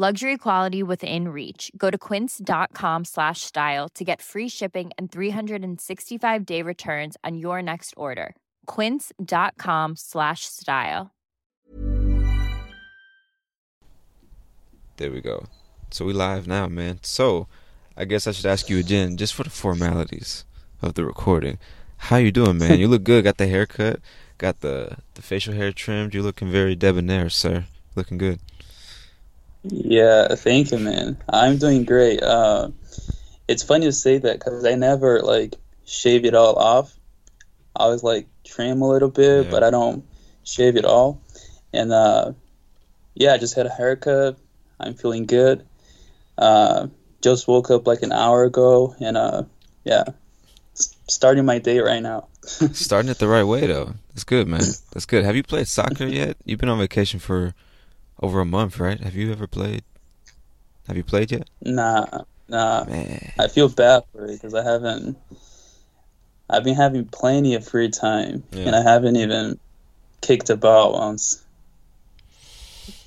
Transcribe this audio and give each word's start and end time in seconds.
Luxury 0.00 0.36
quality 0.36 0.80
within 0.84 1.30
reach. 1.30 1.72
Go 1.76 1.90
to 1.90 1.98
quince.com 1.98 3.04
slash 3.04 3.40
style 3.40 3.88
to 3.96 4.04
get 4.04 4.22
free 4.22 4.48
shipping 4.48 4.92
and 4.96 5.10
365 5.10 6.46
day 6.46 6.62
returns 6.62 7.16
on 7.24 7.36
your 7.36 7.60
next 7.60 7.94
order. 7.96 8.36
Quince.com 8.66 9.96
slash 9.96 10.42
style. 10.44 11.10
There 14.98 15.10
we 15.10 15.20
go. 15.20 15.48
So 15.90 16.04
we 16.04 16.12
live 16.12 16.46
now, 16.46 16.68
man. 16.68 17.00
So 17.02 17.48
I 17.96 18.04
guess 18.04 18.28
I 18.28 18.30
should 18.30 18.46
ask 18.46 18.70
you 18.70 18.78
again, 18.78 19.16
just 19.16 19.34
for 19.34 19.42
the 19.42 19.50
formalities 19.50 20.44
of 20.80 20.94
the 20.94 21.04
recording. 21.04 21.58
How 21.96 22.18
you 22.18 22.30
doing, 22.30 22.58
man? 22.58 22.78
You 22.78 22.86
look 22.86 23.02
good. 23.02 23.24
Got 23.24 23.38
the 23.38 23.48
haircut. 23.48 23.98
Got 24.38 24.60
the 24.60 24.98
the 25.14 25.22
facial 25.22 25.54
hair 25.54 25.72
trimmed. 25.72 26.14
You 26.14 26.22
looking 26.22 26.52
very 26.52 26.76
debonair, 26.76 27.28
sir. 27.30 27.64
Looking 27.96 28.18
good. 28.18 28.38
Yeah, 29.64 30.34
thank 30.34 30.70
you, 30.70 30.78
man. 30.78 31.18
I'm 31.28 31.58
doing 31.58 31.84
great. 31.84 32.22
Uh, 32.22 32.70
it's 33.48 33.62
funny 33.62 33.86
to 33.86 33.92
say 33.92 34.18
that 34.18 34.38
because 34.38 34.64
I 34.64 34.74
never 34.74 35.20
like 35.20 35.54
shave 35.84 36.24
it 36.24 36.34
all 36.34 36.56
off. 36.56 36.94
I 37.76 37.84
always 37.84 38.02
like 38.02 38.26
trim 38.44 38.82
a 38.82 38.88
little 38.88 39.10
bit, 39.10 39.44
Yeah. 39.44 39.50
but 39.50 39.62
I 39.62 39.70
don't 39.70 40.04
shave 40.44 40.76
it 40.76 40.84
all. 40.84 41.20
And 41.72 41.92
uh, 41.92 42.32
yeah, 43.14 43.32
I 43.34 43.38
just 43.38 43.54
had 43.54 43.66
a 43.66 43.70
haircut. 43.70 44.38
I'm 44.80 44.94
feeling 44.94 45.26
good. 45.26 45.66
Uh, 46.36 46.86
just 47.20 47.48
woke 47.48 47.70
up 47.70 47.86
like 47.86 48.02
an 48.02 48.12
hour 48.12 48.44
ago, 48.44 48.94
and 49.00 49.16
uh, 49.16 49.42
yeah, 49.84 50.04
s- 50.76 50.94
starting 51.08 51.44
my 51.44 51.58
day 51.58 51.80
right 51.80 52.02
now. 52.02 52.28
Starting 52.72 53.10
it 53.10 53.18
the 53.18 53.28
right 53.28 53.42
way 53.44 53.66
though. 53.66 53.92
That's 54.10 54.24
good, 54.24 54.46
man. 54.48 54.60
That's 54.92 55.04
good. 55.04 55.24
Have 55.24 55.36
you 55.36 55.42
played 55.42 55.68
soccer 55.68 56.06
yet? 56.06 56.36
You've 56.46 56.60
been 56.60 56.68
on 56.70 56.78
vacation 56.78 57.20
for 57.20 57.54
over 58.20 58.40
a 58.40 58.44
month, 58.44 58.78
right? 58.78 58.98
Have 59.00 59.14
you 59.14 59.30
ever 59.32 59.46
played? 59.46 59.82
Have 60.86 60.96
you 60.96 61.04
played 61.04 61.30
yet? 61.30 61.48
Nah, 61.62 62.06
nah. 62.48 62.84
Man, 62.84 63.32
I 63.38 63.48
feel 63.48 63.68
bad 63.68 64.04
for 64.12 64.24
it 64.26 64.32
because 64.40 64.54
I 64.54 64.62
haven't. 64.64 65.16
I've 66.50 66.64
been 66.64 66.74
having 66.76 67.04
plenty 67.04 67.54
of 67.54 67.66
free 67.68 67.90
time, 67.90 68.42
Yeah. 68.52 68.64
and 68.68 68.76
I 68.76 68.82
haven't 68.82 69.16
even 69.16 69.58
kicked 70.22 70.48
a 70.48 70.56
ball 70.56 70.94
once. 70.94 71.44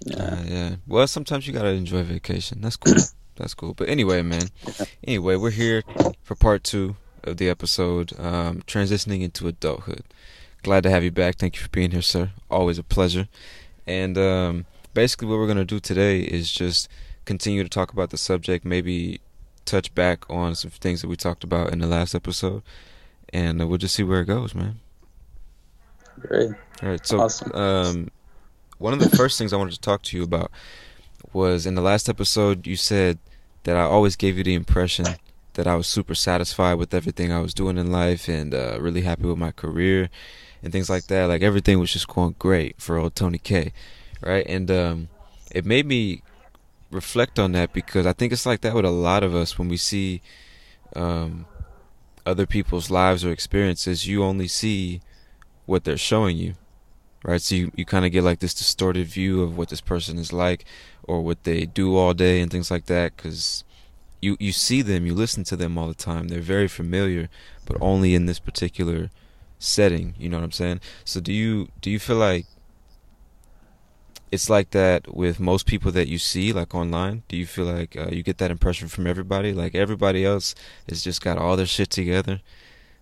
Yeah. 0.06 0.24
Uh, 0.24 0.44
yeah. 0.46 0.76
Well, 0.88 1.08
sometimes 1.08 1.48
you 1.48 1.54
gotta 1.54 1.70
enjoy 1.70 2.04
vacation. 2.04 2.62
That's 2.62 2.78
cool. 2.78 2.94
That's 3.36 3.54
cool. 3.56 3.74
But 3.74 3.90
anyway, 3.90 4.22
man. 4.22 4.50
Anyway, 5.08 5.36
we're 5.36 5.50
here 5.52 5.82
for 6.22 6.36
part 6.36 6.64
two 6.64 6.96
of 7.24 7.38
the 7.38 7.50
episode, 7.50 8.18
um, 8.20 8.62
transitioning 8.68 9.22
into 9.22 9.48
adulthood. 9.48 10.04
Glad 10.64 10.84
to 10.84 10.92
have 10.92 11.04
you 11.04 11.10
back. 11.12 11.38
Thank 11.38 11.56
you 11.56 11.62
for 11.64 11.70
being 11.70 11.90
here, 11.92 12.04
sir. 12.04 12.32
Always 12.52 12.78
a 12.78 12.84
pleasure. 12.84 13.28
And 13.88 14.16
um, 14.18 14.66
basically, 14.94 15.28
what 15.28 15.38
we're 15.38 15.47
gonna 15.47 15.66
do 15.66 15.79
today 15.79 16.19
is 16.22 16.52
just 16.52 16.88
continue 17.25 17.63
to 17.63 17.69
talk 17.69 17.91
about 17.94 18.09
the 18.09 18.18
subject. 18.18 18.66
Maybe 18.66 19.22
touch 19.66 19.94
back 19.94 20.29
on 20.29 20.56
some 20.56 20.72
things 20.72 21.02
that 21.02 21.07
we 21.07 21.16
talked 21.16 21.44
about 21.44 21.72
in 21.72 21.79
the 21.79 21.88
last 21.88 22.16
episode, 22.16 22.63
and 23.31 23.68
we'll 23.69 23.78
just 23.78 23.96
see 23.96 24.03
where 24.03 24.22
it 24.22 24.25
goes, 24.25 24.53
man. 24.56 24.79
Great. 26.19 26.52
All 26.84 26.90
right. 26.90 27.06
So, 27.06 27.22
Awesome. 27.22 27.52
um, 27.53 28.09
one 28.78 28.94
of 28.94 29.00
the 29.00 29.09
first 29.16 29.38
things 29.38 29.53
I 29.53 29.57
wanted 29.57 29.74
to 29.74 29.81
talk 29.81 30.02
to 30.03 30.18
you 30.18 30.24
about 30.24 30.52
was 31.34 31.66
in 31.66 31.75
the 31.75 31.81
last 31.81 32.09
episode. 32.09 32.68
You 32.68 32.75
said 32.75 33.18
that 33.63 33.78
I 33.78 33.81
always 33.81 34.16
gave 34.16 34.38
you 34.38 34.44
the 34.44 34.53
impression 34.56 35.06
that 35.53 35.68
I 35.68 35.75
was 35.75 35.88
super 35.88 36.16
satisfied 36.16 36.75
with 36.75 36.94
everything 36.94 37.31
I 37.31 37.40
was 37.41 37.53
doing 37.53 37.78
in 37.78 37.91
life 37.91 38.28
and 38.28 38.53
uh, 38.53 38.78
really 38.79 39.02
happy 39.02 39.23
with 39.23 39.38
my 39.38 39.52
career 39.52 40.09
and 40.63 40.72
things 40.72 40.90
like 40.90 41.08
that. 41.08 41.25
Like 41.25 41.41
everything 41.41 41.79
was 41.79 41.91
just 41.94 42.08
going 42.08 42.35
great 42.40 42.75
for 42.81 42.97
old 42.97 43.16
Tony 43.16 43.38
K, 43.38 43.72
right? 44.22 44.46
And 44.48 44.70
um, 44.72 45.08
it 45.52 45.66
made 45.66 45.86
me 45.86 46.24
reflect 46.92 47.40
on 47.40 47.54
that 47.54 47.74
because 47.74 48.06
I 48.06 48.14
think 48.14 48.34
it's 48.34 48.46
like 48.46 48.62
that 48.62 48.74
with 48.74 48.86
a 48.86 48.92
lot 48.92 49.24
of 49.24 49.34
us 49.34 49.58
when 49.58 49.70
we 49.70 49.78
see 49.78 50.22
um, 50.96 51.46
other 52.26 52.46
people's 52.46 52.90
lives 52.90 53.24
or 53.24 53.32
experiences. 53.32 54.08
You 54.08 54.24
only 54.24 54.48
see 54.48 55.02
what 55.66 55.84
they're 55.84 55.98
showing 55.98 56.38
you 56.38 56.56
right 57.24 57.42
so 57.42 57.56
you, 57.56 57.72
you 57.76 57.86
kind 57.86 58.06
of 58.06 58.12
get 58.12 58.24
like 58.24 58.40
this 58.40 58.54
distorted 58.54 59.08
view 59.08 59.42
of 59.42 59.58
what 59.58 59.70
this 59.70 59.82
person 59.82 60.18
is 60.18 60.34
like 60.34 60.66
or 61.03 61.22
what 61.22 61.44
they 61.44 61.66
do 61.66 61.96
all 61.96 62.14
day 62.14 62.42
and 62.42 62.52
things 62.52 62.72
like 62.72 62.86
that 62.86 63.16
because 63.16 63.64
you 64.22 64.38
you 64.40 64.52
see 64.52 64.82
them 64.82 65.06
you 65.06 65.14
listen 65.14 65.44
to 65.44 65.56
them 65.56 65.78
all 65.78 65.88
the 65.88 65.94
time 65.94 66.28
they're 66.28 66.42
very 66.42 66.68
familiar 66.68 67.30
but 67.66 67.78
only 67.80 68.16
in 68.16 68.26
this 68.26 68.40
particular 68.40 69.09
setting 69.59 70.16
you 70.18 70.28
know 70.28 70.38
what 70.38 70.44
i'm 70.44 70.52
saying 70.52 70.80
so 71.06 71.20
do 71.20 71.32
you 71.32 71.68
do 71.82 71.92
you 71.92 72.00
feel 72.00 72.18
like 72.18 72.46
it's 74.31 74.50
like 74.50 74.72
that 74.72 75.14
with 75.14 75.40
most 75.40 75.66
people 75.66 75.92
that 75.92 76.08
you 76.08 76.18
see 76.18 76.53
like 76.53 76.74
online. 76.74 77.24
Do 77.28 77.36
you 77.36 77.46
feel 77.46 77.66
like 77.66 77.97
uh, 77.97 78.08
you 78.12 78.24
get 78.24 78.38
that 78.38 78.52
impression 78.52 78.88
from 78.88 79.06
everybody? 79.06 79.53
Like 79.53 79.75
everybody 79.75 80.25
else 80.25 80.56
has 80.88 81.03
just 81.03 81.22
got 81.22 81.38
all 81.38 81.58
their 81.58 81.66
shit 81.66 81.90
together. 81.90 82.41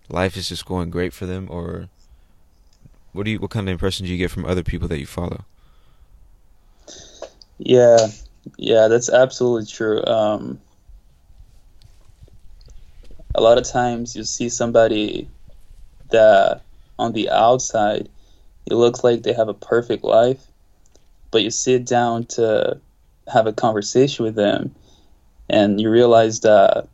Life 0.08 0.36
is 0.36 0.48
just 0.48 0.66
going 0.66 0.90
great 0.90 1.12
for 1.12 1.26
them 1.26 1.46
or 1.50 1.88
what 3.12 3.24
do 3.24 3.30
you 3.30 3.38
what 3.38 3.50
kind 3.50 3.68
of 3.68 3.72
impression 3.72 4.06
do 4.06 4.12
you 4.12 4.18
get 4.18 4.30
from 4.30 4.44
other 4.44 4.62
people 4.62 4.88
that 4.88 4.98
you 4.98 5.06
follow? 5.06 5.44
Yeah, 7.58 8.08
yeah, 8.56 8.88
that's 8.88 9.08
absolutely 9.08 9.66
true. 9.66 10.04
Um, 10.04 10.60
a 13.34 13.40
lot 13.40 13.58
of 13.58 13.64
times 13.64 14.16
you 14.16 14.24
see 14.24 14.48
somebody 14.48 15.28
that 16.10 16.62
on 16.98 17.12
the 17.12 17.30
outside 17.30 18.08
it 18.66 18.74
looks 18.74 19.02
like 19.02 19.22
they 19.22 19.32
have 19.32 19.48
a 19.48 19.54
perfect 19.54 20.04
life, 20.04 20.46
but 21.30 21.42
you 21.42 21.50
sit 21.50 21.84
down 21.84 22.24
to 22.24 22.80
have 23.32 23.46
a 23.46 23.52
conversation 23.52 24.24
with 24.24 24.34
them 24.34 24.74
and 25.48 25.80
you 25.80 25.90
realize 25.90 26.40
that 26.40 26.88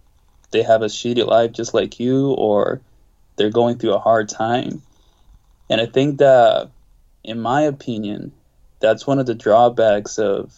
they 0.51 0.63
have 0.63 0.83
a 0.83 0.87
shitty 0.87 1.27
life 1.27 1.53
just 1.53 1.75
like 1.75 1.99
you 2.01 2.33
or 2.33 2.81
they're 3.37 3.51
going 3.51 3.79
through 3.79 3.95
a 3.95 3.99
hard 3.99 4.29
time. 4.29 4.83
And 5.69 5.81
I 5.81 5.87
think 5.87 6.19
that 6.19 6.71
in 7.25 7.41
my 7.41 7.63
opinion, 7.63 8.33
that's 8.81 9.07
one 9.07 9.19
of 9.19 9.27
the 9.27 9.35
drawbacks 9.35 10.19
of 10.19 10.55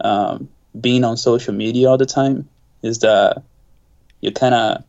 um, 0.00 0.48
being 0.78 1.04
on 1.04 1.16
social 1.16 1.54
media 1.54 1.88
all 1.88 1.98
the 1.98 2.06
time 2.06 2.48
is 2.82 3.00
that 3.00 3.42
you 4.20 4.32
kind 4.32 4.54
of 4.54 4.84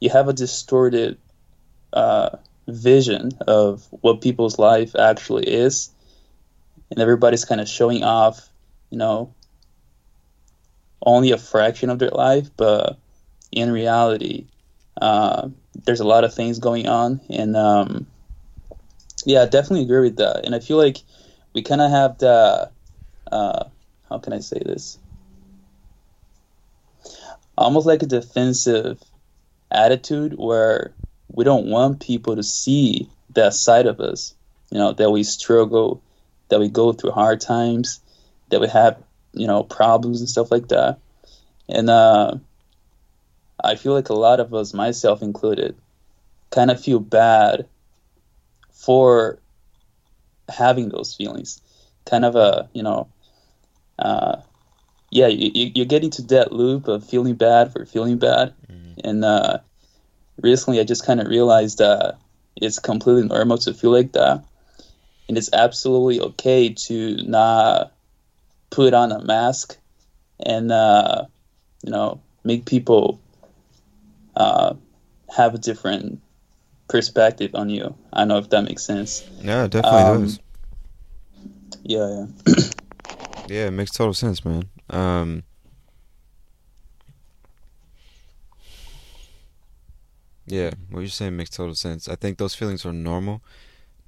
you 0.00 0.10
have 0.10 0.28
a 0.28 0.32
distorted 0.32 1.18
uh, 1.92 2.30
vision 2.66 3.32
of 3.46 3.86
what 3.90 4.20
people's 4.20 4.58
life 4.58 4.96
actually 4.96 5.46
is, 5.46 5.90
and 6.90 7.00
everybody's 7.00 7.44
kind 7.44 7.60
of 7.60 7.68
showing 7.68 8.04
off, 8.04 8.48
you 8.90 8.98
know, 8.98 9.34
only 11.02 11.32
a 11.32 11.38
fraction 11.38 11.90
of 11.90 11.98
their 11.98 12.10
life, 12.10 12.50
but 12.56 12.98
in 13.52 13.72
reality, 13.72 14.46
uh, 15.00 15.48
there's 15.86 16.00
a 16.00 16.06
lot 16.06 16.24
of 16.24 16.34
things 16.34 16.58
going 16.58 16.88
on, 16.88 17.20
and 17.30 17.56
um, 17.56 18.06
yeah, 19.24 19.42
I 19.42 19.46
definitely 19.46 19.84
agree 19.84 20.00
with 20.00 20.16
that. 20.16 20.44
And 20.44 20.54
I 20.54 20.60
feel 20.60 20.76
like 20.76 20.98
we 21.54 21.62
kind 21.62 21.80
of 21.80 21.90
have 21.90 22.18
the 22.18 22.70
uh, 23.30 23.64
how 24.08 24.18
can 24.18 24.32
I 24.32 24.40
say 24.40 24.60
this? 24.64 24.98
Almost 27.56 27.86
like 27.86 28.02
a 28.02 28.06
defensive 28.06 29.00
attitude 29.70 30.34
where 30.36 30.94
we 31.28 31.44
don't 31.44 31.70
want 31.70 32.00
people 32.00 32.36
to 32.36 32.42
see 32.42 33.08
that 33.34 33.54
side 33.54 33.86
of 33.86 34.00
us. 34.00 34.34
You 34.70 34.78
know, 34.78 34.92
that 34.92 35.10
we 35.10 35.24
struggle, 35.24 36.02
that 36.50 36.60
we 36.60 36.68
go 36.68 36.92
through 36.92 37.12
hard 37.12 37.40
times, 37.40 38.00
that 38.50 38.60
we 38.60 38.68
have, 38.68 39.02
you 39.32 39.46
know, 39.46 39.62
problems 39.62 40.20
and 40.20 40.28
stuff 40.28 40.50
like 40.50 40.68
that. 40.68 40.98
And 41.68 41.88
uh, 41.88 42.36
I 43.62 43.76
feel 43.76 43.94
like 43.94 44.08
a 44.08 44.14
lot 44.14 44.40
of 44.40 44.52
us, 44.52 44.74
myself 44.74 45.22
included, 45.22 45.76
kind 46.50 46.70
of 46.70 46.80
feel 46.80 47.00
bad 47.00 47.66
for 48.72 49.38
having 50.48 50.88
those 50.88 51.14
feelings. 51.14 51.62
Kind 52.04 52.24
of 52.24 52.34
a, 52.34 52.68
you 52.72 52.82
know, 52.82 53.08
uh, 53.98 54.36
yeah, 55.10 55.28
you, 55.28 55.70
you 55.74 55.84
get 55.84 56.04
into 56.04 56.22
that 56.22 56.52
loop 56.52 56.88
of 56.88 57.04
feeling 57.04 57.34
bad 57.34 57.72
for 57.72 57.84
feeling 57.86 58.18
bad. 58.18 58.54
Mm-hmm. 58.70 59.08
And 59.08 59.24
uh, 59.24 59.58
recently 60.40 60.80
I 60.80 60.84
just 60.84 61.06
kind 61.06 61.20
of 61.20 61.28
realized 61.28 61.78
that 61.78 62.18
it's 62.56 62.78
completely 62.78 63.28
normal 63.28 63.58
to 63.58 63.74
feel 63.74 63.92
like 63.92 64.12
that. 64.12 64.44
And 65.30 65.38
it's 65.38 65.50
absolutely 65.52 66.18
okay 66.18 66.70
to 66.70 67.22
not 67.22 67.92
put 68.70 68.94
on 68.94 69.12
a 69.12 69.22
mask 69.22 69.78
and, 70.44 70.72
uh, 70.72 71.26
you 71.84 71.92
know, 71.92 72.20
make 72.42 72.66
people 72.66 73.20
uh, 74.34 74.74
have 75.36 75.54
a 75.54 75.58
different 75.58 76.20
perspective 76.88 77.52
on 77.54 77.70
you. 77.70 77.94
I 78.12 78.22
don't 78.22 78.28
know 78.28 78.38
if 78.38 78.50
that 78.50 78.64
makes 78.64 78.82
sense. 78.82 79.24
Yeah, 79.40 79.68
definitely 79.68 80.00
um, 80.00 80.22
does. 80.22 80.40
Yeah, 81.84 82.26
yeah. 82.48 82.54
yeah, 83.46 83.66
it 83.66 83.70
makes 83.70 83.92
total 83.92 84.14
sense, 84.14 84.44
man. 84.44 84.64
Um, 84.90 85.44
yeah, 90.44 90.72
what 90.90 91.02
you're 91.02 91.08
saying 91.08 91.36
makes 91.36 91.50
total 91.50 91.76
sense. 91.76 92.08
I 92.08 92.16
think 92.16 92.38
those 92.38 92.56
feelings 92.56 92.84
are 92.84 92.92
normal. 92.92 93.42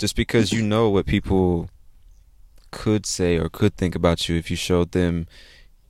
Just 0.02 0.16
because 0.16 0.50
you 0.50 0.62
know 0.62 0.90
what 0.90 1.06
people 1.06 1.70
could 2.72 3.06
say 3.06 3.38
or 3.38 3.48
could 3.48 3.76
think 3.76 3.94
about 3.94 4.28
you 4.28 4.34
if 4.36 4.50
you 4.50 4.56
showed 4.56 4.90
them 4.90 5.28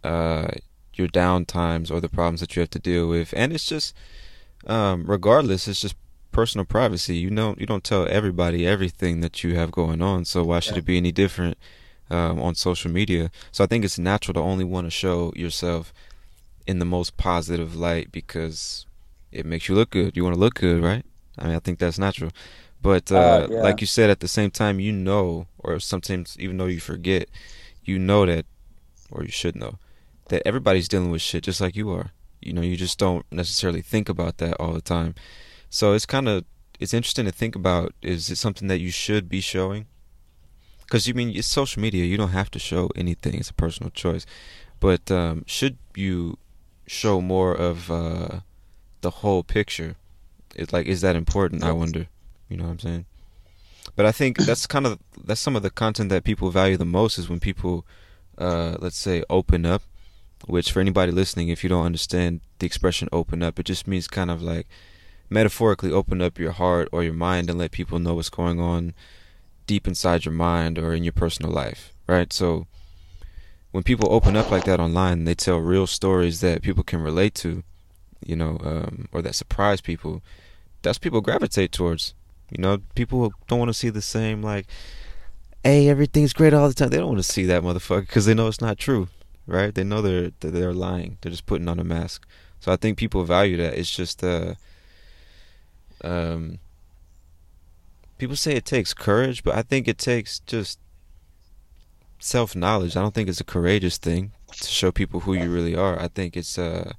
uh, 0.04 0.48
your 0.92 1.08
down 1.08 1.46
times 1.46 1.90
or 1.90 1.98
the 1.98 2.10
problems 2.10 2.40
that 2.40 2.54
you 2.54 2.60
have 2.60 2.68
to 2.68 2.78
deal 2.78 3.08
with, 3.08 3.32
and 3.34 3.54
it's 3.54 3.64
just, 3.64 3.96
um, 4.66 5.06
regardless, 5.06 5.66
it's 5.66 5.80
just 5.80 5.96
personal 6.30 6.66
privacy. 6.66 7.16
You 7.16 7.30
know, 7.30 7.54
you 7.56 7.64
don't 7.64 7.84
tell 7.84 8.06
everybody 8.06 8.66
everything 8.66 9.22
that 9.22 9.42
you 9.42 9.54
have 9.54 9.70
going 9.70 10.02
on. 10.02 10.26
So 10.26 10.44
why 10.44 10.60
should 10.60 10.74
yeah. 10.74 10.80
it 10.80 10.84
be 10.84 10.98
any 10.98 11.10
different 11.10 11.56
um, 12.10 12.38
on 12.38 12.54
social 12.54 12.90
media? 12.90 13.30
So 13.50 13.64
I 13.64 13.66
think 13.66 13.82
it's 13.82 13.98
natural 13.98 14.34
to 14.34 14.40
only 14.40 14.64
want 14.64 14.88
to 14.88 14.90
show 14.90 15.32
yourself 15.34 15.90
in 16.66 16.80
the 16.80 16.84
most 16.84 17.16
positive 17.16 17.74
light 17.74 18.12
because 18.12 18.84
it 19.30 19.46
makes 19.46 19.70
you 19.70 19.74
look 19.74 19.88
good. 19.88 20.18
You 20.18 20.24
want 20.24 20.34
to 20.34 20.40
look 20.40 20.56
good, 20.56 20.82
right? 20.82 21.06
I 21.38 21.46
mean, 21.46 21.56
I 21.56 21.60
think 21.60 21.78
that's 21.78 21.98
natural. 21.98 22.30
But 22.82 23.12
uh, 23.12 23.16
uh, 23.16 23.48
yeah. 23.48 23.62
like 23.62 23.80
you 23.80 23.86
said, 23.86 24.10
at 24.10 24.20
the 24.20 24.28
same 24.28 24.50
time, 24.50 24.80
you 24.80 24.90
know, 24.90 25.46
or 25.58 25.78
sometimes 25.78 26.36
even 26.38 26.56
though 26.56 26.66
you 26.66 26.80
forget, 26.80 27.28
you 27.84 27.98
know 27.98 28.26
that, 28.26 28.44
or 29.10 29.22
you 29.22 29.30
should 29.30 29.54
know, 29.54 29.78
that 30.28 30.42
everybody's 30.44 30.88
dealing 30.88 31.10
with 31.10 31.22
shit 31.22 31.44
just 31.44 31.60
like 31.60 31.76
you 31.76 31.90
are. 31.90 32.10
You 32.40 32.52
know, 32.52 32.60
you 32.60 32.76
just 32.76 32.98
don't 32.98 33.24
necessarily 33.30 33.82
think 33.82 34.08
about 34.08 34.38
that 34.38 34.54
all 34.54 34.72
the 34.72 34.80
time. 34.80 35.14
So 35.70 35.92
it's 35.92 36.06
kind 36.06 36.28
of 36.28 36.44
it's 36.80 36.92
interesting 36.92 37.24
to 37.26 37.32
think 37.32 37.54
about. 37.54 37.94
Is 38.02 38.28
it 38.30 38.36
something 38.36 38.66
that 38.66 38.80
you 38.80 38.90
should 38.90 39.28
be 39.28 39.40
showing? 39.40 39.86
Because 40.80 41.06
you 41.06 41.14
mean 41.14 41.34
it's 41.36 41.46
social 41.46 41.80
media. 41.80 42.04
You 42.04 42.16
don't 42.16 42.30
have 42.30 42.50
to 42.50 42.58
show 42.58 42.90
anything. 42.96 43.34
It's 43.34 43.50
a 43.50 43.54
personal 43.54 43.90
choice. 43.90 44.26
But 44.80 45.08
um, 45.12 45.44
should 45.46 45.78
you 45.94 46.36
show 46.88 47.20
more 47.20 47.54
of 47.54 47.92
uh, 47.92 48.40
the 49.02 49.10
whole 49.10 49.44
picture? 49.44 49.94
It's 50.56 50.72
like 50.72 50.86
is 50.86 51.00
that 51.02 51.14
important? 51.14 51.62
I 51.62 51.70
wonder. 51.70 52.08
You 52.52 52.58
know 52.58 52.64
what 52.64 52.72
I'm 52.72 52.78
saying? 52.78 53.06
But 53.96 54.06
I 54.06 54.12
think 54.12 54.38
that's 54.38 54.66
kind 54.66 54.86
of 54.86 54.98
that's 55.24 55.40
some 55.40 55.56
of 55.56 55.62
the 55.62 55.70
content 55.70 56.10
that 56.10 56.24
people 56.24 56.50
value 56.50 56.76
the 56.76 56.84
most 56.84 57.18
is 57.18 57.28
when 57.28 57.40
people, 57.40 57.84
uh, 58.38 58.76
let's 58.78 58.98
say, 58.98 59.24
open 59.28 59.66
up. 59.66 59.82
Which 60.46 60.72
for 60.72 60.80
anybody 60.80 61.12
listening, 61.12 61.48
if 61.48 61.62
you 61.62 61.68
don't 61.68 61.86
understand 61.86 62.40
the 62.58 62.66
expression 62.66 63.08
"open 63.12 63.42
up," 63.42 63.58
it 63.58 63.66
just 63.66 63.86
means 63.86 64.08
kind 64.08 64.30
of 64.30 64.42
like 64.42 64.66
metaphorically 65.30 65.90
open 65.90 66.20
up 66.20 66.38
your 66.38 66.52
heart 66.52 66.88
or 66.92 67.02
your 67.02 67.12
mind 67.14 67.48
and 67.48 67.58
let 67.58 67.70
people 67.70 67.98
know 67.98 68.14
what's 68.14 68.28
going 68.28 68.60
on 68.60 68.92
deep 69.66 69.86
inside 69.86 70.24
your 70.24 70.34
mind 70.34 70.78
or 70.78 70.92
in 70.92 71.04
your 71.04 71.12
personal 71.12 71.50
life, 71.50 71.92
right? 72.06 72.32
So 72.32 72.66
when 73.70 73.82
people 73.82 74.12
open 74.12 74.36
up 74.36 74.50
like 74.50 74.64
that 74.64 74.80
online, 74.80 75.24
they 75.24 75.34
tell 75.34 75.58
real 75.58 75.86
stories 75.86 76.40
that 76.40 76.62
people 76.62 76.82
can 76.82 77.00
relate 77.00 77.34
to, 77.36 77.62
you 78.24 78.36
know, 78.36 78.58
um, 78.62 79.08
or 79.12 79.22
that 79.22 79.34
surprise 79.34 79.80
people. 79.80 80.22
That's 80.82 80.98
people 80.98 81.20
gravitate 81.20 81.72
towards. 81.72 82.14
You 82.52 82.62
know, 82.62 82.78
people 82.94 83.32
don't 83.48 83.58
want 83.58 83.70
to 83.70 83.74
see 83.74 83.88
the 83.88 84.02
same 84.02 84.42
like, 84.42 84.66
"Hey, 85.64 85.88
everything's 85.88 86.32
great 86.32 86.54
all 86.54 86.68
the 86.68 86.74
time." 86.74 86.90
They 86.90 86.98
don't 86.98 87.08
want 87.08 87.18
to 87.18 87.32
see 87.32 87.44
that 87.46 87.62
motherfucker 87.62 88.02
because 88.02 88.26
they 88.26 88.34
know 88.34 88.48
it's 88.48 88.60
not 88.60 88.78
true, 88.78 89.08
right? 89.46 89.74
They 89.74 89.84
know 89.84 90.02
they're 90.02 90.30
they're 90.40 90.74
lying. 90.74 91.18
They're 91.20 91.30
just 91.30 91.46
putting 91.46 91.68
on 91.68 91.78
a 91.78 91.84
mask. 91.84 92.26
So 92.60 92.70
I 92.72 92.76
think 92.76 92.98
people 92.98 93.24
value 93.24 93.56
that. 93.56 93.78
It's 93.78 93.90
just 93.90 94.22
uh, 94.22 94.54
um, 96.04 96.58
people 98.18 98.36
say 98.36 98.54
it 98.54 98.64
takes 98.64 98.94
courage, 98.94 99.42
but 99.42 99.56
I 99.56 99.62
think 99.62 99.88
it 99.88 99.98
takes 99.98 100.38
just 100.40 100.78
self 102.18 102.54
knowledge. 102.54 102.96
I 102.96 103.02
don't 103.02 103.14
think 103.14 103.28
it's 103.28 103.40
a 103.40 103.44
courageous 103.44 103.98
thing 103.98 104.32
to 104.52 104.68
show 104.68 104.92
people 104.92 105.20
who 105.20 105.34
you 105.34 105.50
really 105.50 105.74
are. 105.74 105.98
I 105.98 106.08
think 106.08 106.36
it's 106.36 106.58
uh 106.58 106.92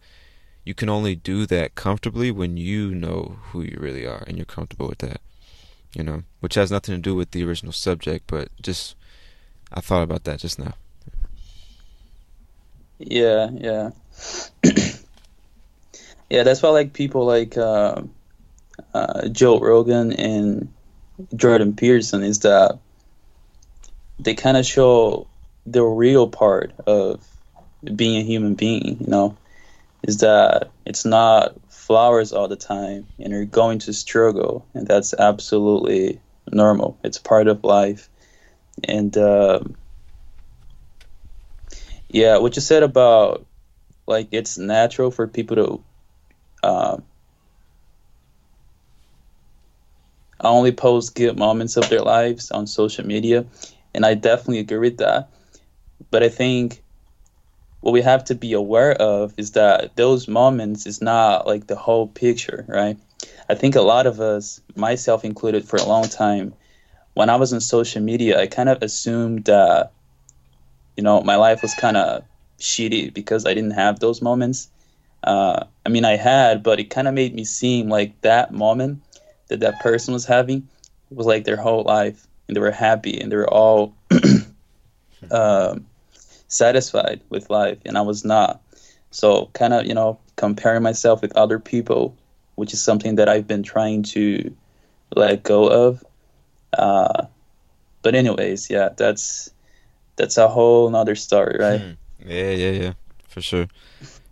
you 0.65 0.73
can 0.73 0.89
only 0.89 1.15
do 1.15 1.45
that 1.45 1.75
comfortably 1.75 2.31
when 2.31 2.57
you 2.57 2.95
know 2.95 3.37
who 3.51 3.61
you 3.61 3.77
really 3.79 4.05
are 4.05 4.23
and 4.27 4.37
you're 4.37 4.45
comfortable 4.45 4.87
with 4.87 4.99
that. 4.99 5.21
You 5.93 6.03
know, 6.03 6.23
which 6.39 6.55
has 6.55 6.71
nothing 6.71 6.95
to 6.95 7.01
do 7.01 7.15
with 7.15 7.31
the 7.31 7.43
original 7.43 7.71
subject, 7.71 8.25
but 8.27 8.49
just 8.61 8.95
I 9.71 9.81
thought 9.81 10.03
about 10.03 10.23
that 10.23 10.39
just 10.39 10.59
now. 10.59 10.73
Yeah, 12.99 13.49
yeah. 13.53 13.89
yeah, 16.29 16.43
that's 16.43 16.61
why 16.61 16.69
like 16.69 16.93
people 16.93 17.25
like 17.25 17.57
uh, 17.57 18.01
uh, 18.93 19.27
Joe 19.29 19.59
Rogan 19.59 20.13
and 20.13 20.71
Jordan 21.35 21.75
Peterson 21.75 22.23
is 22.23 22.39
that 22.39 22.79
they 24.19 24.33
kind 24.35 24.57
of 24.57 24.65
show 24.65 25.27
the 25.65 25.83
real 25.83 26.27
part 26.27 26.73
of 26.85 27.25
being 27.95 28.17
a 28.17 28.23
human 28.23 28.55
being, 28.55 28.97
you 28.99 29.07
know, 29.07 29.37
is 30.03 30.19
that 30.19 30.71
it's 30.85 31.05
not 31.05 31.55
flowers 31.93 32.33
all 32.33 32.47
the 32.47 32.55
time 32.55 33.07
and 33.19 33.31
you're 33.31 33.45
going 33.45 33.77
to 33.77 33.93
struggle, 33.93 34.67
and 34.73 34.87
that's 34.87 35.13
absolutely 35.13 36.19
normal. 36.51 36.97
It's 37.03 37.19
part 37.19 37.47
of 37.47 37.63
life. 37.63 38.09
And 38.83 39.15
um, 39.15 39.75
yeah, 42.09 42.39
what 42.39 42.55
you 42.55 42.63
said 42.63 42.81
about 42.81 43.45
like 44.07 44.29
it's 44.31 44.57
natural 44.57 45.11
for 45.11 45.27
people 45.27 45.55
to 45.55 45.83
uh, 46.63 46.97
only 50.41 50.71
post 50.71 51.13
good 51.13 51.37
moments 51.37 51.77
of 51.77 51.89
their 51.89 52.01
lives 52.01 52.49
on 52.49 52.65
social 52.65 53.05
media, 53.05 53.45
and 53.93 54.03
I 54.03 54.15
definitely 54.15 54.61
agree 54.61 54.79
with 54.79 54.97
that. 54.97 55.29
But 56.09 56.23
I 56.23 56.29
think 56.29 56.82
what 57.83 57.91
we 57.91 58.01
have 58.01 58.23
to 58.23 58.33
be 58.33 58.53
aware 58.53 58.93
of 58.93 59.33
is 59.35 59.51
that 59.51 59.97
those 59.97 60.29
moments 60.29 60.87
is 60.87 61.01
not 61.01 61.45
like 61.45 61.67
the 61.67 61.75
whole 61.75 62.07
picture, 62.07 62.63
right? 62.65 62.97
I 63.49 63.55
think 63.55 63.75
a 63.75 63.81
lot 63.81 64.07
of 64.07 64.21
us, 64.21 64.61
myself 64.73 65.25
included, 65.25 65.67
for 65.67 65.75
a 65.75 65.83
long 65.83 66.07
time, 66.07 66.53
when 67.13 67.29
I 67.29 67.35
was 67.35 67.51
on 67.51 67.59
social 67.59 68.01
media, 68.01 68.39
I 68.39 68.47
kind 68.47 68.69
of 68.69 68.81
assumed 68.81 69.45
that, 69.45 69.91
you 70.95 71.03
know, 71.03 71.23
my 71.23 71.35
life 71.35 71.61
was 71.61 71.73
kind 71.73 71.97
of 71.97 72.23
shitty 72.57 73.13
because 73.13 73.45
I 73.45 73.53
didn't 73.53 73.71
have 73.71 73.99
those 73.99 74.21
moments. 74.21 74.69
Uh, 75.21 75.65
I 75.85 75.89
mean, 75.89 76.05
I 76.05 76.15
had, 76.15 76.63
but 76.63 76.79
it 76.79 76.89
kind 76.89 77.09
of 77.09 77.13
made 77.13 77.35
me 77.35 77.43
seem 77.43 77.89
like 77.89 78.21
that 78.21 78.53
moment 78.53 79.03
that 79.49 79.59
that 79.59 79.81
person 79.81 80.13
was 80.13 80.23
having 80.23 80.69
was 81.09 81.27
like 81.27 81.43
their 81.43 81.57
whole 81.57 81.83
life, 81.83 82.25
and 82.47 82.55
they 82.55 82.61
were 82.61 82.71
happy, 82.71 83.19
and 83.19 83.29
they 83.29 83.35
were 83.35 83.53
all 83.53 83.93
um, 85.31 85.85
satisfied 86.53 87.21
with 87.29 87.49
life, 87.49 87.79
and 87.85 87.97
I 87.97 88.01
was 88.01 88.23
not. 88.23 88.61
So, 89.11 89.49
kind 89.53 89.73
of, 89.73 89.85
you 89.85 89.93
know, 89.93 90.19
comparing 90.35 90.83
myself 90.83 91.21
with 91.21 91.35
other 91.35 91.59
people, 91.59 92.15
which 92.55 92.73
is 92.73 92.83
something 92.83 93.15
that 93.15 93.29
I've 93.29 93.47
been 93.47 93.63
trying 93.63 94.03
to 94.03 94.55
let 95.15 95.43
go 95.43 95.67
of. 95.67 96.03
Uh, 96.77 97.25
but 98.01 98.15
anyways, 98.15 98.69
yeah, 98.69 98.89
that's 98.95 99.51
that's 100.15 100.37
a 100.37 100.47
whole 100.47 100.89
nother 100.89 101.15
story, 101.15 101.57
right? 101.59 101.81
Hmm. 101.81 101.91
Yeah, 102.25 102.51
yeah, 102.51 102.71
yeah, 102.71 102.93
for 103.27 103.41
sure. 103.41 103.67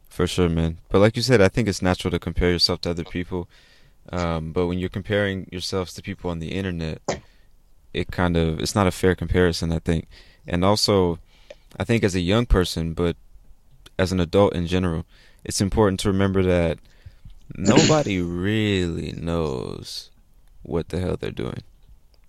For 0.10 0.28
sure, 0.28 0.50
man. 0.50 0.78
But 0.90 1.00
like 1.00 1.16
you 1.16 1.22
said, 1.22 1.42
I 1.42 1.48
think 1.48 1.68
it's 1.68 1.82
natural 1.82 2.12
to 2.12 2.20
compare 2.20 2.52
yourself 2.52 2.82
to 2.82 2.90
other 2.90 3.04
people. 3.04 3.48
Um, 4.12 4.52
but 4.52 4.68
when 4.68 4.78
you're 4.78 4.90
comparing 4.90 5.48
yourselves 5.52 5.94
to 5.94 6.02
people 6.02 6.30
on 6.30 6.40
the 6.40 6.50
internet, 6.50 7.02
it 7.94 8.12
kind 8.12 8.36
of 8.36 8.60
it's 8.60 8.76
not 8.76 8.88
a 8.88 8.92
fair 8.92 9.16
comparison, 9.16 9.72
I 9.72 9.80
think. 9.80 10.08
And 10.48 10.66
also, 10.66 11.20
I 11.80 11.84
think 11.84 12.04
as 12.04 12.16
a 12.16 12.20
young 12.20 12.46
person, 12.46 12.94
but 12.94 13.16
as 13.98 14.12
an 14.12 14.20
adult 14.20 14.54
in 14.54 14.68
general, 14.68 15.06
it's 15.44 15.62
important 15.62 16.00
to 16.02 16.10
remember 16.10 16.44
that 16.44 16.80
nobody 17.56 18.22
really 18.22 19.14
knows 19.14 20.10
what 20.64 20.90
the 20.90 21.00
hell 21.00 21.18
they're 21.18 21.32
doing. 21.32 21.64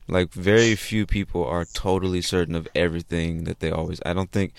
Like 0.09 0.33
very 0.33 0.75
few 0.75 1.07
people 1.07 1.45
are 1.45 1.65
totally 1.65 2.23
certain 2.23 2.55
of 2.55 2.69
everything 2.75 3.45
that 3.45 3.61
they 3.61 3.71
always. 3.71 4.01
I 4.05 4.13
don't 4.13 4.33
think 4.33 4.53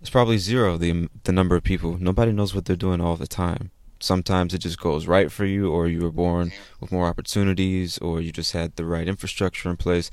it's 0.00 0.10
probably 0.10 0.38
zero 0.38 0.76
the 0.76 1.08
the 1.24 1.32
number 1.32 1.56
of 1.56 1.62
people. 1.62 1.98
Nobody 1.98 2.32
knows 2.32 2.54
what 2.54 2.64
they're 2.64 2.76
doing 2.76 3.00
all 3.00 3.16
the 3.16 3.26
time. 3.26 3.70
Sometimes 4.00 4.52
it 4.52 4.58
just 4.58 4.80
goes 4.80 5.06
right 5.06 5.30
for 5.30 5.44
you, 5.44 5.70
or 5.70 5.88
you 5.88 6.00
were 6.00 6.10
born 6.10 6.52
with 6.80 6.92
more 6.92 7.06
opportunities, 7.06 7.96
or 7.98 8.20
you 8.20 8.32
just 8.32 8.52
had 8.52 8.76
the 8.76 8.84
right 8.84 9.08
infrastructure 9.08 9.70
in 9.70 9.76
place. 9.76 10.10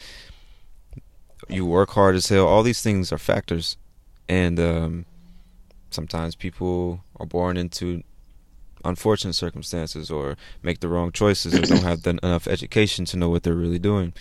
You 1.51 1.65
work 1.65 1.91
hard 1.91 2.15
as 2.15 2.29
hell. 2.29 2.47
All 2.47 2.63
these 2.63 2.81
things 2.81 3.11
are 3.11 3.17
factors, 3.17 3.77
and 4.29 4.59
um, 4.59 5.05
sometimes 5.89 6.35
people 6.35 7.03
are 7.19 7.25
born 7.25 7.57
into 7.57 8.03
unfortunate 8.83 9.33
circumstances 9.33 10.09
or 10.09 10.37
make 10.63 10.79
the 10.79 10.87
wrong 10.87 11.11
choices 11.11 11.53
or 11.53 11.61
don't 11.61 11.83
have 11.83 12.07
enough 12.07 12.47
education 12.47 13.05
to 13.05 13.17
know 13.17 13.29
what 13.29 13.43
they're 13.43 13.53
really 13.53 13.79
doing. 13.79 14.13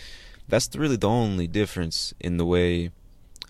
That's 0.49 0.67
the, 0.67 0.79
really 0.79 0.97
the 0.97 1.09
only 1.09 1.47
difference 1.47 2.13
in 2.21 2.37
the 2.37 2.45
way. 2.45 2.91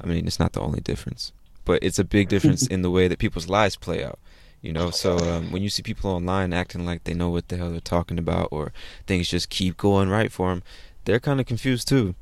I 0.01 0.07
mean, 0.07 0.27
it's 0.27 0.39
not 0.39 0.53
the 0.53 0.61
only 0.61 0.81
difference, 0.81 1.33
but 1.65 1.83
it's 1.83 1.99
a 1.99 2.05
big 2.05 2.29
difference 2.29 2.67
in 2.75 2.83
the 2.83 2.91
way 2.91 3.09
that 3.09 3.19
people's 3.19 3.49
lives 3.49 3.77
play 3.77 4.05
out. 4.05 4.19
You 4.61 4.75
know, 4.75 4.91
so 4.91 5.17
um, 5.17 5.53
when 5.53 5.63
you 5.63 5.71
see 5.71 5.83
people 5.83 6.11
online 6.11 6.53
acting 6.53 6.85
like 6.85 7.05
they 7.05 7.15
know 7.15 7.31
what 7.31 7.49
the 7.49 7.57
hell 7.57 7.71
they're 7.71 7.81
talking 7.81 8.19
about, 8.19 8.49
or 8.51 8.73
things 9.07 9.29
just 9.29 9.49
keep 9.49 9.79
going 9.79 10.11
right 10.11 10.31
for 10.31 10.51
them, 10.51 10.63
they're 11.07 11.19
kind 11.19 11.41
of 11.41 11.47
confused 11.47 11.89
too. 11.89 12.15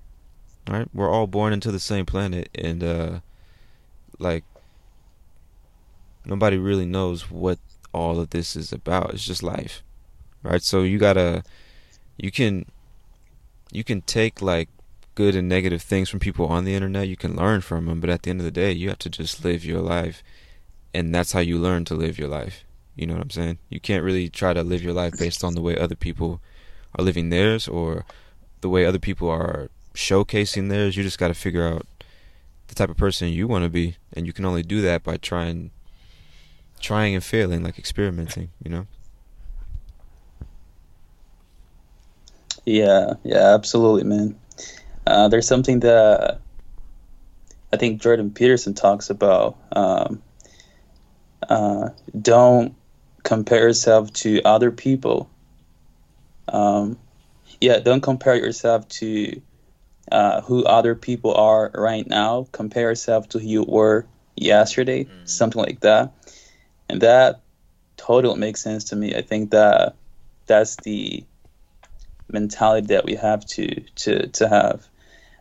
Right? 0.68 0.88
We're 0.92 1.10
all 1.10 1.26
born 1.26 1.52
into 1.52 1.72
the 1.72 1.80
same 1.80 2.04
planet, 2.04 2.50
and 2.54 2.84
uh, 2.84 3.20
like 4.18 4.44
nobody 6.26 6.58
really 6.58 6.84
knows 6.84 7.30
what 7.30 7.58
all 7.94 8.20
of 8.20 8.30
this 8.30 8.54
is 8.54 8.72
about. 8.72 9.14
It's 9.14 9.24
just 9.24 9.42
life, 9.42 9.82
right? 10.42 10.62
So 10.62 10.82
you 10.82 10.98
gotta, 10.98 11.42
you 12.18 12.30
can, 12.30 12.66
you 13.72 13.82
can 13.82 14.02
take 14.02 14.42
like 14.42 14.68
good 15.14 15.34
and 15.34 15.48
negative 15.48 15.80
things 15.80 16.10
from 16.10 16.20
people 16.20 16.46
on 16.46 16.64
the 16.64 16.74
internet. 16.74 17.08
You 17.08 17.16
can 17.16 17.34
learn 17.34 17.62
from 17.62 17.86
them, 17.86 18.00
but 18.00 18.10
at 18.10 18.22
the 18.22 18.30
end 18.30 18.40
of 18.40 18.44
the 18.44 18.50
day, 18.50 18.72
you 18.72 18.90
have 18.90 18.98
to 18.98 19.10
just 19.10 19.44
live 19.44 19.64
your 19.64 19.80
life, 19.80 20.22
and 20.92 21.14
that's 21.14 21.32
how 21.32 21.40
you 21.40 21.58
learn 21.58 21.86
to 21.86 21.94
live 21.94 22.18
your 22.18 22.28
life. 22.28 22.64
You 22.94 23.06
know 23.06 23.14
what 23.14 23.22
I'm 23.22 23.30
saying? 23.30 23.58
You 23.70 23.80
can't 23.80 24.04
really 24.04 24.28
try 24.28 24.52
to 24.52 24.62
live 24.62 24.82
your 24.82 24.92
life 24.92 25.14
based 25.18 25.42
on 25.42 25.54
the 25.54 25.62
way 25.62 25.78
other 25.78 25.94
people 25.94 26.42
are 26.98 27.04
living 27.04 27.30
theirs 27.30 27.68
or 27.68 28.04
the 28.60 28.68
way 28.68 28.84
other 28.84 28.98
people 28.98 29.30
are 29.30 29.70
showcasing 29.98 30.70
theirs. 30.70 30.96
You 30.96 31.02
just 31.02 31.18
got 31.18 31.28
to 31.28 31.34
figure 31.34 31.66
out 31.66 31.84
the 32.68 32.74
type 32.74 32.88
of 32.88 32.96
person 32.96 33.28
you 33.28 33.48
want 33.48 33.64
to 33.64 33.68
be, 33.68 33.96
and 34.12 34.26
you 34.26 34.32
can 34.32 34.44
only 34.44 34.62
do 34.62 34.80
that 34.82 35.02
by 35.02 35.16
trying 35.16 35.72
trying 36.80 37.14
and 37.16 37.24
failing, 37.24 37.64
like 37.64 37.76
experimenting, 37.76 38.50
you 38.62 38.70
know? 38.70 38.86
Yeah, 42.64 43.14
yeah, 43.24 43.54
absolutely, 43.54 44.04
man. 44.04 44.38
Uh, 45.04 45.26
there's 45.26 45.48
something 45.48 45.80
that 45.80 46.40
I 47.72 47.76
think 47.76 48.00
Jordan 48.00 48.30
Peterson 48.30 48.74
talks 48.74 49.10
about. 49.10 49.56
Um, 49.72 50.22
uh, 51.48 51.88
don't 52.20 52.76
compare 53.24 53.66
yourself 53.66 54.12
to 54.12 54.40
other 54.44 54.70
people. 54.70 55.28
Um, 56.46 56.96
yeah, 57.60 57.80
don't 57.80 58.02
compare 58.02 58.36
yourself 58.36 58.86
to 59.00 59.40
uh, 60.10 60.40
who 60.42 60.64
other 60.64 60.94
people 60.94 61.34
are 61.34 61.70
right 61.74 62.06
now. 62.06 62.46
Compare 62.52 62.90
yourself 62.90 63.28
to 63.30 63.38
who 63.38 63.46
you 63.46 63.62
were 63.64 64.06
yesterday, 64.36 65.04
mm. 65.04 65.28
something 65.28 65.60
like 65.60 65.80
that 65.80 66.12
and 66.88 67.00
that 67.00 67.40
totally 67.96 68.38
makes 68.38 68.60
sense 68.60 68.84
to 68.84 68.96
me. 68.96 69.14
I 69.14 69.22
think 69.22 69.50
that 69.50 69.94
that's 70.46 70.76
the 70.76 71.24
mentality 72.30 72.88
that 72.88 73.04
we 73.04 73.14
have 73.14 73.44
to 73.46 73.80
to 73.96 74.26
to 74.28 74.48
have. 74.48 74.86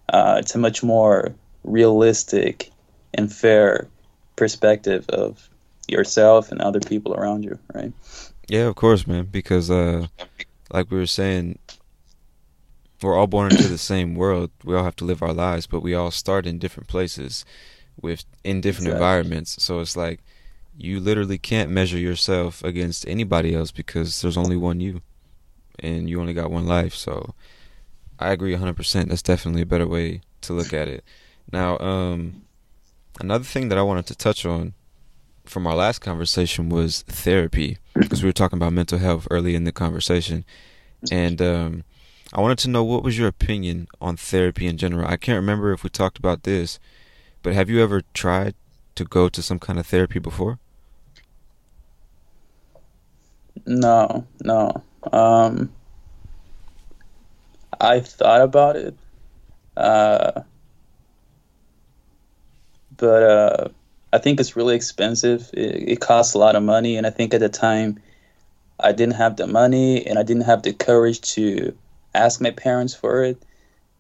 Uh, 0.10 0.38
it's 0.40 0.56
a 0.56 0.58
much 0.58 0.84
more 0.84 1.36
realistic 1.64 2.72
and 3.14 3.32
fair 3.32 3.88
perspective 4.36 5.06
of 5.10 5.50
yourself 5.88 6.52
and 6.52 6.62
other 6.62 6.80
people 6.80 7.14
around 7.14 7.44
you, 7.44 7.60
right? 7.74 7.92
Yeah, 8.48 8.68
of 8.68 8.76
course, 8.76 9.06
man. 9.06 9.26
Because, 9.26 9.70
uh, 9.70 10.08
like 10.72 10.90
we 10.90 10.98
were 10.98 11.08
saying, 11.08 11.60
we're 13.02 13.18
all 13.18 13.28
born 13.28 13.52
into 13.52 13.68
the 13.68 13.78
same 13.78 14.16
world. 14.16 14.52
We 14.64 14.76
all 14.76 14.84
have 14.84 14.96
to 14.98 15.06
live 15.06 15.22
our 15.22 15.34
lives, 15.34 15.68
but 15.68 15.82
we 15.82 15.94
all 15.94 16.12
start 16.12 16.46
in 16.46 16.60
different 16.60 16.88
places, 16.88 17.46
with 18.02 18.26
in 18.44 18.62
different 18.62 18.88
exactly. 18.88 19.06
environments. 19.06 19.64
So 19.64 19.80
it's 19.80 19.96
like 19.96 20.22
you 20.78 21.00
literally 21.00 21.38
can't 21.38 21.72
measure 21.72 21.98
yourself 21.98 22.64
against 22.64 23.08
anybody 23.08 23.56
else 23.56 23.72
because 23.72 24.22
there's 24.22 24.38
only 24.38 24.56
one 24.56 24.80
you 24.80 25.02
and 25.80 26.10
you 26.10 26.20
only 26.22 26.34
got 26.34 26.52
one 26.52 26.66
life 26.66 26.94
so 26.94 27.34
i 28.20 28.32
agree 28.32 28.56
100% 28.56 29.08
that's 29.08 29.22
definitely 29.22 29.62
a 29.64 29.66
better 29.66 29.88
way 29.88 30.22
to 30.42 30.54
look 30.54 30.74
at 30.74 30.88
it 30.88 31.04
now 31.52 31.78
um, 31.80 32.44
another 33.20 33.44
thing 33.44 33.70
that 33.70 33.78
i 33.78 33.82
wanted 33.82 34.06
to 34.06 34.16
touch 34.16 34.46
on 34.46 34.74
from 35.46 35.66
our 35.66 35.76
last 35.76 36.00
conversation 36.00 36.70
was 36.70 37.02
therapy 37.04 37.78
because 37.96 38.22
we 38.22 38.30
were 38.30 38.34
talking 38.34 38.58
about 38.58 38.74
mental 38.74 39.00
health 39.00 39.28
early 39.32 39.56
in 39.56 39.64
the 39.64 39.72
conversation 39.72 40.46
and 41.12 41.42
um, 41.42 41.84
i 42.34 42.42
wanted 42.42 42.58
to 42.58 42.70
know 42.70 42.84
what 42.84 43.04
was 43.04 43.18
your 43.18 43.28
opinion 43.28 43.88
on 44.02 44.16
therapy 44.18 44.68
in 44.68 44.78
general 44.78 45.08
i 45.08 45.18
can't 45.18 45.38
remember 45.38 45.72
if 45.72 45.84
we 45.84 45.90
talked 45.90 46.18
about 46.18 46.44
this 46.44 46.80
but 47.44 47.54
have 47.54 47.70
you 47.70 47.82
ever 47.82 48.02
tried 48.14 48.56
to 48.96 49.04
go 49.06 49.30
to 49.30 49.42
some 49.42 49.60
kind 49.60 49.80
of 49.80 49.86
therapy 49.86 50.20
before 50.20 50.60
no, 53.68 54.26
no. 54.44 54.82
Um, 55.12 55.74
I 57.80 58.00
thought 58.00 58.42
about 58.42 58.76
it, 58.78 58.96
uh, 59.76 60.42
but 62.96 63.24
uh, 63.24 63.68
I 64.14 64.18
think 64.20 64.40
it's 64.40 64.56
really 64.56 64.76
expensive. 64.76 65.50
It, 65.54 65.90
it 65.90 66.00
costs 66.00 66.34
a 66.34 66.38
lot 66.38 66.56
of 66.56 66.64
money, 66.64 66.98
and 66.98 67.06
I 67.06 67.10
think 67.10 67.34
at 67.34 67.42
the 67.42 67.50
time 67.50 68.00
I 68.80 68.94
didn't 68.94 69.16
have 69.16 69.36
the 69.36 69.48
money 69.48 70.06
and 70.06 70.18
I 70.18 70.24
didn't 70.24 70.44
have 70.44 70.64
the 70.64 70.74
courage 70.74 71.22
to 71.34 71.76
ask 72.18 72.42
my 72.42 72.52
parents 72.52 72.94
for 72.94 73.24
it. 73.24 73.42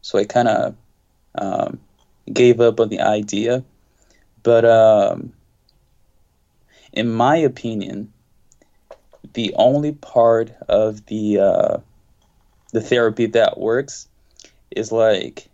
So 0.01 0.19
I 0.19 0.25
kind 0.25 0.47
of 0.47 0.75
um, 1.35 1.79
gave 2.31 2.59
up 2.59 2.79
on 2.79 2.89
the 2.89 3.01
idea. 3.01 3.63
But 4.43 4.65
um, 4.65 5.33
in 6.93 7.11
my 7.11 7.37
opinion, 7.37 8.13
the 9.33 9.53
only 9.55 9.91
part 9.91 10.51
of 10.67 11.05
the 11.07 11.39
uh, 11.39 11.77
the 12.71 12.81
therapy 12.81 13.27
that 13.27 13.59
works 13.59 14.07
is 14.71 14.91
like 14.91 15.49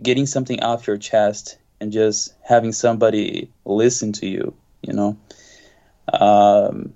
getting 0.00 0.26
something 0.26 0.62
off 0.62 0.86
your 0.86 0.96
chest 0.96 1.58
and 1.80 1.92
just 1.92 2.34
having 2.42 2.72
somebody 2.72 3.50
listen 3.64 4.12
to 4.12 4.26
you 4.26 4.54
you 4.82 4.92
know 4.92 5.16
um, 6.12 6.94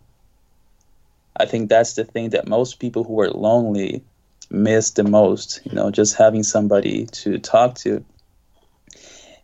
i 1.37 1.47
think 1.47 1.69
that's 1.69 1.95
the 1.95 2.05
thing 2.05 2.31
that 2.31 2.49
most 2.49 2.79
people 2.79 3.05
who 3.05 3.21
are 3.21 3.31
lonely 3.31 4.03
miss 4.51 4.91
the 4.91 5.05
most 5.05 5.61
you 5.65 5.73
know 5.73 5.91
just 5.91 6.17
having 6.17 6.43
somebody 6.43 7.07
to 7.07 7.39
talk 7.39 7.75
to 7.75 8.05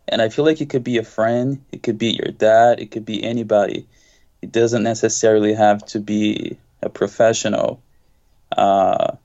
and 0.07 0.21
i 0.21 0.29
feel 0.29 0.45
like 0.45 0.61
it 0.61 0.69
could 0.69 0.83
be 0.83 0.97
a 0.97 1.03
friend 1.03 1.63
it 1.71 1.83
could 1.83 1.97
be 1.97 2.11
your 2.11 2.31
dad 2.31 2.79
it 2.79 2.91
could 2.91 3.05
be 3.05 3.23
anybody 3.23 3.87
it 4.41 4.51
doesn't 4.51 4.83
necessarily 4.83 5.53
have 5.53 5.85
to 5.87 5.99
be 5.99 6.57
a 6.81 6.89
professional. 6.89 7.81
Uh, 8.55 9.15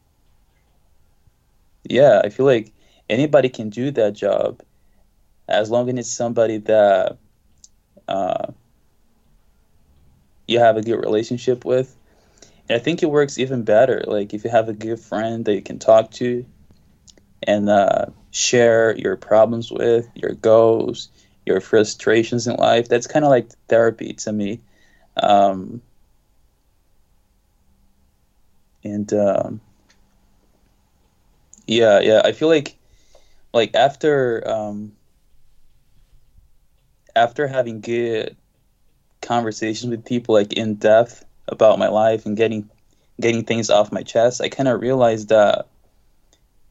yeah, 1.84 2.20
I 2.24 2.30
feel 2.30 2.46
like 2.46 2.72
anybody 3.08 3.48
can 3.48 3.70
do 3.70 3.90
that 3.92 4.14
job 4.14 4.62
as 5.48 5.70
long 5.70 5.88
as 5.88 5.98
it's 5.98 6.12
somebody 6.12 6.58
that 6.58 7.18
uh, 8.08 8.46
you 10.48 10.58
have 10.58 10.76
a 10.76 10.82
good 10.82 10.96
relationship 10.96 11.64
with. 11.64 11.94
I 12.70 12.78
think 12.78 13.02
it 13.02 13.10
works 13.10 13.38
even 13.38 13.62
better. 13.62 14.02
Like 14.06 14.32
if 14.32 14.44
you 14.44 14.50
have 14.50 14.68
a 14.68 14.72
good 14.72 14.98
friend 14.98 15.44
that 15.44 15.54
you 15.54 15.62
can 15.62 15.78
talk 15.78 16.10
to 16.12 16.46
and 17.42 17.68
uh, 17.68 18.06
share 18.30 18.96
your 18.96 19.16
problems 19.16 19.70
with, 19.70 20.08
your 20.14 20.32
goals, 20.32 21.10
your 21.44 21.60
frustrations 21.60 22.46
in 22.46 22.56
life, 22.56 22.88
that's 22.88 23.06
kind 23.06 23.24
of 23.24 23.30
like 23.30 23.50
therapy 23.68 24.14
to 24.14 24.32
me. 24.32 24.60
Um, 25.16 25.82
and 28.82 29.12
um, 29.12 29.60
yeah, 31.66 32.00
yeah, 32.00 32.22
I 32.24 32.32
feel 32.32 32.48
like 32.48 32.76
like 33.52 33.74
after 33.74 34.42
um, 34.48 34.92
after 37.14 37.46
having 37.46 37.80
good 37.80 38.36
conversations 39.20 39.90
with 39.90 40.04
people 40.04 40.34
like 40.34 40.52
in 40.52 40.74
depth 40.74 41.24
about 41.48 41.78
my 41.78 41.88
life 41.88 42.26
and 42.26 42.36
getting 42.36 42.68
getting 43.20 43.44
things 43.44 43.70
off 43.70 43.92
my 43.92 44.02
chest, 44.02 44.40
I 44.40 44.48
kind 44.48 44.68
of 44.68 44.80
realized 44.80 45.28
that 45.28 45.68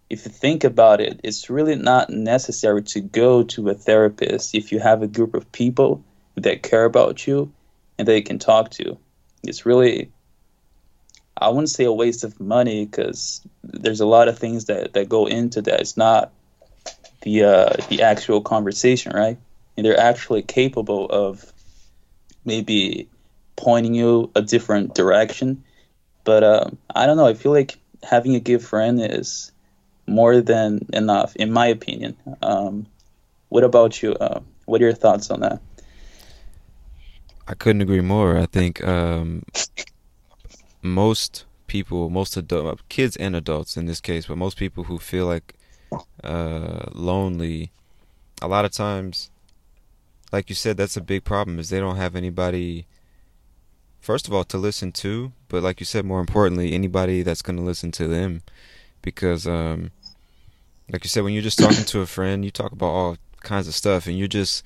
if 0.09 0.25
you 0.25 0.31
think 0.31 0.63
about 0.63 1.01
it, 1.01 1.21
it's 1.23 1.49
really 1.49 1.75
not 1.75 2.09
necessary 2.09 2.83
to 2.83 3.01
go 3.01 3.43
to 3.43 3.69
a 3.69 3.73
therapist 3.73 4.53
if 4.53 4.71
you 4.71 4.79
have 4.79 5.01
a 5.01 5.07
group 5.07 5.33
of 5.33 5.51
people 5.51 6.03
that 6.35 6.63
care 6.63 6.85
about 6.85 7.25
you 7.25 7.51
and 7.97 8.07
they 8.07 8.21
can 8.21 8.39
talk 8.39 8.71
to. 8.71 8.97
It's 9.43 9.65
really, 9.65 10.11
I 11.37 11.49
wouldn't 11.49 11.69
say 11.69 11.85
a 11.85 11.91
waste 11.91 12.23
of 12.23 12.39
money 12.39 12.85
because 12.85 13.41
there's 13.63 14.01
a 14.01 14.05
lot 14.05 14.27
of 14.27 14.37
things 14.37 14.65
that, 14.65 14.93
that 14.93 15.09
go 15.09 15.25
into 15.25 15.61
that. 15.63 15.79
It's 15.79 15.97
not 15.97 16.31
the 17.21 17.43
uh, 17.43 17.73
the 17.89 18.01
actual 18.01 18.41
conversation, 18.41 19.13
right? 19.13 19.37
And 19.75 19.85
they're 19.85 19.99
actually 19.99 20.43
capable 20.43 21.07
of 21.09 21.51
maybe 22.45 23.09
pointing 23.55 23.93
you 23.93 24.31
a 24.35 24.41
different 24.41 24.95
direction. 24.95 25.63
But 26.23 26.43
uh, 26.43 26.69
I 26.95 27.05
don't 27.05 27.17
know. 27.17 27.27
I 27.27 27.33
feel 27.33 27.51
like 27.51 27.77
having 28.03 28.35
a 28.35 28.39
good 28.39 28.61
friend 28.61 29.01
is 29.01 29.51
more 30.07 30.41
than 30.41 30.85
enough, 30.93 31.35
in 31.35 31.51
my 31.51 31.67
opinion. 31.67 32.15
Um, 32.41 32.85
what 33.49 33.63
about 33.63 34.01
you? 34.01 34.13
Uh, 34.15 34.41
what 34.65 34.81
are 34.81 34.85
your 34.85 34.93
thoughts 34.93 35.29
on 35.29 35.41
that? 35.41 35.61
I 37.47 37.53
couldn't 37.53 37.81
agree 37.81 38.01
more. 38.01 38.37
I 38.37 38.45
think 38.45 38.83
um, 38.85 39.43
most 40.81 41.45
people, 41.67 42.09
most 42.09 42.37
adult 42.37 42.87
kids 42.89 43.15
and 43.17 43.35
adults 43.35 43.75
in 43.77 43.85
this 43.85 43.99
case, 43.99 44.27
but 44.27 44.37
most 44.37 44.57
people 44.57 44.85
who 44.85 44.97
feel 44.97 45.25
like 45.25 45.53
uh, 46.23 46.85
lonely, 46.93 47.71
a 48.41 48.47
lot 48.47 48.65
of 48.65 48.71
times, 48.71 49.29
like 50.31 50.49
you 50.49 50.55
said, 50.55 50.77
that's 50.77 50.97
a 50.97 51.01
big 51.01 51.23
problem. 51.23 51.59
Is 51.59 51.69
they 51.69 51.79
don't 51.79 51.97
have 51.97 52.15
anybody. 52.15 52.85
First 54.03 54.27
of 54.27 54.33
all, 54.33 54.43
to 54.43 54.57
listen 54.57 54.91
to, 54.91 55.31
but 55.47 55.63
like 55.63 55.79
you 55.79 55.85
said, 55.85 56.03
more 56.03 56.19
importantly, 56.19 56.73
anybody 56.73 57.23
that's 57.23 57.41
going 57.41 57.55
to 57.55 57.63
listen 57.63 57.89
to 57.93 58.05
them, 58.05 58.41
because, 59.01 59.47
um, 59.47 59.91
like 60.91 61.05
you 61.05 61.07
said, 61.07 61.23
when 61.23 61.31
you're 61.31 61.41
just 61.41 61.57
talking 61.57 61.85
to 61.85 62.01
a 62.01 62.05
friend, 62.05 62.43
you 62.43 62.51
talk 62.51 62.73
about 62.73 62.87
all 62.87 63.17
kinds 63.43 63.65
of 63.65 63.73
stuff, 63.73 64.05
and 64.05 64.19
you're 64.19 64.27
just 64.27 64.61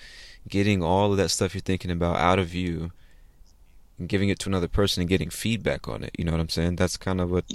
getting 0.49 0.81
all 0.81 1.11
of 1.11 1.17
that 1.17 1.29
stuff 1.29 1.53
you're 1.53 1.61
thinking 1.61 1.91
about 1.91 2.17
out 2.17 2.39
of 2.39 2.55
you 2.55 2.91
and 3.99 4.09
giving 4.09 4.29
it 4.29 4.39
to 4.39 4.49
another 4.49 4.67
person 4.67 5.01
and 5.01 5.09
getting 5.09 5.29
feedback 5.29 5.87
on 5.87 6.03
it. 6.03 6.15
You 6.17 6.25
know 6.25 6.31
what 6.31 6.41
I'm 6.41 6.49
saying? 6.49 6.77
That's 6.77 6.97
kind 6.97 7.21
of 7.21 7.29
what 7.29 7.45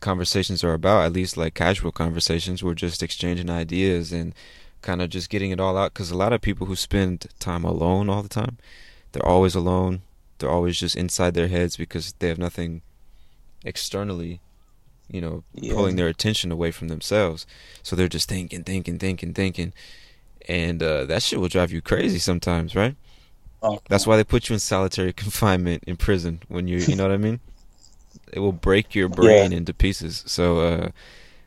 conversations 0.00 0.64
are 0.64 0.74
about, 0.74 1.04
at 1.04 1.12
least 1.12 1.36
like 1.36 1.54
casual 1.54 1.92
conversations. 1.92 2.64
We're 2.64 2.74
just 2.74 3.04
exchanging 3.04 3.50
ideas 3.50 4.10
and 4.12 4.34
kind 4.82 5.00
of 5.00 5.10
just 5.10 5.30
getting 5.30 5.52
it 5.52 5.60
all 5.60 5.78
out. 5.78 5.94
Because 5.94 6.10
a 6.10 6.16
lot 6.16 6.32
of 6.32 6.40
people 6.40 6.66
who 6.66 6.74
spend 6.74 7.28
time 7.38 7.62
alone 7.62 8.10
all 8.10 8.24
the 8.24 8.28
time, 8.28 8.58
they're 9.12 9.24
always 9.24 9.54
alone. 9.54 10.02
They're 10.38 10.50
always 10.50 10.78
just 10.78 10.96
inside 10.96 11.34
their 11.34 11.48
heads 11.48 11.76
because 11.76 12.12
they 12.18 12.28
have 12.28 12.38
nothing 12.38 12.82
externally, 13.64 14.40
you 15.08 15.20
know, 15.20 15.44
yeah. 15.54 15.74
pulling 15.74 15.96
their 15.96 16.08
attention 16.08 16.52
away 16.52 16.70
from 16.70 16.88
themselves. 16.88 17.46
So 17.82 17.96
they're 17.96 18.08
just 18.08 18.28
thinking, 18.28 18.64
thinking, 18.64 18.98
thinking, 18.98 19.32
thinking 19.32 19.72
and 20.48 20.82
uh, 20.82 21.04
that 21.06 21.22
shit 21.22 21.40
will 21.40 21.48
drive 21.48 21.72
you 21.72 21.80
crazy 21.80 22.18
sometimes, 22.18 22.74
right? 22.74 22.96
Oh, 23.62 23.80
That's 23.88 24.06
why 24.06 24.16
they 24.16 24.24
put 24.24 24.48
you 24.48 24.54
in 24.54 24.60
solitary 24.60 25.12
confinement 25.14 25.84
in 25.86 25.96
prison 25.96 26.42
when 26.48 26.68
you, 26.68 26.78
you 26.78 26.96
know 26.96 27.04
what 27.04 27.12
I 27.12 27.18
mean? 27.18 27.40
It 28.32 28.40
will 28.40 28.52
break 28.52 28.94
your 28.94 29.08
brain 29.08 29.52
yeah. 29.52 29.58
into 29.58 29.72
pieces. 29.72 30.22
So 30.26 30.58
uh, 30.60 30.88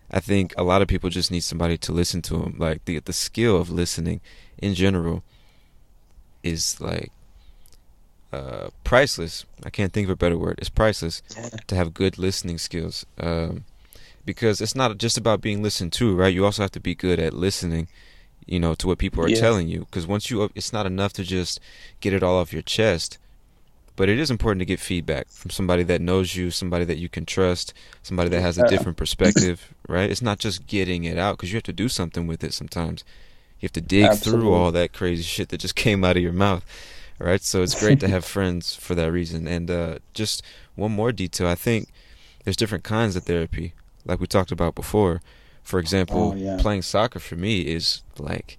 I 0.10 0.20
think 0.20 0.54
a 0.58 0.64
lot 0.64 0.82
of 0.82 0.88
people 0.88 1.10
just 1.10 1.32
need 1.32 1.42
somebody 1.42 1.78
to 1.80 1.92
listen 1.92 2.22
to 2.24 2.38
them. 2.38 2.56
Like 2.58 2.86
the 2.86 3.00
the 3.00 3.14
skill 3.14 3.60
of 3.60 3.70
listening 3.70 4.22
in 4.58 4.74
general 4.74 5.24
is 6.44 6.80
like 6.80 7.12
uh, 8.32 8.70
priceless. 8.84 9.46
I 9.66 9.70
can't 9.70 9.94
think 9.94 10.06
of 10.06 10.12
a 10.12 10.16
better 10.16 10.38
word. 10.38 10.60
It's 10.60 10.70
priceless 10.70 11.22
to 11.68 11.76
have 11.76 11.94
good 11.94 12.18
listening 12.18 12.58
skills. 12.58 13.06
Um, 13.20 13.66
because 14.26 14.60
it's 14.60 14.76
not 14.76 14.98
just 14.98 15.18
about 15.18 15.40
being 15.40 15.64
listened 15.64 15.94
to, 15.94 16.14
right? 16.14 16.34
You 16.34 16.44
also 16.44 16.62
have 16.62 16.72
to 16.72 16.82
be 16.82 16.96
good 16.96 17.18
at 17.20 17.34
listening 17.34 17.88
you 18.48 18.60
know, 18.60 18.74
to 18.74 18.88
what 18.88 18.98
people 18.98 19.24
are 19.24 19.30
yeah. 19.30 19.40
telling 19.40 19.68
you. 19.68 19.82
Because 19.82 20.08
once 20.08 20.32
you, 20.32 20.50
it's 20.56 20.74
not 20.74 20.86
enough 20.86 21.14
to 21.14 21.24
just 21.24 21.60
get 22.00 22.14
it 22.14 22.24
all 22.24 22.38
off 22.38 22.54
your 22.54 22.62
chest. 22.62 23.20
But 23.96 24.10
it 24.10 24.20
is 24.20 24.32
important 24.32 24.62
to 24.62 24.66
get 24.66 24.80
feedback 24.80 25.28
from 25.28 25.52
somebody 25.52 25.84
that 25.84 26.02
knows 26.02 26.36
you, 26.36 26.52
somebody 26.52 26.86
that 26.86 26.98
you 26.98 27.10
can 27.10 27.26
trust, 27.26 27.74
somebody 28.04 28.30
that 28.30 28.42
has 28.42 28.58
a 28.58 28.68
different 28.68 28.96
perspective, 28.96 29.74
right? 29.88 30.10
It's 30.10 30.22
not 30.22 30.38
just 30.38 30.68
getting 30.68 31.04
it 31.04 31.18
out 31.18 31.36
because 31.36 31.52
you 31.52 31.58
have 31.58 31.64
to 31.64 31.74
do 31.74 31.90
something 31.90 32.28
with 32.28 32.44
it 32.44 32.54
sometimes. 32.54 33.04
You 33.60 33.66
have 33.66 33.74
to 33.74 33.82
dig 33.82 34.06
Absolutely. 34.06 34.42
through 34.42 34.54
all 34.54 34.72
that 34.72 34.94
crazy 34.94 35.24
shit 35.24 35.50
that 35.50 35.60
just 35.60 35.76
came 35.84 36.04
out 36.04 36.16
of 36.16 36.22
your 36.22 36.32
mouth, 36.32 36.64
right? 37.20 37.42
So 37.42 37.62
it's 37.64 37.80
great 37.80 38.00
to 38.02 38.08
have 38.16 38.26
friends 38.26 38.76
for 38.76 38.96
that 38.96 39.12
reason. 39.12 39.48
And 39.48 39.70
uh, 39.70 40.00
just 40.14 40.42
one 40.76 40.92
more 40.92 41.12
detail 41.12 41.48
I 41.48 41.56
think 41.56 41.90
there's 42.44 42.58
different 42.58 42.84
kinds 42.84 43.16
of 43.16 43.24
therapy, 43.24 43.74
like 44.06 44.20
we 44.20 44.28
talked 44.28 44.52
about 44.52 44.76
before. 44.76 45.22
For 45.64 45.80
example, 45.80 46.32
oh, 46.34 46.36
yeah. 46.38 46.58
playing 46.60 46.84
soccer 46.84 47.20
for 47.20 47.36
me 47.36 47.62
is 47.62 48.04
like 48.18 48.58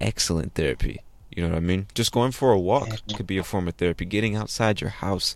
excellent 0.00 0.54
therapy. 0.54 1.00
You 1.34 1.42
know 1.42 1.48
what 1.48 1.56
I 1.56 1.60
mean? 1.60 1.88
Just 1.94 2.12
going 2.12 2.30
for 2.30 2.52
a 2.52 2.60
walk 2.60 2.88
could 3.16 3.26
be 3.26 3.38
a 3.38 3.42
form 3.42 3.66
of 3.66 3.74
therapy. 3.74 4.04
Getting 4.04 4.36
outside 4.36 4.80
your 4.80 4.90
house 4.90 5.34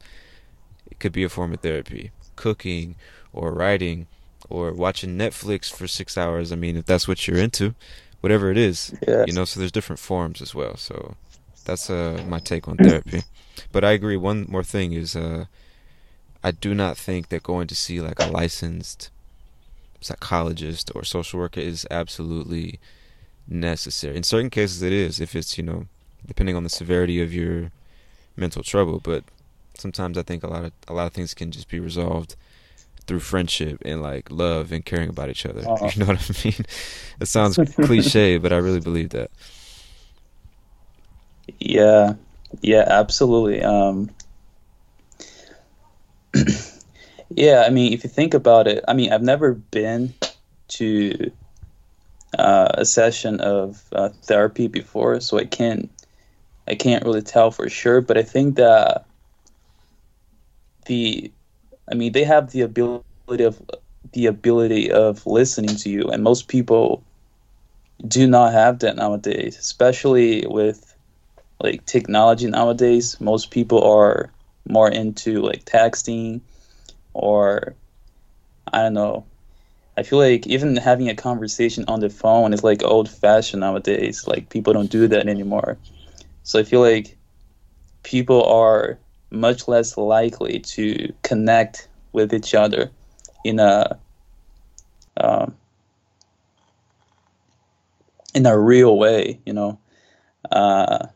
it 0.90 0.98
could 0.98 1.12
be 1.12 1.24
a 1.24 1.28
form 1.28 1.52
of 1.52 1.60
therapy. 1.60 2.10
Cooking 2.36 2.94
or 3.32 3.52
writing 3.52 4.06
or 4.48 4.72
watching 4.72 5.18
Netflix 5.18 5.72
for 5.72 5.86
6 5.86 6.16
hours, 6.16 6.52
I 6.52 6.56
mean, 6.56 6.76
if 6.76 6.86
that's 6.86 7.08
what 7.08 7.26
you're 7.26 7.36
into, 7.36 7.74
whatever 8.20 8.50
it 8.50 8.56
is. 8.56 8.94
Yes. 9.06 9.26
You 9.26 9.34
know, 9.34 9.44
so 9.44 9.60
there's 9.60 9.72
different 9.72 10.00
forms 10.00 10.40
as 10.40 10.54
well. 10.54 10.76
So 10.76 11.16
that's 11.68 11.88
uh 11.90 12.24
my 12.26 12.40
take 12.40 12.66
on 12.66 12.76
therapy. 12.76 13.22
But 13.72 13.84
I 13.84 13.92
agree 13.92 14.16
one 14.16 14.46
more 14.48 14.64
thing 14.64 14.92
is 14.92 15.14
uh 15.14 15.44
I 16.42 16.50
do 16.52 16.74
not 16.74 16.96
think 16.96 17.28
that 17.28 17.42
going 17.42 17.66
to 17.68 17.74
see 17.74 18.00
like 18.00 18.18
a 18.20 18.26
licensed 18.26 19.10
psychologist 20.00 20.90
or 20.94 21.02
social 21.04 21.40
worker 21.40 21.60
is 21.60 21.86
absolutely 21.90 22.78
necessary. 23.48 24.16
In 24.16 24.22
certain 24.22 24.50
cases, 24.50 24.82
it 24.82 24.92
is 24.92 25.20
if 25.20 25.34
it's 25.34 25.58
you 25.58 25.64
know 25.64 25.86
depending 26.26 26.56
on 26.56 26.64
the 26.64 26.70
severity 26.70 27.20
of 27.22 27.32
your 27.34 27.70
mental 28.36 28.62
trouble. 28.62 29.00
But 29.00 29.24
sometimes 29.74 30.16
I 30.16 30.22
think 30.22 30.42
a 30.42 30.48
lot 30.48 30.64
of 30.64 30.72
a 30.86 30.94
lot 30.94 31.06
of 31.06 31.12
things 31.12 31.34
can 31.34 31.50
just 31.50 31.68
be 31.68 31.80
resolved 31.80 32.36
through 33.06 33.20
friendship 33.20 33.82
and 33.84 34.02
like 34.02 34.30
love 34.30 34.70
and 34.70 34.84
caring 34.84 35.08
about 35.08 35.30
each 35.30 35.44
other. 35.46 35.62
Uh-huh. 35.68 35.90
You 35.92 36.00
know 36.00 36.12
what 36.12 36.30
I 36.30 36.34
mean? 36.44 36.64
It 37.20 37.26
sounds 37.26 37.58
cliche, 37.74 38.38
but 38.38 38.52
I 38.52 38.58
really 38.58 38.80
believe 38.80 39.10
that. 39.10 39.30
Yeah, 41.58 42.14
yeah, 42.60 42.84
absolutely. 42.86 43.62
Um, 43.62 44.10
Yeah, 47.30 47.64
I 47.66 47.70
mean, 47.70 47.92
if 47.92 48.04
you 48.04 48.10
think 48.10 48.34
about 48.34 48.66
it, 48.66 48.84
I 48.88 48.94
mean, 48.94 49.12
I've 49.12 49.22
never 49.22 49.54
been 49.54 50.14
to 50.68 51.30
uh, 52.38 52.68
a 52.74 52.84
session 52.84 53.40
of 53.40 53.84
uh, 53.92 54.10
therapy 54.22 54.66
before, 54.68 55.20
so 55.20 55.38
I 55.38 55.44
can't 55.44 55.90
I 56.68 56.74
can't 56.76 57.04
really 57.04 57.22
tell 57.22 57.50
for 57.50 57.68
sure. 57.68 58.00
But 58.00 58.18
I 58.18 58.22
think 58.22 58.56
that 58.56 59.06
the 60.86 61.32
I 61.90 61.94
mean, 61.94 62.12
they 62.12 62.24
have 62.24 62.50
the 62.52 62.62
ability 62.62 63.44
of 63.44 63.62
the 64.12 64.26
ability 64.26 64.90
of 64.92 65.26
listening 65.26 65.76
to 65.76 65.90
you, 65.90 66.04
and 66.10 66.22
most 66.22 66.48
people 66.48 67.04
do 68.06 68.26
not 68.26 68.52
have 68.52 68.78
that 68.80 68.96
nowadays, 68.96 69.56
especially 69.58 70.46
with 70.46 70.87
like 71.60 71.84
technology 71.86 72.46
nowadays. 72.46 73.20
Most 73.20 73.50
people 73.50 73.82
are 73.82 74.30
more 74.68 74.90
into 74.90 75.40
like 75.42 75.64
texting 75.64 76.40
or 77.14 77.74
I 78.72 78.82
don't 78.82 78.94
know. 78.94 79.24
I 79.96 80.02
feel 80.04 80.18
like 80.18 80.46
even 80.46 80.76
having 80.76 81.08
a 81.08 81.14
conversation 81.14 81.84
on 81.88 82.00
the 82.00 82.10
phone 82.10 82.52
is 82.52 82.62
like 82.62 82.84
old 82.84 83.08
fashioned 83.10 83.60
nowadays. 83.60 84.26
Like 84.28 84.48
people 84.48 84.72
don't 84.72 84.90
do 84.90 85.08
that 85.08 85.26
anymore. 85.26 85.76
So 86.44 86.60
I 86.60 86.62
feel 86.62 86.80
like 86.80 87.16
people 88.04 88.44
are 88.44 88.98
much 89.30 89.68
less 89.68 89.96
likely 89.96 90.60
to 90.60 91.12
connect 91.22 91.88
with 92.12 92.32
each 92.32 92.54
other 92.54 92.90
in 93.44 93.58
a 93.58 93.98
um, 95.16 95.56
in 98.34 98.46
a 98.46 98.58
real 98.58 98.96
way, 98.96 99.40
you 99.44 99.52
know. 99.52 99.78
Uh, 100.50 101.08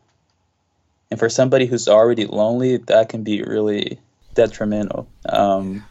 and 1.13 1.19
for 1.19 1.29
somebody 1.29 1.67
who's 1.67 1.87
already 1.87 2.25
lonely, 2.25 2.77
that 2.77 3.07
can 3.07 3.21
be 3.21 3.43
really 3.43 3.99
detrimental. 4.33 5.07
Um, 5.29 5.85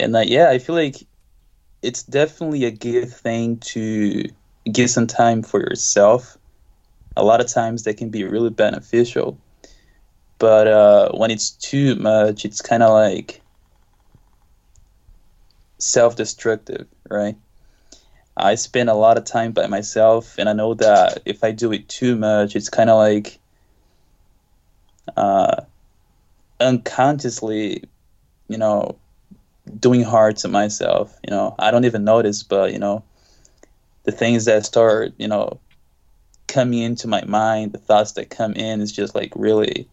and 0.00 0.16
uh, 0.16 0.24
yeah, 0.26 0.50
I 0.50 0.58
feel 0.58 0.74
like 0.74 0.96
it's 1.80 2.02
definitely 2.02 2.64
a 2.64 2.72
good 2.72 3.08
thing 3.08 3.58
to 3.58 4.24
give 4.72 4.90
some 4.90 5.06
time 5.06 5.44
for 5.44 5.60
yourself. 5.60 6.36
A 7.16 7.22
lot 7.22 7.40
of 7.40 7.46
times 7.46 7.84
that 7.84 7.96
can 7.96 8.10
be 8.10 8.24
really 8.24 8.50
beneficial, 8.50 9.38
but 10.40 10.66
uh, 10.66 11.12
when 11.12 11.30
it's 11.30 11.50
too 11.50 11.94
much, 11.94 12.44
it's 12.44 12.60
kind 12.60 12.82
of 12.82 12.90
like 12.90 13.40
self-destructive, 15.78 16.88
right? 17.08 17.36
I 18.36 18.56
spend 18.56 18.90
a 18.90 18.94
lot 18.94 19.16
of 19.16 19.22
time 19.22 19.52
by 19.52 19.68
myself, 19.68 20.38
and 20.38 20.48
I 20.48 20.54
know 20.54 20.74
that 20.74 21.22
if 21.24 21.44
I 21.44 21.52
do 21.52 21.72
it 21.72 21.88
too 21.88 22.16
much, 22.16 22.56
it's 22.56 22.68
kind 22.68 22.90
of 22.90 22.98
like 22.98 23.38
uh, 25.16 25.62
unconsciously, 26.60 27.84
you 28.48 28.58
know, 28.58 28.98
doing 29.78 30.02
hard 30.02 30.36
to 30.38 30.48
myself. 30.48 31.18
You 31.24 31.30
know, 31.30 31.54
I 31.58 31.70
don't 31.70 31.84
even 31.84 32.04
notice, 32.04 32.42
but 32.42 32.72
you 32.72 32.78
know, 32.78 33.04
the 34.04 34.12
things 34.12 34.44
that 34.44 34.64
start, 34.66 35.12
you 35.18 35.28
know, 35.28 35.60
coming 36.46 36.80
into 36.80 37.08
my 37.08 37.24
mind, 37.24 37.72
the 37.72 37.78
thoughts 37.78 38.12
that 38.12 38.30
come 38.30 38.52
in 38.52 38.80
is 38.80 38.92
just 38.92 39.14
like 39.14 39.32
really, 39.34 39.88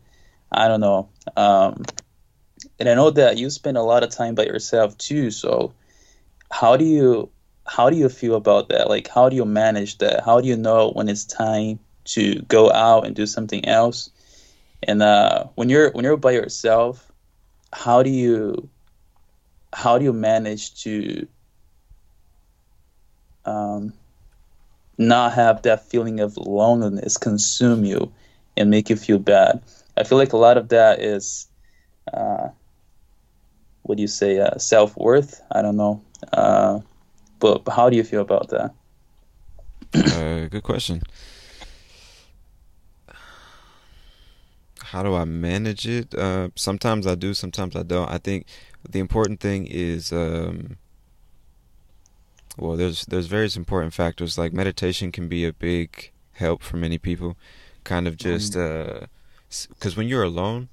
I 0.52 0.68
don't 0.68 0.82
know. 0.82 1.10
Um, 1.36 1.84
and 2.80 2.90
I 2.90 2.94
know 2.94 3.10
that 3.12 3.38
you 3.38 3.50
spend 3.50 3.78
a 3.78 3.84
lot 3.84 4.04
of 4.04 4.10
time 4.10 4.36
by 4.36 4.44
yourself 4.44 4.98
too. 4.98 5.32
So, 5.32 5.74
how 6.52 6.78
do 6.78 6.86
you 6.86 7.30
how 7.66 7.90
do 7.90 7.96
you 7.96 8.10
feel 8.10 8.36
about 8.36 8.70
that? 8.70 8.90
Like, 8.90 9.08
how 9.08 9.30
do 9.30 9.36
you 9.36 9.46
manage 9.46 10.00
that? 10.00 10.24
How 10.26 10.42
do 10.42 10.48
you 10.48 10.58
know 10.58 10.92
when 10.92 11.08
it's 11.10 11.26
time 11.26 11.80
to 12.06 12.42
go 12.44 12.72
out 12.72 13.06
and 13.06 13.16
do 13.16 13.26
something 13.26 13.66
else? 13.66 14.10
And 14.84 15.02
uh, 15.02 15.46
when 15.56 15.70
you're 15.70 15.92
when 15.92 16.06
you're 16.06 16.18
by 16.18 16.32
yourself, 16.32 17.12
how 17.74 18.04
do 18.04 18.10
you 18.10 18.70
how 19.74 19.98
do 19.98 20.04
you 20.04 20.14
manage 20.14 20.84
to 20.84 21.28
um, 23.46 23.94
not 24.98 25.34
have 25.34 25.62
that 25.64 25.88
feeling 25.88 26.20
of 26.20 26.38
loneliness 26.38 27.18
consume 27.18 27.86
you 27.86 28.12
and 28.58 28.70
make 28.70 28.90
you 28.90 28.96
feel 28.96 29.20
bad? 29.20 29.62
I 29.98 30.04
feel 30.04 30.18
like 30.18 30.34
a 30.34 30.38
lot 30.38 30.58
of 30.58 30.70
that 30.70 31.02
is, 31.02 31.48
uh, 32.14 32.50
what 33.84 33.96
do 33.96 34.02
you 34.02 34.08
say, 34.08 34.40
uh, 34.40 34.58
self 34.58 34.96
worth? 34.98 35.42
I 35.52 35.62
don't 35.62 35.78
know. 35.78 36.02
Uh, 36.34 36.80
but 37.40 37.64
how 37.70 37.90
do 37.90 37.98
you 37.98 38.04
feel 38.04 38.22
about 38.22 38.50
that? 38.50 38.74
uh, 39.94 40.48
good 40.48 40.64
question. 40.64 41.02
How 44.92 45.04
do 45.04 45.16
I 45.16 45.24
manage 45.24 45.88
it? 45.88 46.14
Uh, 46.14 46.50
sometimes 46.56 47.08
I 47.08 47.16
do, 47.16 47.34
sometimes 47.34 47.78
I 47.78 47.84
don't. 47.84 48.10
I 48.10 48.18
think 48.18 48.46
the 48.90 49.00
important 49.00 49.40
thing 49.40 49.66
is, 49.66 50.12
um, 50.12 50.76
well, 52.58 52.76
there's 52.76 53.06
there's 53.06 53.28
various 53.28 53.56
important 53.56 53.94
factors. 53.94 54.38
Like 54.38 54.52
meditation 54.52 55.14
can 55.14 55.30
be 55.30 55.46
a 55.46 55.54
big 55.54 56.12
help 56.34 56.62
for 56.62 56.76
many 56.76 56.98
people. 56.98 57.38
Kind 57.86 58.06
of 58.06 58.18
just 58.18 58.52
because 58.52 59.08
uh, 59.94 59.96
when 59.96 60.10
you're 60.10 60.24
alone, 60.24 60.68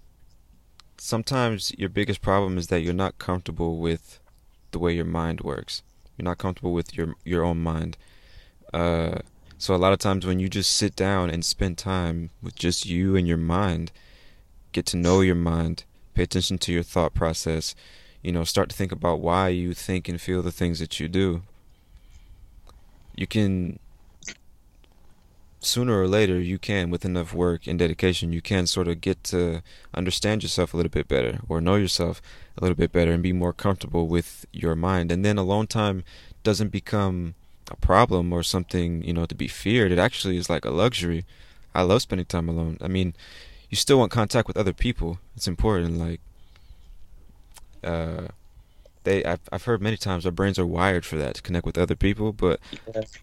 sometimes 0.96 1.72
your 1.78 1.88
biggest 1.88 2.20
problem 2.20 2.58
is 2.58 2.66
that 2.66 2.80
you're 2.80 2.92
not 2.92 3.18
comfortable 3.18 3.78
with 3.78 4.18
the 4.72 4.80
way 4.80 4.96
your 4.96 5.04
mind 5.04 5.42
works. 5.42 5.84
You're 6.16 6.24
not 6.24 6.38
comfortable 6.38 6.72
with 6.72 6.96
your 6.96 7.14
your 7.24 7.44
own 7.44 7.62
mind. 7.62 7.96
Uh, 8.74 9.20
so 9.58 9.76
a 9.76 9.84
lot 9.84 9.92
of 9.92 10.00
times 10.00 10.26
when 10.26 10.40
you 10.40 10.48
just 10.48 10.72
sit 10.72 10.96
down 10.96 11.30
and 11.30 11.44
spend 11.44 11.78
time 11.78 12.30
with 12.42 12.56
just 12.56 12.84
you 12.84 13.14
and 13.14 13.28
your 13.28 13.38
mind, 13.38 13.92
get 14.72 14.86
to 14.86 14.96
know 14.96 15.20
your 15.20 15.34
mind, 15.34 15.84
pay 16.14 16.24
attention 16.24 16.58
to 16.58 16.72
your 16.72 16.82
thought 16.82 17.14
process, 17.14 17.74
you 18.22 18.32
know, 18.32 18.44
start 18.44 18.68
to 18.70 18.76
think 18.76 18.92
about 18.92 19.20
why 19.20 19.48
you 19.48 19.74
think 19.74 20.08
and 20.08 20.20
feel 20.20 20.42
the 20.42 20.52
things 20.52 20.78
that 20.80 20.98
you 20.98 21.08
do. 21.08 21.42
You 23.14 23.26
can 23.26 23.78
sooner 25.60 26.00
or 26.00 26.06
later 26.06 26.40
you 26.40 26.58
can 26.58 26.88
with 26.88 27.04
enough 27.04 27.34
work 27.34 27.66
and 27.66 27.80
dedication 27.80 28.32
you 28.32 28.40
can 28.40 28.64
sort 28.66 28.86
of 28.86 29.00
get 29.00 29.22
to 29.24 29.60
understand 29.92 30.42
yourself 30.42 30.72
a 30.72 30.76
little 30.76 30.90
bit 30.90 31.08
better 31.08 31.40
or 31.48 31.60
know 31.60 31.74
yourself 31.74 32.22
a 32.56 32.60
little 32.60 32.76
bit 32.76 32.92
better 32.92 33.10
and 33.10 33.22
be 33.22 33.32
more 33.32 33.52
comfortable 33.52 34.06
with 34.06 34.46
your 34.52 34.76
mind. 34.76 35.10
And 35.10 35.24
then 35.24 35.36
alone 35.36 35.66
time 35.66 36.04
doesn't 36.44 36.68
become 36.68 37.34
a 37.70 37.76
problem 37.76 38.32
or 38.32 38.42
something 38.42 39.02
you 39.02 39.12
know 39.12 39.26
to 39.26 39.34
be 39.34 39.48
feared. 39.48 39.92
It 39.92 39.98
actually 39.98 40.36
is 40.36 40.48
like 40.48 40.64
a 40.64 40.70
luxury. 40.70 41.24
I 41.74 41.82
love 41.82 42.02
spending 42.02 42.26
time 42.26 42.48
alone. 42.48 42.78
I 42.80 42.88
mean 42.88 43.14
you 43.70 43.76
still 43.76 43.98
want 43.98 44.10
contact 44.10 44.48
with 44.48 44.56
other 44.56 44.72
people 44.72 45.18
it's 45.36 45.48
important 45.48 45.98
like 45.98 46.20
uh 47.84 48.28
they 49.04 49.24
I've, 49.24 49.40
I've 49.52 49.64
heard 49.64 49.80
many 49.80 49.96
times 49.96 50.26
our 50.26 50.32
brains 50.32 50.58
are 50.58 50.66
wired 50.66 51.04
for 51.04 51.16
that 51.16 51.36
to 51.36 51.42
connect 51.42 51.66
with 51.66 51.78
other 51.78 51.96
people 51.96 52.32
but 52.32 52.60
yes. 52.94 53.18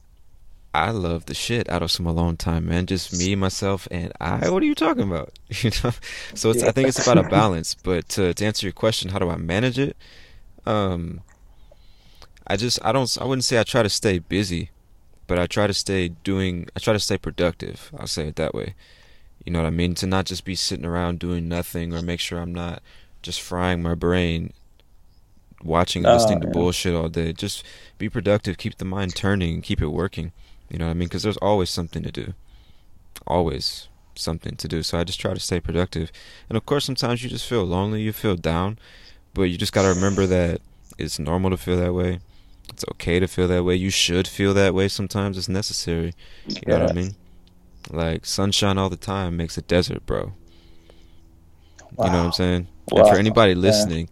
I 0.75 0.91
love 0.91 1.25
the 1.27 1.33
shit 1.33 1.69
out 1.69 1.81
of 1.81 1.89
some 1.89 2.05
alone 2.05 2.35
time, 2.35 2.65
man. 2.65 2.85
Just 2.85 3.17
me, 3.17 3.33
myself, 3.35 3.87
and 3.91 4.11
I. 4.19 4.49
What 4.49 4.61
are 4.61 4.65
you 4.65 4.75
talking 4.75 5.03
about? 5.03 5.31
You 5.61 5.71
know. 5.81 5.91
So 6.33 6.49
it's. 6.49 6.63
I 6.63 6.71
think 6.71 6.89
it's 6.89 7.01
about 7.01 7.17
a 7.17 7.23
balance. 7.29 7.75
But 7.75 8.09
to, 8.09 8.33
to 8.33 8.45
answer 8.45 8.65
your 8.65 8.73
question, 8.73 9.11
how 9.11 9.19
do 9.19 9.29
I 9.29 9.37
manage 9.37 9.79
it? 9.79 9.95
Um. 10.65 11.21
I 12.45 12.57
just. 12.57 12.77
I 12.83 12.91
don't. 12.91 13.17
I 13.21 13.23
wouldn't 13.23 13.45
say 13.45 13.57
I 13.57 13.63
try 13.63 13.83
to 13.83 13.89
stay 13.89 14.19
busy, 14.19 14.71
but 15.27 15.39
I 15.39 15.47
try 15.47 15.65
to 15.65 15.73
stay 15.73 16.09
doing. 16.09 16.67
I 16.75 16.79
try 16.81 16.91
to 16.91 16.99
stay 16.99 17.17
productive. 17.17 17.89
I'll 17.97 18.07
say 18.07 18.27
it 18.27 18.35
that 18.35 18.53
way. 18.53 18.75
You 19.45 19.51
know 19.51 19.59
what 19.61 19.67
I 19.67 19.71
mean? 19.71 19.93
To 19.95 20.07
not 20.07 20.25
just 20.25 20.43
be 20.43 20.55
sitting 20.55 20.85
around 20.85 21.19
doing 21.19 21.47
nothing, 21.47 21.93
or 21.93 22.01
make 22.01 22.19
sure 22.19 22.39
I'm 22.39 22.53
not 22.53 22.81
just 23.21 23.41
frying 23.41 23.81
my 23.81 23.95
brain 23.95 24.53
watching 25.63 26.05
and 26.05 26.13
listening 26.13 26.39
oh, 26.39 26.41
to 26.41 26.47
bullshit 26.47 26.95
all 26.95 27.09
day. 27.09 27.33
Just 27.33 27.63
be 27.97 28.09
productive, 28.09 28.57
keep 28.57 28.77
the 28.77 28.85
mind 28.85 29.15
turning, 29.15 29.61
keep 29.61 29.81
it 29.81 29.87
working. 29.87 30.31
You 30.69 30.79
know 30.79 30.85
what 30.85 30.91
I 30.91 30.95
mean? 30.95 31.07
Because 31.07 31.23
there's 31.23 31.37
always 31.37 31.69
something 31.69 32.03
to 32.03 32.11
do. 32.11 32.33
Always 33.27 33.87
something 34.15 34.55
to 34.55 34.67
do. 34.67 34.83
So 34.83 34.97
I 34.97 35.03
just 35.03 35.19
try 35.19 35.33
to 35.33 35.39
stay 35.39 35.59
productive. 35.59 36.11
And 36.49 36.57
of 36.57 36.65
course, 36.65 36.85
sometimes 36.85 37.23
you 37.23 37.29
just 37.29 37.47
feel 37.47 37.63
lonely, 37.63 38.01
you 38.01 38.13
feel 38.13 38.35
down, 38.35 38.79
but 39.33 39.43
you 39.43 39.57
just 39.57 39.73
got 39.73 39.83
to 39.83 39.89
remember 39.89 40.25
that 40.25 40.61
it's 40.97 41.19
normal 41.19 41.51
to 41.51 41.57
feel 41.57 41.77
that 41.77 41.93
way. 41.93 42.19
It's 42.69 42.85
okay 42.91 43.19
to 43.19 43.27
feel 43.27 43.47
that 43.47 43.63
way. 43.63 43.75
You 43.75 43.89
should 43.89 44.27
feel 44.27 44.53
that 44.55 44.73
way 44.73 44.87
sometimes. 44.87 45.37
It's 45.37 45.49
necessary. 45.49 46.13
You 46.47 46.61
know 46.67 46.79
what 46.79 46.89
I 46.89 46.93
mean? 46.93 47.15
Like 47.89 48.25
sunshine 48.25 48.77
all 48.77 48.89
the 48.89 48.97
time 48.97 49.37
makes 49.37 49.57
a 49.57 49.61
desert, 49.61 50.05
bro. 50.05 50.33
Wow. 51.95 52.05
You 52.05 52.11
know 52.11 52.17
what 52.17 52.25
I'm 52.25 52.31
saying? 52.33 52.67
Wow. 52.91 53.01
And 53.01 53.09
for 53.09 53.19
anybody 53.19 53.55
listening, 53.55 54.09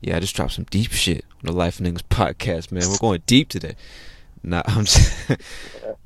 yeah. 0.00 0.10
yeah, 0.10 0.16
I 0.16 0.20
just 0.20 0.34
dropped 0.34 0.52
some 0.52 0.64
deep 0.64 0.92
shit 0.92 1.24
on 1.34 1.46
the 1.46 1.52
Life 1.52 1.78
Niggas 1.78 2.02
podcast, 2.02 2.72
man. 2.72 2.88
We're 2.88 2.98
going 2.98 3.22
deep 3.26 3.48
today. 3.48 3.76
Nah, 4.42 4.62
I'm 4.66 4.84
just, 4.84 5.38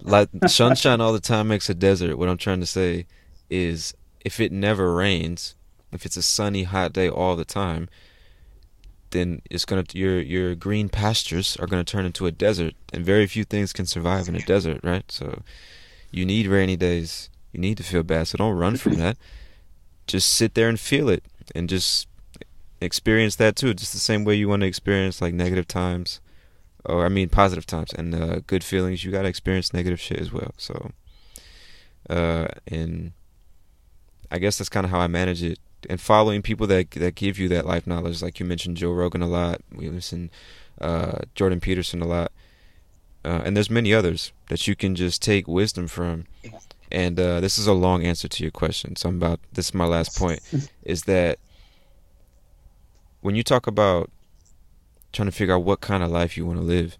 like 0.00 0.28
sunshine 0.46 1.00
all 1.00 1.12
the 1.12 1.20
time 1.20 1.48
makes 1.48 1.70
a 1.70 1.74
desert. 1.74 2.16
What 2.16 2.28
I'm 2.28 2.38
trying 2.38 2.60
to 2.60 2.66
say 2.66 3.06
is, 3.50 3.94
if 4.24 4.40
it 4.40 4.52
never 4.52 4.94
rains, 4.94 5.54
if 5.92 6.04
it's 6.04 6.16
a 6.16 6.22
sunny, 6.22 6.64
hot 6.64 6.92
day 6.92 7.08
all 7.08 7.36
the 7.36 7.44
time, 7.44 7.88
then 9.10 9.40
it's 9.50 9.64
gonna 9.64 9.84
your 9.92 10.20
your 10.20 10.54
green 10.54 10.88
pastures 10.88 11.56
are 11.58 11.66
gonna 11.66 11.84
turn 11.84 12.04
into 12.04 12.26
a 12.26 12.30
desert, 12.30 12.74
and 12.92 13.04
very 13.04 13.26
few 13.26 13.44
things 13.44 13.72
can 13.72 13.86
survive 13.86 14.28
in 14.28 14.36
a 14.36 14.40
desert, 14.40 14.80
right? 14.82 15.10
So, 15.10 15.42
you 16.10 16.24
need 16.24 16.46
rainy 16.46 16.76
days. 16.76 17.30
You 17.52 17.60
need 17.60 17.76
to 17.78 17.82
feel 17.82 18.02
bad. 18.02 18.28
So 18.28 18.38
don't 18.38 18.56
run 18.56 18.76
from 18.76 18.94
that. 18.94 19.16
Just 20.06 20.30
sit 20.30 20.54
there 20.54 20.68
and 20.68 20.78
feel 20.78 21.08
it, 21.08 21.24
and 21.54 21.68
just 21.68 22.06
experience 22.80 23.36
that 23.36 23.56
too. 23.56 23.74
Just 23.74 23.92
the 23.92 23.98
same 23.98 24.24
way 24.24 24.34
you 24.34 24.48
want 24.48 24.60
to 24.60 24.66
experience 24.66 25.20
like 25.20 25.34
negative 25.34 25.66
times 25.66 26.20
or 26.88 27.04
I 27.04 27.08
mean 27.08 27.28
positive 27.28 27.66
times 27.66 27.92
and 27.92 28.14
uh, 28.14 28.40
good 28.46 28.64
feelings, 28.64 29.04
you 29.04 29.10
gotta 29.10 29.28
experience 29.28 29.72
negative 29.72 30.00
shit 30.00 30.20
as 30.20 30.32
well. 30.32 30.52
So, 30.56 30.92
uh, 32.08 32.48
and 32.66 33.12
I 34.30 34.38
guess 34.38 34.58
that's 34.58 34.68
kind 34.68 34.84
of 34.84 34.90
how 34.90 35.00
I 35.00 35.06
manage 35.06 35.42
it. 35.42 35.58
And 35.90 36.00
following 36.00 36.42
people 36.42 36.66
that 36.68 36.92
that 36.92 37.14
give 37.14 37.38
you 37.38 37.48
that 37.50 37.66
life 37.66 37.86
knowledge, 37.86 38.22
like 38.22 38.40
you 38.40 38.46
mentioned 38.46 38.76
Joe 38.76 38.92
Rogan 38.92 39.22
a 39.22 39.26
lot, 39.26 39.60
we 39.74 39.88
listen 39.88 40.30
uh, 40.80 41.18
Jordan 41.34 41.60
Peterson 41.60 42.02
a 42.02 42.06
lot, 42.06 42.32
uh, 43.26 43.42
and 43.44 43.56
there's 43.56 43.70
many 43.70 43.92
others 43.92 44.32
that 44.48 44.66
you 44.66 44.76
can 44.76 44.94
just 44.94 45.20
take 45.20 45.46
wisdom 45.46 45.88
from. 45.88 46.24
And 46.90 47.18
uh, 47.18 47.40
this 47.40 47.58
is 47.58 47.66
a 47.66 47.72
long 47.72 48.04
answer 48.04 48.28
to 48.28 48.42
your 48.44 48.52
question, 48.52 48.94
so 48.94 49.08
I'm 49.08 49.16
about 49.16 49.40
this 49.52 49.66
is 49.66 49.74
my 49.74 49.86
last 49.86 50.16
point, 50.16 50.40
is 50.84 51.02
that 51.02 51.40
when 53.20 53.34
you 53.34 53.42
talk 53.42 53.66
about 53.66 54.10
trying 55.16 55.26
to 55.26 55.32
figure 55.32 55.54
out 55.54 55.64
what 55.64 55.80
kind 55.80 56.02
of 56.02 56.10
life 56.10 56.36
you 56.36 56.44
want 56.46 56.58
to 56.58 56.64
live. 56.64 56.98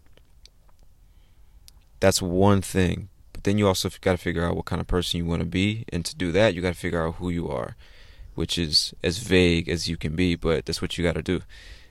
That's 2.01 2.23
one 2.23 2.63
thing. 2.63 3.09
But 3.33 3.45
then 3.45 3.59
you 3.59 3.69
also 3.69 3.91
got 4.01 4.13
to 4.13 4.19
figure 4.19 4.45
out 4.45 4.57
what 4.57 4.65
kind 4.65 4.81
of 4.81 4.87
person 4.87 5.19
you 5.19 5.27
want 5.27 5.41
to 5.41 5.47
be. 5.47 5.85
And 5.91 6.05
to 6.05 6.17
do 6.17 6.33
that, 6.33 6.55
you 6.55 6.63
got 6.63 6.73
to 6.73 6.79
figure 6.79 7.07
out 7.07 7.17
who 7.17 7.29
you 7.29 7.49
are, 7.49 7.77
which 8.35 8.57
is 8.59 8.95
as 9.05 9.19
vague 9.19 9.69
as 9.69 9.89
you 9.89 9.97
can 9.97 10.17
be, 10.17 10.35
but 10.35 10.65
that's 10.65 10.81
what 10.81 10.97
you 10.97 11.05
got 11.05 11.15
to 11.15 11.23
do. 11.23 11.43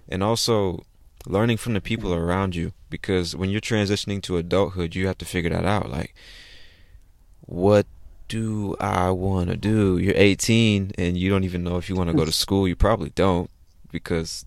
And 0.09 0.23
also 0.23 0.83
learning 1.27 1.57
from 1.57 1.73
the 1.73 1.81
people 1.81 2.13
around 2.13 2.55
you 2.55 2.73
because 2.89 3.35
when 3.35 3.49
you're 3.49 3.61
transitioning 3.61 4.21
to 4.23 4.37
adulthood, 4.37 4.95
you 4.95 5.07
have 5.07 5.17
to 5.19 5.25
figure 5.25 5.49
that 5.49 5.65
out. 5.65 5.89
Like, 5.89 6.13
what 7.41 7.85
do 8.27 8.75
I 8.79 9.11
want 9.11 9.49
to 9.49 9.57
do? 9.57 9.97
You're 9.97 10.15
18 10.15 10.91
and 10.97 11.17
you 11.17 11.29
don't 11.29 11.43
even 11.43 11.63
know 11.63 11.77
if 11.77 11.89
you 11.89 11.95
want 11.95 12.09
to 12.09 12.15
go 12.15 12.25
to 12.25 12.31
school. 12.43 12.67
You 12.67 12.75
probably 12.75 13.09
don't 13.09 13.49
because 13.91 14.45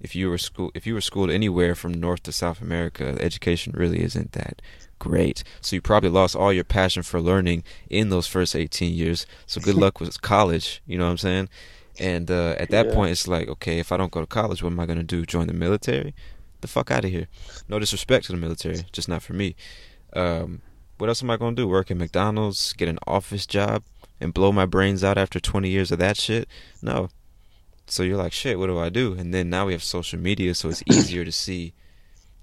if 0.00 0.14
you 0.14 0.28
were 0.28 0.38
school 0.38 0.70
if 0.74 0.86
you 0.86 0.94
were 0.94 1.00
schooled 1.00 1.30
anywhere 1.30 1.74
from 1.74 1.94
North 1.94 2.22
to 2.24 2.32
South 2.32 2.60
America, 2.60 3.16
education 3.20 3.72
really 3.76 4.02
isn't 4.02 4.32
that 4.32 4.60
great. 4.98 5.44
So 5.60 5.76
you 5.76 5.82
probably 5.82 6.10
lost 6.10 6.36
all 6.36 6.52
your 6.52 6.64
passion 6.64 7.02
for 7.02 7.20
learning 7.20 7.64
in 7.88 8.10
those 8.10 8.26
first 8.26 8.54
18 8.56 8.92
years. 8.92 9.26
So 9.46 9.60
good 9.60 9.74
luck 9.84 10.00
with 10.00 10.20
college, 10.22 10.82
you 10.86 10.98
know 10.98 11.04
what 11.04 11.12
I'm 11.12 11.18
saying? 11.18 11.48
And 11.98 12.30
uh, 12.30 12.56
at 12.58 12.70
that 12.70 12.86
yeah. 12.86 12.94
point, 12.94 13.12
it's 13.12 13.28
like, 13.28 13.48
okay, 13.48 13.78
if 13.78 13.92
I 13.92 13.96
don't 13.96 14.10
go 14.10 14.20
to 14.20 14.26
college, 14.26 14.62
what 14.62 14.72
am 14.72 14.80
I 14.80 14.86
going 14.86 14.98
to 14.98 15.04
do? 15.04 15.24
Join 15.24 15.46
the 15.46 15.52
military? 15.52 16.14
The 16.60 16.68
fuck 16.68 16.90
out 16.90 17.04
of 17.04 17.10
here. 17.10 17.28
No 17.68 17.78
disrespect 17.78 18.26
to 18.26 18.32
the 18.32 18.38
military, 18.38 18.84
just 18.92 19.08
not 19.08 19.22
for 19.22 19.34
me. 19.34 19.54
Um, 20.14 20.62
what 20.98 21.08
else 21.08 21.22
am 21.22 21.30
I 21.30 21.36
going 21.36 21.54
to 21.54 21.62
do? 21.62 21.68
Work 21.68 21.90
at 21.90 21.96
McDonald's, 21.96 22.72
get 22.72 22.88
an 22.88 22.98
office 23.06 23.46
job? 23.46 23.82
and 24.20 24.34
blow 24.34 24.52
my 24.52 24.66
brains 24.66 25.04
out 25.04 25.18
after 25.18 25.40
20 25.40 25.68
years 25.68 25.92
of 25.92 25.98
that 25.98 26.16
shit? 26.16 26.48
No. 26.80 27.08
So 27.86 28.02
you're 28.02 28.16
like, 28.16 28.32
shit, 28.32 28.58
what 28.58 28.68
do 28.68 28.78
I 28.78 28.88
do? 28.88 29.12
And 29.12 29.34
then 29.34 29.50
now 29.50 29.66
we 29.66 29.72
have 29.72 29.82
social 29.82 30.18
media, 30.18 30.54
so 30.54 30.70
it's 30.70 30.82
easier 30.90 31.24
to 31.24 31.32
see 31.32 31.74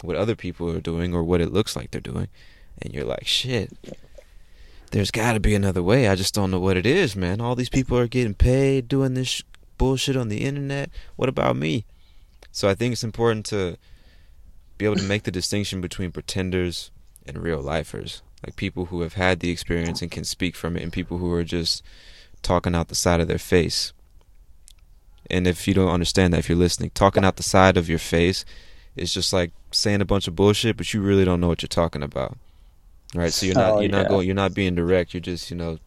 what 0.01 0.15
other 0.15 0.35
people 0.35 0.69
are 0.69 0.81
doing 0.81 1.13
or 1.13 1.23
what 1.23 1.41
it 1.41 1.51
looks 1.51 1.75
like 1.75 1.91
they're 1.91 2.01
doing. 2.01 2.27
And 2.81 2.93
you're 2.93 3.05
like, 3.05 3.25
shit, 3.25 3.71
there's 4.91 5.11
got 5.11 5.33
to 5.33 5.39
be 5.39 5.55
another 5.55 5.81
way. 5.81 6.07
I 6.07 6.15
just 6.15 6.33
don't 6.33 6.51
know 6.51 6.59
what 6.59 6.77
it 6.77 6.85
is, 6.85 7.15
man. 7.15 7.41
All 7.41 7.55
these 7.55 7.69
people 7.69 7.97
are 7.97 8.07
getting 8.07 8.33
paid 8.33 8.87
doing 8.87 9.13
this 9.13 9.27
sh- 9.27 9.43
bullshit 9.77 10.15
on 10.15 10.27
the 10.27 10.43
internet. 10.43 10.89
What 11.15 11.29
about 11.29 11.55
me? 11.55 11.85
So 12.51 12.69
I 12.69 12.75
think 12.75 12.91
it's 12.91 13.03
important 13.03 13.45
to 13.47 13.77
be 14.77 14.85
able 14.85 14.97
to 14.97 15.03
make 15.03 15.23
the 15.23 15.31
distinction 15.31 15.79
between 15.79 16.11
pretenders 16.11 16.91
and 17.25 17.37
real 17.37 17.61
lifers. 17.61 18.21
Like 18.45 18.55
people 18.55 18.85
who 18.85 19.01
have 19.01 19.13
had 19.13 19.39
the 19.39 19.49
experience 19.49 20.01
and 20.01 20.11
can 20.11 20.23
speak 20.23 20.55
from 20.55 20.75
it, 20.75 20.83
and 20.83 20.91
people 20.91 21.19
who 21.19 21.31
are 21.33 21.43
just 21.43 21.83
talking 22.41 22.75
out 22.75 22.87
the 22.89 22.95
side 22.95 23.21
of 23.21 23.27
their 23.27 23.37
face. 23.37 23.93
And 25.29 25.47
if 25.47 25.67
you 25.67 25.73
don't 25.73 25.91
understand 25.91 26.33
that, 26.33 26.39
if 26.39 26.49
you're 26.49 26.57
listening, 26.57 26.89
talking 26.93 27.23
out 27.23 27.37
the 27.37 27.43
side 27.43 27.77
of 27.77 27.87
your 27.87 27.99
face 27.99 28.43
is 28.95 29.13
just 29.13 29.31
like 29.31 29.51
saying 29.71 30.01
a 30.01 30.05
bunch 30.05 30.27
of 30.27 30.35
bullshit, 30.35 30.75
but 30.75 30.93
you 30.93 31.01
really 31.01 31.23
don't 31.23 31.39
know 31.39 31.47
what 31.47 31.61
you're 31.61 31.67
talking 31.67 32.03
about. 32.03 32.37
Right? 33.13 33.33
So 33.33 33.45
you're 33.45 33.55
not 33.55 33.73
Oh, 33.73 33.79
you're 33.79 33.91
not 33.91 34.07
going 34.07 34.25
you're 34.25 34.35
not 34.35 34.53
being 34.53 34.75
direct, 34.75 35.13
you're 35.13 35.21
just, 35.21 35.51
you 35.51 35.57
know, 35.57 35.79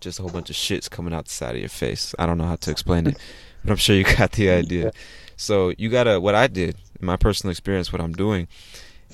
just 0.00 0.18
a 0.18 0.22
whole 0.22 0.30
bunch 0.30 0.50
of 0.50 0.56
shit's 0.56 0.88
coming 0.88 1.12
out 1.12 1.26
the 1.26 1.30
side 1.30 1.54
of 1.54 1.60
your 1.60 1.68
face. 1.68 2.14
I 2.18 2.26
don't 2.26 2.38
know 2.38 2.46
how 2.46 2.56
to 2.56 2.70
explain 2.70 3.06
it, 3.06 3.16
but 3.64 3.70
I'm 3.72 3.76
sure 3.76 3.96
you 3.96 4.04
got 4.04 4.32
the 4.32 4.50
idea. 4.50 4.92
So 5.36 5.72
you 5.76 5.88
gotta 5.88 6.20
what 6.20 6.34
I 6.34 6.46
did, 6.46 6.76
in 7.00 7.06
my 7.06 7.16
personal 7.16 7.50
experience, 7.50 7.92
what 7.92 8.00
I'm 8.00 8.12
doing 8.12 8.48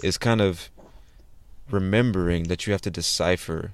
is 0.02 0.18
kind 0.18 0.40
of 0.40 0.70
remembering 1.70 2.44
that 2.44 2.66
you 2.66 2.72
have 2.72 2.82
to 2.82 2.90
decipher 2.90 3.72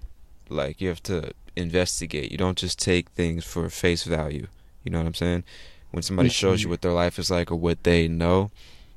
like 0.48 0.80
you 0.80 0.88
have 0.88 1.02
to 1.04 1.32
investigate. 1.56 2.32
You 2.32 2.38
don't 2.38 2.58
just 2.58 2.78
take 2.78 3.08
things 3.10 3.44
for 3.44 3.68
face 3.70 4.04
value. 4.04 4.46
You 4.84 4.92
know 4.92 4.98
what 4.98 5.06
I'm 5.06 5.14
saying? 5.14 5.44
When 5.90 6.02
somebody 6.02 6.28
shows 6.28 6.60
you 6.60 6.66
mm-hmm. 6.66 6.72
what 6.72 6.82
their 6.82 6.92
life 6.92 7.18
is 7.18 7.30
like 7.30 7.50
or 7.50 7.56
what 7.56 7.82
they 7.84 8.08
know, 8.08 8.50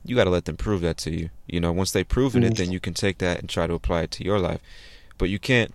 you 0.06 0.16
got 0.16 0.26
to 0.26 0.30
let 0.30 0.46
them 0.46 0.58
prove 0.58 0.82
that 0.82 0.98
to 0.98 1.12
you. 1.12 1.30
You 1.48 1.60
know, 1.60 1.72
once 1.72 1.92
they've 1.92 2.08
proven 2.08 2.44
it, 2.44 2.58
then 2.58 2.72
you 2.72 2.80
can 2.80 2.94
take 2.94 3.20
that 3.20 3.40
and 3.40 3.50
try 3.50 3.68
to 3.68 3.74
apply 3.74 4.02
it 4.02 4.12
to 4.12 4.24
your 4.24 4.40
life. 4.40 4.60
But 5.18 5.30
you 5.30 5.40
can't 5.40 5.74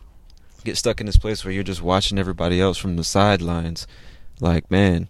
get 0.64 0.76
stuck 0.76 1.00
in 1.00 1.06
this 1.06 1.16
place 1.16 1.44
where 1.44 1.52
you're 1.52 1.62
just 1.62 1.82
watching 1.82 2.18
everybody 2.18 2.60
else 2.60 2.76
from 2.76 2.96
the 2.96 3.04
sidelines. 3.04 3.86
Like, 4.40 4.70
man, 4.70 5.08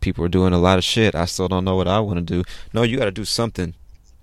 people 0.00 0.24
are 0.24 0.28
doing 0.28 0.52
a 0.52 0.58
lot 0.58 0.78
of 0.78 0.84
shit. 0.84 1.14
I 1.14 1.24
still 1.24 1.48
don't 1.48 1.64
know 1.64 1.76
what 1.76 1.88
I 1.88 2.00
want 2.00 2.16
to 2.16 2.22
do. 2.22 2.42
No, 2.72 2.82
you 2.82 2.96
got 2.96 3.04
to 3.04 3.10
do 3.10 3.24
something. 3.24 3.74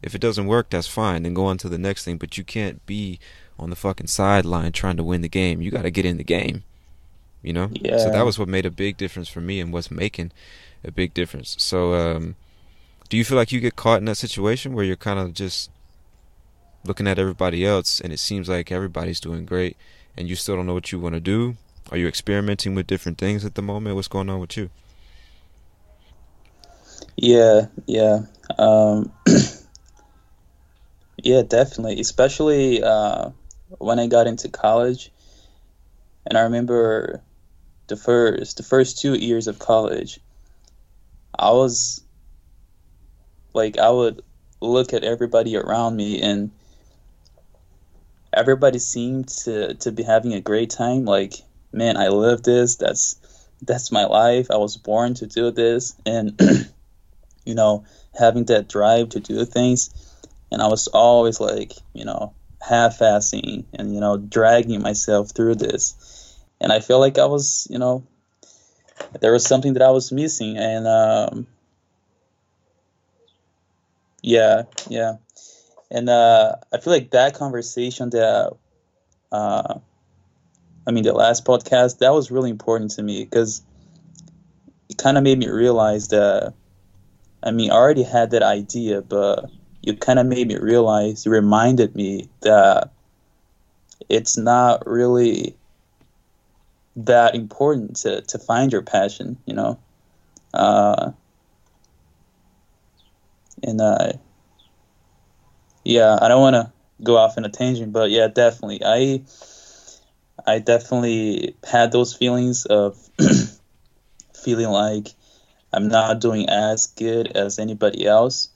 If 0.02 0.14
it 0.14 0.22
doesn't 0.22 0.48
work, 0.48 0.70
that's 0.70 0.88
fine. 0.88 1.24
Then 1.24 1.34
go 1.34 1.46
on 1.46 1.58
to 1.60 1.70
the 1.70 1.78
next 1.78 2.04
thing. 2.04 2.18
But 2.18 2.38
you 2.38 2.44
can't 2.44 2.86
be 2.86 3.20
on 3.58 3.70
the 3.70 3.76
fucking 3.76 4.08
sideline 4.08 4.74
trying 4.74 4.98
to 4.98 5.04
win 5.04 5.22
the 5.22 5.30
game. 5.30 5.62
You 5.62 5.72
got 5.72 5.84
to 5.84 5.92
get 5.92 6.06
in 6.06 6.18
the 6.18 6.24
game. 6.24 6.64
You 7.42 7.54
know? 7.54 7.70
Yeah. 7.72 8.00
So 8.00 8.10
that 8.10 8.26
was 8.26 8.38
what 8.38 8.48
made 8.50 8.66
a 8.66 8.72
big 8.72 8.98
difference 8.98 9.30
for 9.30 9.40
me 9.40 9.62
and 9.62 9.72
what's 9.72 9.92
making 9.92 10.32
a 10.84 10.92
big 10.92 11.14
difference. 11.14 11.56
So, 11.60 11.94
um, 11.94 12.36
do 13.10 13.18
you 13.18 13.26
feel 13.26 13.38
like 13.38 13.52
you 13.52 13.60
get 13.60 13.76
caught 13.76 14.00
in 14.00 14.06
that 14.06 14.16
situation 14.16 14.74
where 14.74 14.86
you're 14.86 14.96
kind 14.96 15.20
of 15.20 15.34
just 15.34 15.70
looking 16.86 17.08
at 17.08 17.20
everybody 17.20 17.66
else 17.66 18.02
and 18.02 18.12
it 18.12 18.20
seems 18.20 18.50
like 18.50 18.72
everybody's 18.72 19.20
doing 19.20 19.46
great 19.46 19.78
and 20.18 20.28
you 20.28 20.36
still 20.36 20.56
don't 20.56 20.66
know 20.66 20.74
what 20.74 20.92
you 20.92 21.00
want 21.00 21.16
to 21.16 21.22
do? 21.22 21.56
Are 21.92 21.98
you 21.98 22.08
experimenting 22.08 22.76
with 22.76 22.88
different 22.88 23.18
things 23.18 23.46
at 23.46 23.56
the 23.56 23.62
moment? 23.62 23.96
What's 23.96 24.08
going 24.08 24.30
on 24.30 24.40
with 24.40 24.58
you? 24.58 24.70
Yeah, 27.16 27.68
yeah. 27.86 28.22
Um, 28.58 29.12
yeah, 31.18 31.42
definitely. 31.44 32.00
Especially 32.00 32.82
uh, 32.84 33.30
when 33.78 34.00
I 34.00 34.08
got 34.08 34.28
into 34.28 34.50
college. 34.50 35.12
And 36.26 36.38
I 36.38 36.42
remember 36.42 37.22
the 37.88 37.98
first 37.98 38.58
the 38.58 38.64
first 38.64 39.00
two 39.00 39.14
years 39.14 39.48
of 39.48 39.60
college, 39.60 40.20
I 41.38 41.52
was 41.52 42.03
like 43.54 43.78
I 43.78 43.90
would 43.90 44.24
look 44.62 44.94
at 44.94 45.04
everybody 45.04 45.58
around 45.58 45.96
me 45.96 46.22
and 46.22 46.52
everybody 48.32 48.80
seemed 48.80 49.28
to, 49.28 49.76
to 49.76 49.92
be 49.92 50.04
having 50.04 50.34
a 50.34 50.42
great 50.42 50.70
time. 50.70 51.06
Like, 51.06 51.34
man, 51.72 51.98
I 51.98 52.08
live 52.08 52.44
this, 52.44 52.78
that's 52.78 53.18
that's 53.62 53.92
my 53.92 54.06
life. 54.06 54.52
I 54.52 54.58
was 54.58 54.76
born 54.76 55.14
to 55.16 55.28
do 55.28 55.52
this 55.52 55.96
and 56.06 56.40
you 57.46 57.56
know, 57.56 57.86
having 58.18 58.46
that 58.46 58.70
drive 58.70 59.10
to 59.10 59.20
do 59.20 59.46
things. 59.46 59.90
And 60.52 60.62
I 60.62 60.68
was 60.68 60.88
always 60.88 61.40
like, 61.40 61.74
you 61.94 62.06
know, 62.06 62.34
half 62.62 63.00
assing 63.00 63.66
and, 63.74 63.94
you 63.94 64.00
know, 64.00 64.18
dragging 64.18 64.82
myself 64.82 65.32
through 65.32 65.56
this. 65.56 66.36
And 66.62 66.72
I 66.72 66.80
feel 66.80 67.00
like 67.00 67.18
I 67.18 67.26
was, 67.26 67.68
you 67.70 67.80
know, 67.80 68.06
there 69.20 69.34
was 69.34 69.46
something 69.46 69.74
that 69.74 69.82
I 69.82 69.90
was 69.90 70.12
missing. 70.12 70.58
And, 70.58 70.88
um, 70.88 71.48
yeah, 74.24 74.64
yeah. 74.90 75.18
And 75.92 76.10
uh, 76.10 76.56
I 76.74 76.80
feel 76.80 76.92
like 76.92 77.12
that 77.12 77.36
conversation 77.36 78.10
that, 78.10 78.54
uh, 79.32 79.80
I 80.88 80.92
mean, 80.92 81.04
the 81.04 81.14
last 81.14 81.46
podcast, 81.46 82.00
that 82.00 82.12
was 82.14 82.32
really 82.32 82.50
important 82.50 82.92
to 82.92 83.04
me 83.04 83.24
because 83.24 83.62
it 84.90 84.98
kind 84.98 85.18
of 85.18 85.24
made 85.24 85.38
me 85.38 85.48
realize 85.48 86.08
that 86.08 86.56
I 87.44 87.52
mean, 87.52 87.72
I 87.72 87.76
already 87.76 88.04
had 88.04 88.32
that 88.32 88.42
idea, 88.42 89.02
but 89.02 89.50
you 89.82 89.96
kind 89.96 90.18
of 90.18 90.26
made 90.26 90.48
me 90.48 90.58
realize, 90.58 91.26
you 91.26 91.32
reminded 91.32 91.94
me 91.94 92.30
that 92.42 92.90
it's 94.08 94.38
not 94.38 94.88
really 94.88 95.58
that 96.96 97.36
important 97.36 97.98
to, 97.98 98.22
to 98.22 98.40
find 98.40 98.72
your 98.72 98.82
passion, 98.82 99.38
you 99.46 99.54
know? 99.54 99.78
Uh, 100.54 101.12
and, 103.64 103.82
uh, 103.82 104.14
yeah, 105.84 106.18
I 106.22 106.28
don't 106.28 106.42
want 106.42 106.56
to 106.56 106.72
go 107.02 107.18
off 107.18 107.38
in 107.38 107.46
a 107.46 107.50
tangent, 107.50 107.92
but 107.92 108.10
yeah, 108.12 108.28
definitely. 108.28 108.82
I, 108.86 109.24
I 110.46 110.60
definitely 110.60 111.56
had 111.64 111.92
those 111.92 112.14
feelings 112.14 112.66
of 112.66 112.98
feeling 114.44 114.70
like 114.70 115.10
I'm 115.72 115.88
not 115.88 116.22
doing 116.22 116.50
as 116.50 116.88
good 116.88 117.36
as 117.36 117.60
anybody 117.60 118.06
else. 118.06 118.50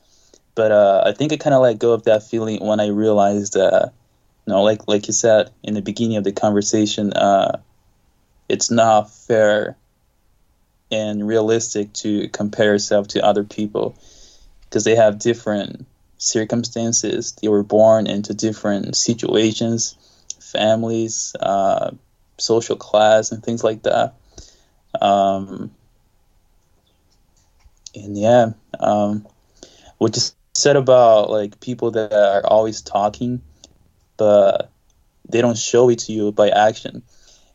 But 0.55 0.71
uh, 0.71 1.03
I 1.05 1.11
think 1.11 1.33
I 1.33 1.37
kind 1.37 1.53
of 1.53 1.61
let 1.61 1.79
go 1.79 1.93
of 1.93 2.03
that 2.03 2.23
feeling 2.23 2.65
when 2.65 2.79
I 2.79 2.87
realized 2.87 3.53
that, 3.53 3.93
you 4.45 4.53
know, 4.53 4.63
like 4.63 4.87
like 4.87 5.07
you 5.07 5.13
said 5.13 5.51
in 5.63 5.73
the 5.73 5.81
beginning 5.81 6.17
of 6.17 6.23
the 6.23 6.31
conversation, 6.31 7.13
uh, 7.13 7.59
it's 8.49 8.71
not 8.71 9.13
fair 9.13 9.77
and 10.89 11.27
realistic 11.27 11.93
to 11.93 12.29
compare 12.29 12.73
yourself 12.73 13.09
to 13.09 13.23
other 13.23 13.43
people 13.43 13.99
because 14.69 14.83
they 14.83 14.95
have 14.95 15.19
different 15.19 15.85
circumstances. 16.17 17.33
They 17.41 17.47
were 17.47 17.63
born 17.63 18.07
into 18.07 18.33
different 18.33 18.95
situations, 18.95 19.97
families, 20.39 21.35
uh, 21.39 21.91
social 22.37 22.75
class, 22.75 23.31
and 23.31 23.43
things 23.43 23.63
like 23.63 23.83
that. 23.83 24.15
Um, 24.99 25.71
and 27.95 28.17
yeah, 28.17 28.51
um, 28.79 29.27
what 29.97 30.15
you 30.15 30.21
said 30.53 30.75
about 30.75 31.29
like 31.29 31.59
people 31.59 31.91
that 31.91 32.13
are 32.13 32.45
always 32.45 32.81
talking, 32.81 33.41
but 34.17 34.71
they 35.29 35.41
don't 35.41 35.57
show 35.57 35.89
it 35.89 35.99
to 35.99 36.11
you 36.11 36.31
by 36.31 36.49
action. 36.49 37.03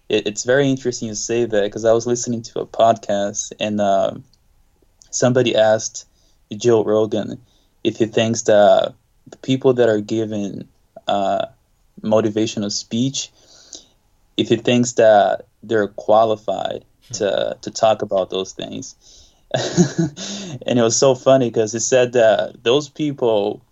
It, 0.09 0.27
it's 0.27 0.45
very 0.45 0.69
interesting 0.69 1.09
you 1.09 1.15
say 1.15 1.45
that 1.45 1.63
because 1.63 1.85
I 1.85 1.93
was 1.93 2.07
listening 2.07 2.43
to 2.43 2.61
a 2.61 2.67
podcast 2.67 3.53
and 3.59 3.81
um 3.81 4.25
somebody 5.11 5.57
asked 5.57 6.07
Joe 6.55 6.85
Rogan 6.85 7.41
if 7.85 7.97
he 7.97 8.07
thinks 8.07 8.43
that 8.43 8.95
the 9.27 9.37
people 9.39 9.75
that 9.75 9.89
are 9.89 10.01
given 10.01 10.69
uh, 11.07 11.47
motivational 12.03 12.71
speech, 12.71 13.31
if 14.37 14.49
he 14.49 14.57
thinks 14.57 14.93
that 14.95 15.47
they're 15.63 15.89
qualified 15.89 16.85
to 17.15 17.57
to 17.61 17.71
talk 17.71 18.03
about 18.03 18.31
those 18.31 18.53
things. 18.53 18.97
and 19.55 20.79
it 20.79 20.83
was 20.83 20.97
so 20.97 21.15
funny 21.15 21.51
because 21.51 21.73
he 21.73 21.79
said 21.79 22.15
that 22.15 22.63
those 22.63 22.89
people 22.89 23.63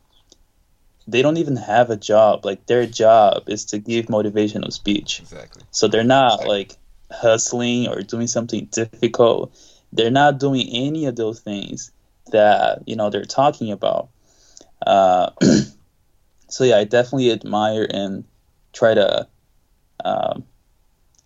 they 1.08 1.22
don't 1.22 1.38
even 1.38 1.56
have 1.56 1.90
a 1.90 1.96
job. 1.96 2.44
Like 2.44 2.66
their 2.66 2.86
job 2.86 3.44
is 3.48 3.64
to 3.66 3.78
give 3.78 4.06
motivational 4.06 4.72
speech. 4.72 5.20
Exactly. 5.20 5.62
so 5.70 5.88
they're 5.88 6.04
not 6.04 6.46
like 6.46 6.76
hustling 7.10 7.88
or 7.88 8.02
doing 8.02 8.26
something 8.26 8.66
difficult. 8.66 9.56
They're 9.92 10.10
not 10.10 10.38
doing 10.38 10.68
any 10.70 11.06
of 11.06 11.16
those 11.16 11.40
things 11.40 11.90
that 12.30 12.82
you 12.86 12.96
know 12.96 13.10
they're 13.10 13.24
talking 13.24 13.72
about 13.72 14.08
uh, 14.86 15.30
so 16.48 16.64
yeah 16.64 16.78
i 16.78 16.84
definitely 16.84 17.30
admire 17.30 17.86
and 17.88 18.24
try 18.72 18.94
to 18.94 19.26
um, 20.04 20.44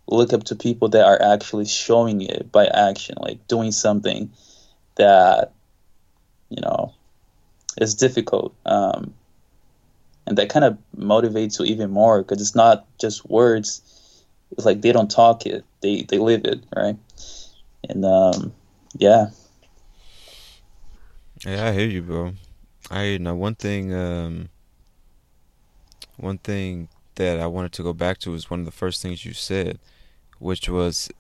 look 0.09 0.33
up 0.33 0.45
to 0.45 0.57
people 0.57 0.89
that 0.89 1.05
are 1.05 1.21
actually 1.21 1.67
showing 1.67 2.21
it 2.21 2.51
by 2.51 2.67
action 2.67 3.17
like 3.21 3.47
doing 3.47 3.73
something 3.73 4.31
that 4.97 5.53
you 6.49 6.61
know 6.61 6.93
is 7.81 7.95
difficult 7.95 8.55
um, 8.67 9.15
and 10.27 10.39
that 10.39 10.49
kind 10.49 10.65
of 10.65 10.79
motivates 10.97 11.59
you 11.59 11.67
even 11.67 11.91
more 11.91 12.23
because 12.23 12.41
it's 12.41 12.55
not 12.55 12.87
just 12.99 13.29
words 13.29 13.83
it's 14.57 14.67
like 14.67 14.83
they 14.83 14.93
don't 14.93 15.11
talk 15.11 15.47
it, 15.47 15.65
they 15.81 16.03
they 16.03 16.19
live 16.19 16.45
it, 16.45 16.63
right? 16.75 16.97
And 17.89 18.05
um, 18.05 18.55
yeah. 18.97 19.31
Yeah, 21.47 21.69
I 21.69 21.73
hear 21.73 21.87
you, 21.87 22.03
bro. 22.03 22.35
I 22.91 23.03
hear 23.03 23.13
you. 23.13 23.19
Now, 23.19 23.35
one 23.35 23.55
thing, 23.55 23.93
um, 23.95 24.49
one 26.17 26.39
thing 26.39 26.89
that 27.17 27.39
I 27.39 27.47
wanted 27.47 27.73
to 27.73 27.83
go 27.83 27.93
back 27.93 28.19
to 28.19 28.31
was 28.31 28.49
one 28.49 28.61
of 28.61 28.67
the 28.67 28.73
first 28.73 29.03
things 29.03 29.27
you 29.27 29.35
said, 29.35 29.79
which 30.39 30.69
was 30.71 31.11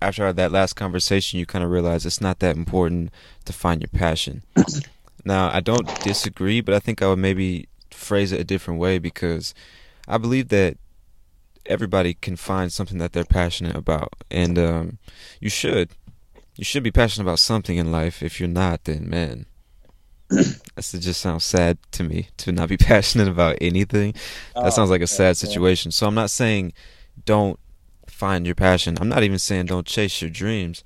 after 0.00 0.32
that 0.32 0.52
last 0.52 0.74
conversation, 0.74 1.40
you 1.40 1.46
kind 1.46 1.64
of 1.64 1.70
realize 1.70 2.06
it's 2.06 2.20
not 2.20 2.38
that 2.38 2.56
important 2.56 3.10
to 3.46 3.52
find 3.52 3.80
your 3.80 3.88
passion. 3.88 4.42
now, 5.24 5.50
I 5.52 5.58
don't 5.58 5.88
disagree, 6.02 6.60
but 6.60 6.74
I 6.74 6.78
think 6.78 7.02
I 7.02 7.08
would 7.08 7.18
maybe 7.18 7.68
phrase 7.90 8.30
it 8.30 8.40
a 8.40 8.44
different 8.44 8.78
way 8.78 8.98
because 8.98 9.54
I 10.06 10.18
believe 10.18 10.48
that 10.48 10.76
everybody 11.66 12.14
can 12.14 12.36
find 12.36 12.72
something 12.72 12.98
that 12.98 13.12
they're 13.12 13.24
passionate 13.24 13.74
about, 13.76 14.12
and 14.30 14.56
um, 14.56 14.98
you 15.40 15.50
should. 15.50 15.90
You 16.54 16.64
should 16.64 16.82
be 16.82 16.90
passionate 16.90 17.24
about 17.24 17.38
something 17.38 17.76
in 17.76 17.92
life. 17.92 18.20
If 18.20 18.40
you're 18.40 18.48
not, 18.48 18.82
then 18.82 19.08
man, 19.08 19.46
that 20.28 20.98
just 21.00 21.20
sounds 21.20 21.44
sad 21.44 21.78
to 21.92 22.02
me 22.02 22.28
to 22.38 22.52
not 22.52 22.68
be 22.68 22.76
passionate 22.92 23.28
about 23.28 23.56
anything. 23.60 24.12
That 24.54 24.66
oh, 24.66 24.70
sounds 24.70 24.90
like 24.90 25.00
a 25.00 25.06
sad 25.06 25.36
situation. 25.36 25.90
So 25.90 26.06
I'm 26.06 26.14
not 26.14 26.30
saying 26.30 26.72
don't 27.24 27.58
find 28.06 28.46
your 28.46 28.54
passion. 28.54 28.98
I'm 29.00 29.08
not 29.08 29.22
even 29.22 29.38
saying 29.38 29.66
don't 29.66 29.86
chase 29.86 30.20
your 30.20 30.30
dreams. 30.30 30.84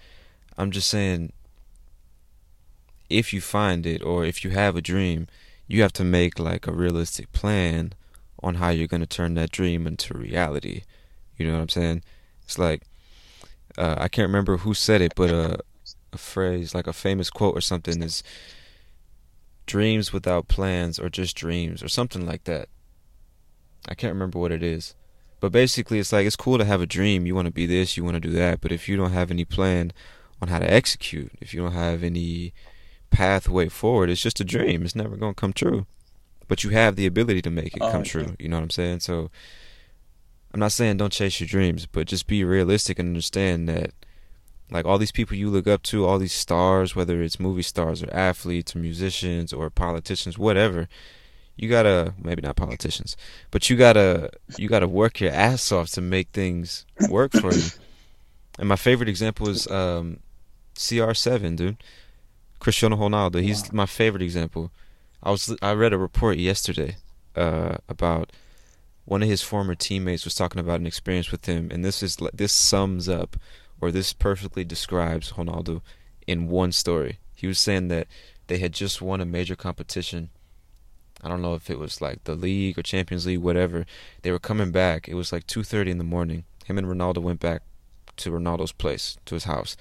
I'm 0.56 0.70
just 0.70 0.88
saying 0.88 1.32
if 3.10 3.32
you 3.32 3.40
find 3.40 3.86
it 3.86 4.02
or 4.02 4.24
if 4.24 4.44
you 4.44 4.50
have 4.50 4.76
a 4.76 4.82
dream, 4.82 5.26
you 5.66 5.82
have 5.82 5.92
to 5.94 6.04
make 6.04 6.38
like 6.38 6.66
a 6.66 6.72
realistic 6.72 7.32
plan 7.32 7.94
on 8.42 8.56
how 8.56 8.68
you're 8.68 8.88
going 8.88 9.00
to 9.00 9.06
turn 9.06 9.34
that 9.34 9.50
dream 9.50 9.86
into 9.86 10.16
reality. 10.16 10.82
You 11.36 11.46
know 11.46 11.54
what 11.54 11.62
I'm 11.62 11.68
saying? 11.68 12.02
It's 12.44 12.58
like 12.58 12.82
uh, 13.78 13.96
I 13.98 14.08
can't 14.08 14.28
remember 14.28 14.58
who 14.58 14.74
said 14.74 15.00
it, 15.00 15.14
but 15.16 15.30
a, 15.30 15.58
a 16.12 16.18
phrase 16.18 16.74
like 16.74 16.86
a 16.86 16.92
famous 16.92 17.30
quote 17.30 17.56
or 17.56 17.60
something 17.60 18.02
is 18.02 18.22
dreams 19.72 20.12
without 20.12 20.48
plans 20.48 20.98
or 20.98 21.08
just 21.08 21.36
dreams 21.36 21.82
or 21.82 21.88
something 21.88 22.26
like 22.26 22.44
that. 22.44 22.68
I 23.88 23.94
can't 23.94 24.12
remember 24.12 24.38
what 24.38 24.52
it 24.52 24.62
is. 24.62 24.94
But 25.40 25.52
basically 25.52 25.98
it's 25.98 26.12
like 26.12 26.26
it's 26.26 26.36
cool 26.36 26.58
to 26.58 26.64
have 26.64 26.80
a 26.80 26.86
dream, 26.86 27.26
you 27.26 27.34
want 27.34 27.46
to 27.46 27.52
be 27.52 27.66
this, 27.66 27.96
you 27.96 28.04
want 28.04 28.14
to 28.14 28.20
do 28.20 28.30
that, 28.30 28.60
but 28.60 28.72
if 28.72 28.88
you 28.88 28.96
don't 28.96 29.12
have 29.12 29.30
any 29.30 29.44
plan 29.44 29.92
on 30.40 30.48
how 30.48 30.58
to 30.58 30.72
execute, 30.72 31.32
if 31.40 31.52
you 31.52 31.62
don't 31.62 31.72
have 31.72 32.02
any 32.02 32.54
pathway 33.10 33.68
forward, 33.68 34.10
it's 34.10 34.22
just 34.22 34.40
a 34.40 34.44
dream. 34.44 34.82
It's 34.82 34.94
never 34.94 35.16
going 35.16 35.34
to 35.34 35.40
come 35.40 35.52
true 35.52 35.86
but 36.52 36.64
you 36.64 36.68
have 36.68 36.96
the 36.96 37.06
ability 37.06 37.40
to 37.40 37.48
make 37.48 37.74
it 37.74 37.82
oh, 37.82 37.90
come 37.90 38.02
true. 38.02 38.36
You 38.38 38.46
know 38.46 38.56
what 38.56 38.64
I'm 38.64 38.70
saying? 38.70 39.00
So 39.00 39.30
I'm 40.52 40.60
not 40.60 40.72
saying 40.72 40.98
don't 40.98 41.10
chase 41.10 41.40
your 41.40 41.46
dreams, 41.46 41.86
but 41.86 42.06
just 42.06 42.26
be 42.26 42.44
realistic 42.44 42.98
and 42.98 43.08
understand 43.08 43.70
that 43.70 43.92
like 44.72 44.86
all 44.86 44.98
these 44.98 45.12
people 45.12 45.36
you 45.36 45.50
look 45.50 45.66
up 45.66 45.82
to, 45.84 46.06
all 46.06 46.18
these 46.18 46.32
stars, 46.32 46.96
whether 46.96 47.22
it's 47.22 47.38
movie 47.38 47.62
stars 47.62 48.02
or 48.02 48.12
athletes 48.12 48.74
or 48.74 48.78
musicians 48.78 49.52
or 49.52 49.68
politicians, 49.70 50.38
whatever, 50.38 50.88
you 51.56 51.68
gotta 51.68 52.14
maybe 52.22 52.42
not 52.42 52.56
politicians, 52.56 53.16
but 53.50 53.68
you 53.68 53.76
gotta 53.76 54.30
you 54.56 54.68
gotta 54.68 54.88
work 54.88 55.20
your 55.20 55.30
ass 55.32 55.70
off 55.70 55.90
to 55.90 56.00
make 56.00 56.28
things 56.30 56.86
work 57.08 57.32
for 57.32 57.52
you. 57.52 57.68
And 58.58 58.68
my 58.68 58.76
favorite 58.76 59.08
example 59.08 59.48
is 59.48 59.66
um, 59.70 60.20
CR7, 60.74 61.56
dude. 61.56 61.82
Cristiano 62.58 62.96
Ronaldo. 62.96 63.42
He's 63.42 63.72
my 63.72 63.86
favorite 63.86 64.22
example. 64.22 64.70
I 65.22 65.30
was 65.30 65.54
I 65.62 65.72
read 65.72 65.92
a 65.92 65.98
report 65.98 66.38
yesterday 66.38 66.96
uh, 67.34 67.76
about 67.88 68.30
one 69.04 69.22
of 69.22 69.28
his 69.28 69.42
former 69.42 69.74
teammates 69.74 70.24
was 70.24 70.34
talking 70.34 70.60
about 70.60 70.80
an 70.80 70.86
experience 70.86 71.30
with 71.30 71.46
him, 71.46 71.70
and 71.70 71.84
this 71.84 72.02
is 72.02 72.18
this 72.32 72.52
sums 72.52 73.08
up 73.08 73.36
or 73.82 73.90
this 73.90 74.12
perfectly 74.12 74.64
describes 74.64 75.32
Ronaldo 75.32 75.82
in 76.26 76.48
one 76.48 76.70
story. 76.70 77.18
He 77.34 77.48
was 77.48 77.58
saying 77.58 77.88
that 77.88 78.06
they 78.46 78.58
had 78.58 78.72
just 78.72 79.02
won 79.02 79.20
a 79.20 79.26
major 79.26 79.56
competition. 79.56 80.30
I 81.20 81.28
don't 81.28 81.42
know 81.42 81.54
if 81.54 81.68
it 81.68 81.80
was 81.80 82.00
like 82.00 82.22
the 82.22 82.36
league 82.36 82.78
or 82.78 82.82
Champions 82.82 83.26
League, 83.26 83.40
whatever. 83.40 83.84
They 84.22 84.30
were 84.30 84.38
coming 84.38 84.70
back. 84.70 85.08
It 85.08 85.14
was 85.14 85.32
like 85.32 85.48
2:30 85.48 85.90
in 85.90 85.98
the 85.98 86.04
morning. 86.04 86.44
Him 86.64 86.78
and 86.78 86.86
Ronaldo 86.86 87.18
went 87.18 87.40
back 87.40 87.62
to 88.18 88.30
Ronaldo's 88.30 88.70
place, 88.70 89.18
to 89.26 89.34
his 89.34 89.44
house. 89.44 89.76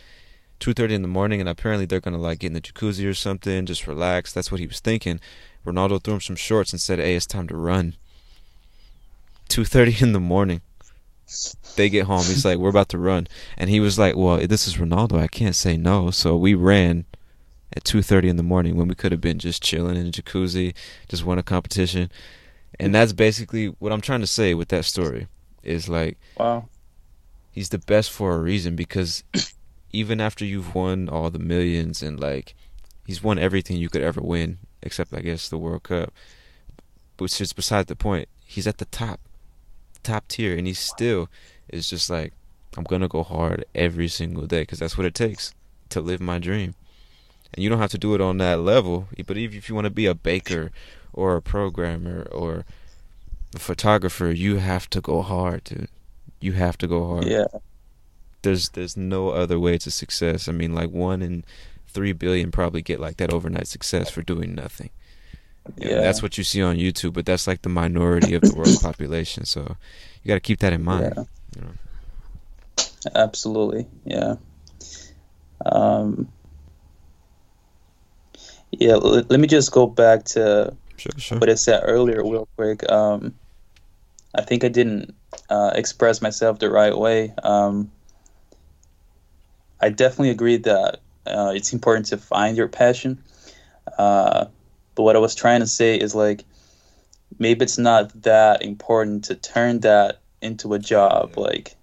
2:30 0.59 0.95
in 0.95 1.01
the 1.03 1.07
morning, 1.07 1.39
and 1.39 1.47
apparently 1.47 1.85
they're 1.85 1.99
gonna 1.99 2.17
like 2.17 2.39
get 2.39 2.47
in 2.47 2.53
the 2.53 2.61
jacuzzi 2.61 3.07
or 3.07 3.13
something, 3.13 3.67
just 3.67 3.85
relax. 3.85 4.33
That's 4.33 4.51
what 4.51 4.59
he 4.59 4.67
was 4.67 4.79
thinking. 4.79 5.19
Ronaldo 5.63 6.03
threw 6.03 6.15
him 6.15 6.21
some 6.21 6.35
shorts 6.35 6.71
and 6.71 6.81
said, 6.81 6.97
"Hey, 6.97 7.15
it's 7.15 7.27
time 7.27 7.47
to 7.49 7.55
run." 7.55 7.95
2:30 9.47 10.01
in 10.01 10.13
the 10.13 10.19
morning. 10.19 10.61
They 11.75 11.89
get 11.89 12.05
home. 12.05 12.25
He's 12.25 12.45
like, 12.45 12.57
"We're 12.57 12.69
about 12.69 12.89
to 12.89 12.97
run," 12.97 13.27
and 13.57 13.69
he 13.69 13.79
was 13.79 13.97
like, 13.97 14.15
"Well, 14.15 14.45
this 14.47 14.67
is 14.67 14.75
Ronaldo. 14.75 15.19
I 15.19 15.27
can't 15.27 15.55
say 15.55 15.77
no." 15.77 16.11
So 16.11 16.35
we 16.35 16.53
ran 16.53 17.05
at 17.75 17.83
2:30 17.83 18.29
in 18.29 18.35
the 18.35 18.43
morning 18.43 18.75
when 18.75 18.87
we 18.87 18.95
could 18.95 19.11
have 19.11 19.21
been 19.21 19.39
just 19.39 19.63
chilling 19.63 19.95
in 19.95 20.05
the 20.05 20.11
jacuzzi, 20.11 20.73
just 21.07 21.25
won 21.25 21.37
a 21.37 21.43
competition. 21.43 22.11
And 22.79 22.93
that's 22.93 23.13
basically 23.13 23.67
what 23.67 23.91
I'm 23.91 24.01
trying 24.01 24.21
to 24.21 24.27
say 24.27 24.53
with 24.53 24.69
that 24.69 24.85
story. 24.85 25.27
Is 25.63 25.87
like, 25.87 26.17
wow, 26.37 26.67
he's 27.51 27.69
the 27.69 27.77
best 27.77 28.11
for 28.11 28.33
a 28.33 28.39
reason 28.39 28.75
because 28.75 29.23
even 29.91 30.19
after 30.19 30.43
you've 30.43 30.73
won 30.73 31.07
all 31.07 31.29
the 31.29 31.39
millions 31.39 32.01
and 32.01 32.19
like 32.19 32.55
he's 33.05 33.23
won 33.23 33.37
everything 33.37 33.77
you 33.77 33.89
could 33.89 34.01
ever 34.01 34.21
win 34.21 34.57
except 34.81 35.13
I 35.13 35.21
guess 35.21 35.47
the 35.47 35.57
World 35.57 35.83
Cup, 35.83 36.11
which 37.17 37.39
is 37.39 37.53
beside 37.53 37.87
the 37.87 37.95
point. 37.95 38.27
He's 38.43 38.67
at 38.67 38.79
the 38.79 38.85
top, 38.85 39.19
top 40.03 40.27
tier, 40.27 40.57
and 40.57 40.67
he 40.67 40.73
still 40.73 41.29
is 41.69 41.89
just 41.89 42.09
like 42.09 42.33
I'm 42.77 42.83
gonna 42.83 43.07
go 43.07 43.23
hard 43.23 43.65
every 43.75 44.07
single 44.07 44.45
day 44.47 44.61
because 44.61 44.79
that's 44.79 44.97
what 44.97 45.05
it 45.05 45.15
takes 45.15 45.53
to 45.89 46.01
live 46.01 46.21
my 46.21 46.39
dream. 46.39 46.75
And 47.53 47.63
you 47.63 47.69
don't 47.69 47.79
have 47.79 47.91
to 47.91 47.97
do 47.97 48.15
it 48.15 48.21
on 48.21 48.37
that 48.37 48.61
level, 48.61 49.07
but 49.25 49.37
even 49.37 49.57
if 49.57 49.67
you 49.67 49.75
want 49.75 49.85
to 49.85 49.91
be 49.91 50.05
a 50.05 50.15
baker 50.15 50.71
or 51.11 51.35
a 51.35 51.41
programmer 51.41 52.27
or 52.31 52.63
a 53.53 53.59
photographer, 53.59 54.31
you 54.31 54.57
have 54.57 54.89
to 54.91 55.01
go 55.01 55.21
hard, 55.21 55.65
dude. 55.65 55.89
You 56.39 56.53
have 56.53 56.77
to 56.77 56.87
go 56.87 57.05
hard. 57.07 57.25
Yeah 57.25 57.45
there's 58.41 58.69
there's 58.69 58.97
no 58.97 59.29
other 59.29 59.59
way 59.59 59.77
to 59.77 59.91
success. 59.91 60.47
I 60.47 60.51
mean, 60.51 60.73
like 60.73 60.89
one 60.89 61.21
in 61.21 61.43
three 61.87 62.13
billion 62.13 62.51
probably 62.51 62.81
get 62.81 62.99
like 62.99 63.17
that 63.17 63.33
overnight 63.33 63.67
success 63.67 64.09
for 64.09 64.21
doing 64.21 64.55
nothing. 64.55 64.89
Yeah, 65.77 66.01
that's 66.01 66.21
what 66.21 66.37
you 66.37 66.43
see 66.43 66.61
on 66.61 66.77
YouTube, 66.77 67.13
but 67.13 67.25
that's 67.25 67.47
like 67.47 67.61
the 67.61 67.69
minority 67.69 68.33
of 68.33 68.41
the 68.41 68.53
world's 68.55 68.81
population. 68.81 69.45
So 69.45 69.77
you 70.23 70.27
got 70.27 70.35
to 70.35 70.39
keep 70.39 70.59
that 70.59 70.73
in 70.73 70.83
mind. 70.83 71.13
Yeah. 71.15 71.23
You 71.55 71.61
know? 71.61 72.83
Absolutely, 73.15 73.87
yeah. 74.05 74.35
Um, 75.65 76.31
yeah, 78.71 78.93
l- 78.93 79.23
let 79.29 79.39
me 79.39 79.47
just 79.47 79.71
go 79.71 79.87
back 79.87 80.25
to 80.25 80.75
sure, 80.97 81.11
sure. 81.17 81.39
what 81.39 81.49
I 81.49 81.55
said 81.55 81.81
earlier, 81.83 82.23
real 82.23 82.47
quick. 82.55 82.89
Um, 82.89 83.35
I 84.33 84.41
think 84.41 84.63
I 84.63 84.69
didn't 84.69 85.15
uh, 85.49 85.71
express 85.75 86.21
myself 86.21 86.59
the 86.59 86.69
right 86.69 86.95
way. 86.95 87.33
Um, 87.43 87.91
I 89.79 89.89
definitely 89.89 90.29
agree 90.29 90.57
that 90.57 90.99
uh, 91.25 91.51
it's 91.55 91.73
important 91.73 92.07
to 92.07 92.17
find 92.17 92.55
your 92.55 92.67
passion. 92.67 93.21
Uh, 93.97 94.45
but 94.95 95.03
what 95.03 95.15
I 95.15 95.19
was 95.19 95.35
trying 95.35 95.61
to 95.61 95.67
say 95.67 95.95
is 95.95 96.13
like 96.15 96.43
maybe 97.39 97.63
it's 97.63 97.77
not 97.77 98.21
that 98.23 98.61
important 98.61 99.25
to 99.25 99.35
turn 99.35 99.79
that 99.81 100.21
into 100.41 100.73
a 100.73 100.79
job. 100.79 101.37
Like, 101.37 101.75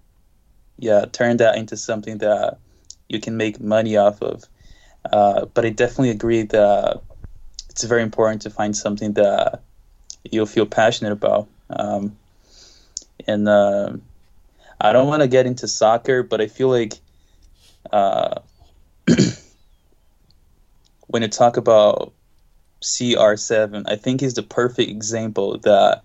yeah, 0.77 1.05
turn 1.11 1.37
that 1.37 1.57
into 1.57 1.77
something 1.77 2.19
that 2.19 2.57
you 3.07 3.19
can 3.19 3.37
make 3.37 3.59
money 3.59 3.97
off 3.97 4.21
of. 4.21 4.43
Uh, 5.11 5.45
but 5.45 5.65
I 5.65 5.69
definitely 5.69 6.11
agree 6.11 6.43
that 6.43 7.01
it's 7.69 7.83
very 7.83 8.03
important 8.03 8.41
to 8.43 8.49
find 8.49 8.75
something 8.75 9.13
that 9.13 9.61
you'll 10.29 10.45
feel 10.45 10.65
passionate 10.65 11.13
about. 11.13 11.47
Um, 11.69 12.17
and 13.27 13.47
uh, 13.47 13.93
I 14.79 14.91
don't 14.93 15.07
want 15.07 15.21
to 15.21 15.27
get 15.27 15.45
into 15.45 15.67
soccer, 15.67 16.23
but 16.23 16.41
I 16.41 16.47
feel 16.47 16.69
like 16.69 16.93
uh, 17.91 18.41
when 21.07 21.21
you 21.21 21.27
talk 21.27 21.57
about 21.57 22.13
CR7, 22.81 23.83
I 23.87 23.95
think 23.95 24.23
is 24.23 24.35
the 24.35 24.43
perfect 24.43 24.89
example 24.89 25.57
that 25.59 26.03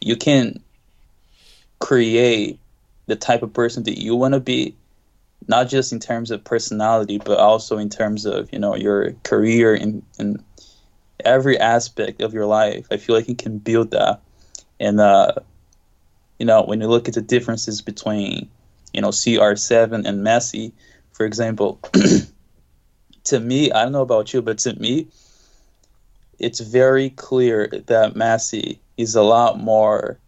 you 0.00 0.16
can 0.16 0.62
create 1.78 2.58
the 3.06 3.16
type 3.16 3.42
of 3.42 3.52
person 3.52 3.82
that 3.84 4.00
you 4.00 4.14
want 4.14 4.34
to 4.34 4.40
be, 4.40 4.76
not 5.48 5.68
just 5.68 5.92
in 5.92 6.00
terms 6.00 6.30
of 6.30 6.44
personality, 6.44 7.18
but 7.18 7.38
also 7.38 7.78
in 7.78 7.88
terms 7.88 8.26
of 8.26 8.52
you 8.52 8.58
know 8.58 8.76
your 8.76 9.12
career 9.24 9.74
and, 9.74 10.02
and 10.18 10.42
every 11.24 11.58
aspect 11.58 12.20
of 12.20 12.32
your 12.34 12.46
life. 12.46 12.86
I 12.90 12.96
feel 12.96 13.16
like 13.16 13.28
you 13.28 13.34
can 13.34 13.58
build 13.58 13.90
that, 13.90 14.20
and 14.78 15.00
uh, 15.00 15.32
you 16.38 16.46
know 16.46 16.62
when 16.62 16.80
you 16.80 16.88
look 16.88 17.08
at 17.08 17.14
the 17.14 17.22
differences 17.22 17.82
between 17.82 18.48
you 18.92 19.00
know 19.00 19.08
CR7 19.08 20.06
and 20.06 20.24
Messi, 20.24 20.72
for 21.12 21.26
example, 21.26 21.80
to 23.24 23.40
me, 23.40 23.72
I 23.72 23.82
don't 23.82 23.92
know 23.92 24.02
about 24.02 24.32
you, 24.32 24.42
but 24.42 24.58
to 24.58 24.78
me, 24.78 25.08
it's 26.42 26.60
very 26.60 27.10
clear 27.10 27.68
that 27.68 28.14
Messi 28.14 28.78
is 28.96 29.14
a 29.14 29.22
lot 29.22 29.58
more 29.58 30.18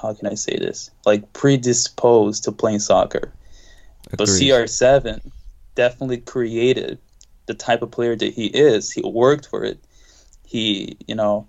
how 0.00 0.14
can 0.14 0.28
I 0.28 0.34
say 0.34 0.56
this? 0.56 0.90
Like 1.04 1.32
predisposed 1.32 2.44
to 2.44 2.52
playing 2.52 2.78
soccer. 2.78 3.32
But 4.10 4.28
CR7 4.28 5.20
definitely 5.74 6.18
created 6.18 6.98
the 7.46 7.54
type 7.54 7.82
of 7.82 7.90
player 7.90 8.16
that 8.16 8.32
he 8.32 8.46
is. 8.46 8.90
He 8.90 9.02
worked 9.02 9.46
for 9.46 9.64
it. 9.64 9.78
He, 10.46 10.96
you 11.06 11.14
know, 11.14 11.46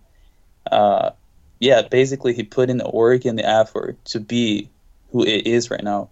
uh, 0.72 1.12
yeah, 1.60 1.84
basically 1.84 2.34
he 2.34 2.44
put 2.44 2.70
in 2.70 2.78
the 2.78 2.90
work 2.90 3.26
and 3.26 3.38
the 3.38 3.48
effort 3.48 4.04
to 4.06 4.20
be 4.20 4.70
who 5.12 5.24
it 5.24 5.48
is 5.48 5.72
right 5.72 5.84
now. 5.84 6.10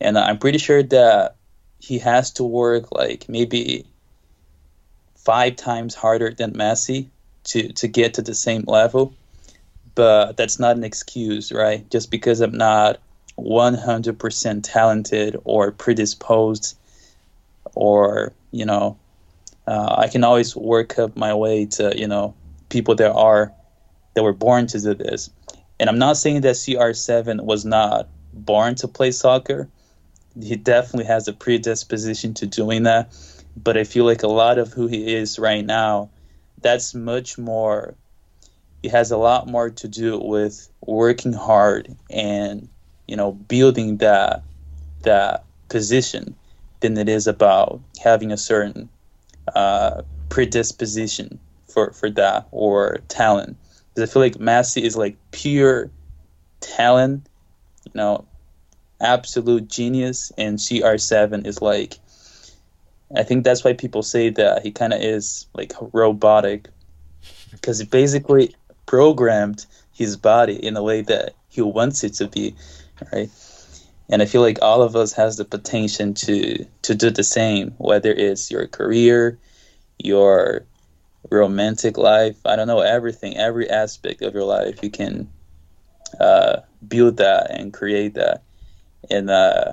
And 0.00 0.18
I'm 0.18 0.38
pretty 0.38 0.58
sure 0.58 0.82
that 0.82 1.36
he 1.78 1.98
has 1.98 2.32
to 2.32 2.44
work 2.44 2.92
like 2.92 3.28
maybe 3.28 3.86
five 5.24 5.56
times 5.56 5.94
harder 5.94 6.30
than 6.30 6.52
Messi 6.52 7.08
to, 7.44 7.72
to 7.72 7.88
get 7.88 8.14
to 8.14 8.22
the 8.22 8.34
same 8.34 8.64
level. 8.66 9.14
But 9.94 10.36
that's 10.36 10.58
not 10.58 10.76
an 10.76 10.84
excuse, 10.84 11.52
right? 11.52 11.88
Just 11.90 12.10
because 12.10 12.40
I'm 12.40 12.56
not 12.56 12.98
100% 13.38 14.60
talented 14.62 15.36
or 15.44 15.70
predisposed 15.70 16.76
or, 17.74 18.32
you 18.50 18.64
know, 18.64 18.98
uh, 19.66 19.94
I 19.98 20.08
can 20.08 20.24
always 20.24 20.56
work 20.56 20.98
up 20.98 21.16
my 21.16 21.34
way 21.34 21.66
to, 21.66 21.96
you 21.96 22.08
know, 22.08 22.34
people 22.68 22.94
that 22.96 23.12
are, 23.12 23.52
that 24.14 24.22
were 24.22 24.32
born 24.32 24.66
to 24.68 24.80
do 24.80 24.94
this. 24.94 25.30
And 25.78 25.88
I'm 25.88 25.98
not 25.98 26.16
saying 26.16 26.40
that 26.42 26.56
CR7 26.56 27.44
was 27.44 27.64
not 27.64 28.08
born 28.32 28.74
to 28.76 28.88
play 28.88 29.10
soccer. 29.10 29.68
He 30.40 30.56
definitely 30.56 31.06
has 31.06 31.28
a 31.28 31.32
predisposition 31.32 32.34
to 32.34 32.46
doing 32.46 32.84
that. 32.84 33.12
But 33.56 33.76
I 33.76 33.84
feel 33.84 34.04
like 34.04 34.22
a 34.22 34.28
lot 34.28 34.58
of 34.58 34.72
who 34.72 34.86
he 34.86 35.14
is 35.14 35.38
right 35.38 35.64
now, 35.64 36.10
that's 36.60 36.94
much 36.94 37.38
more, 37.38 37.94
it 38.82 38.90
has 38.90 39.10
a 39.10 39.16
lot 39.16 39.48
more 39.48 39.70
to 39.70 39.88
do 39.88 40.18
with 40.18 40.68
working 40.86 41.32
hard 41.32 41.94
and, 42.10 42.68
you 43.06 43.16
know, 43.16 43.32
building 43.32 43.98
that, 43.98 44.42
that 45.02 45.44
position 45.68 46.34
than 46.80 46.96
it 46.96 47.08
is 47.08 47.26
about 47.26 47.80
having 48.02 48.32
a 48.32 48.36
certain 48.36 48.88
uh, 49.54 50.02
predisposition 50.28 51.38
for, 51.68 51.92
for 51.92 52.10
that 52.10 52.46
or 52.50 52.98
talent. 53.08 53.56
Because 53.94 54.08
I 54.08 54.12
feel 54.12 54.22
like 54.22 54.34
Messi 54.34 54.82
is 54.82 54.96
like 54.96 55.16
pure 55.30 55.90
talent, 56.60 57.26
you 57.84 57.92
know, 57.94 58.24
absolute 59.00 59.68
genius, 59.68 60.32
and 60.38 60.58
CR7 60.58 61.46
is 61.46 61.60
like 61.60 61.98
I 63.14 63.22
think 63.22 63.44
that's 63.44 63.64
why 63.64 63.74
people 63.74 64.02
say 64.02 64.30
that 64.30 64.62
he 64.62 64.70
kind 64.70 64.92
of 64.92 65.00
is 65.00 65.46
like 65.54 65.72
robotic 65.92 66.68
because 67.50 67.78
he 67.78 67.84
basically 67.84 68.54
programmed 68.86 69.66
his 69.92 70.16
body 70.16 70.54
in 70.54 70.76
a 70.76 70.82
way 70.82 71.02
that 71.02 71.34
he 71.48 71.60
wants 71.60 72.02
it 72.04 72.14
to 72.14 72.26
be, 72.28 72.54
right? 73.12 73.30
And 74.08 74.22
I 74.22 74.26
feel 74.26 74.40
like 74.40 74.60
all 74.62 74.82
of 74.82 74.96
us 74.96 75.12
has 75.12 75.36
the 75.36 75.44
potential 75.44 76.12
to 76.12 76.66
to 76.82 76.94
do 76.94 77.10
the 77.10 77.24
same, 77.24 77.72
whether 77.78 78.10
it's 78.10 78.50
your 78.50 78.66
career, 78.66 79.38
your 79.98 80.66
romantic 81.30 81.96
life, 81.96 82.36
I 82.44 82.56
don't 82.56 82.66
know, 82.66 82.80
everything, 82.80 83.36
every 83.36 83.70
aspect 83.70 84.22
of 84.22 84.34
your 84.34 84.44
life, 84.44 84.82
you 84.82 84.90
can 84.90 85.30
uh, 86.18 86.60
build 86.86 87.18
that 87.18 87.50
and 87.50 87.72
create 87.72 88.14
that. 88.14 88.42
And 89.10 89.30
uh, 89.30 89.72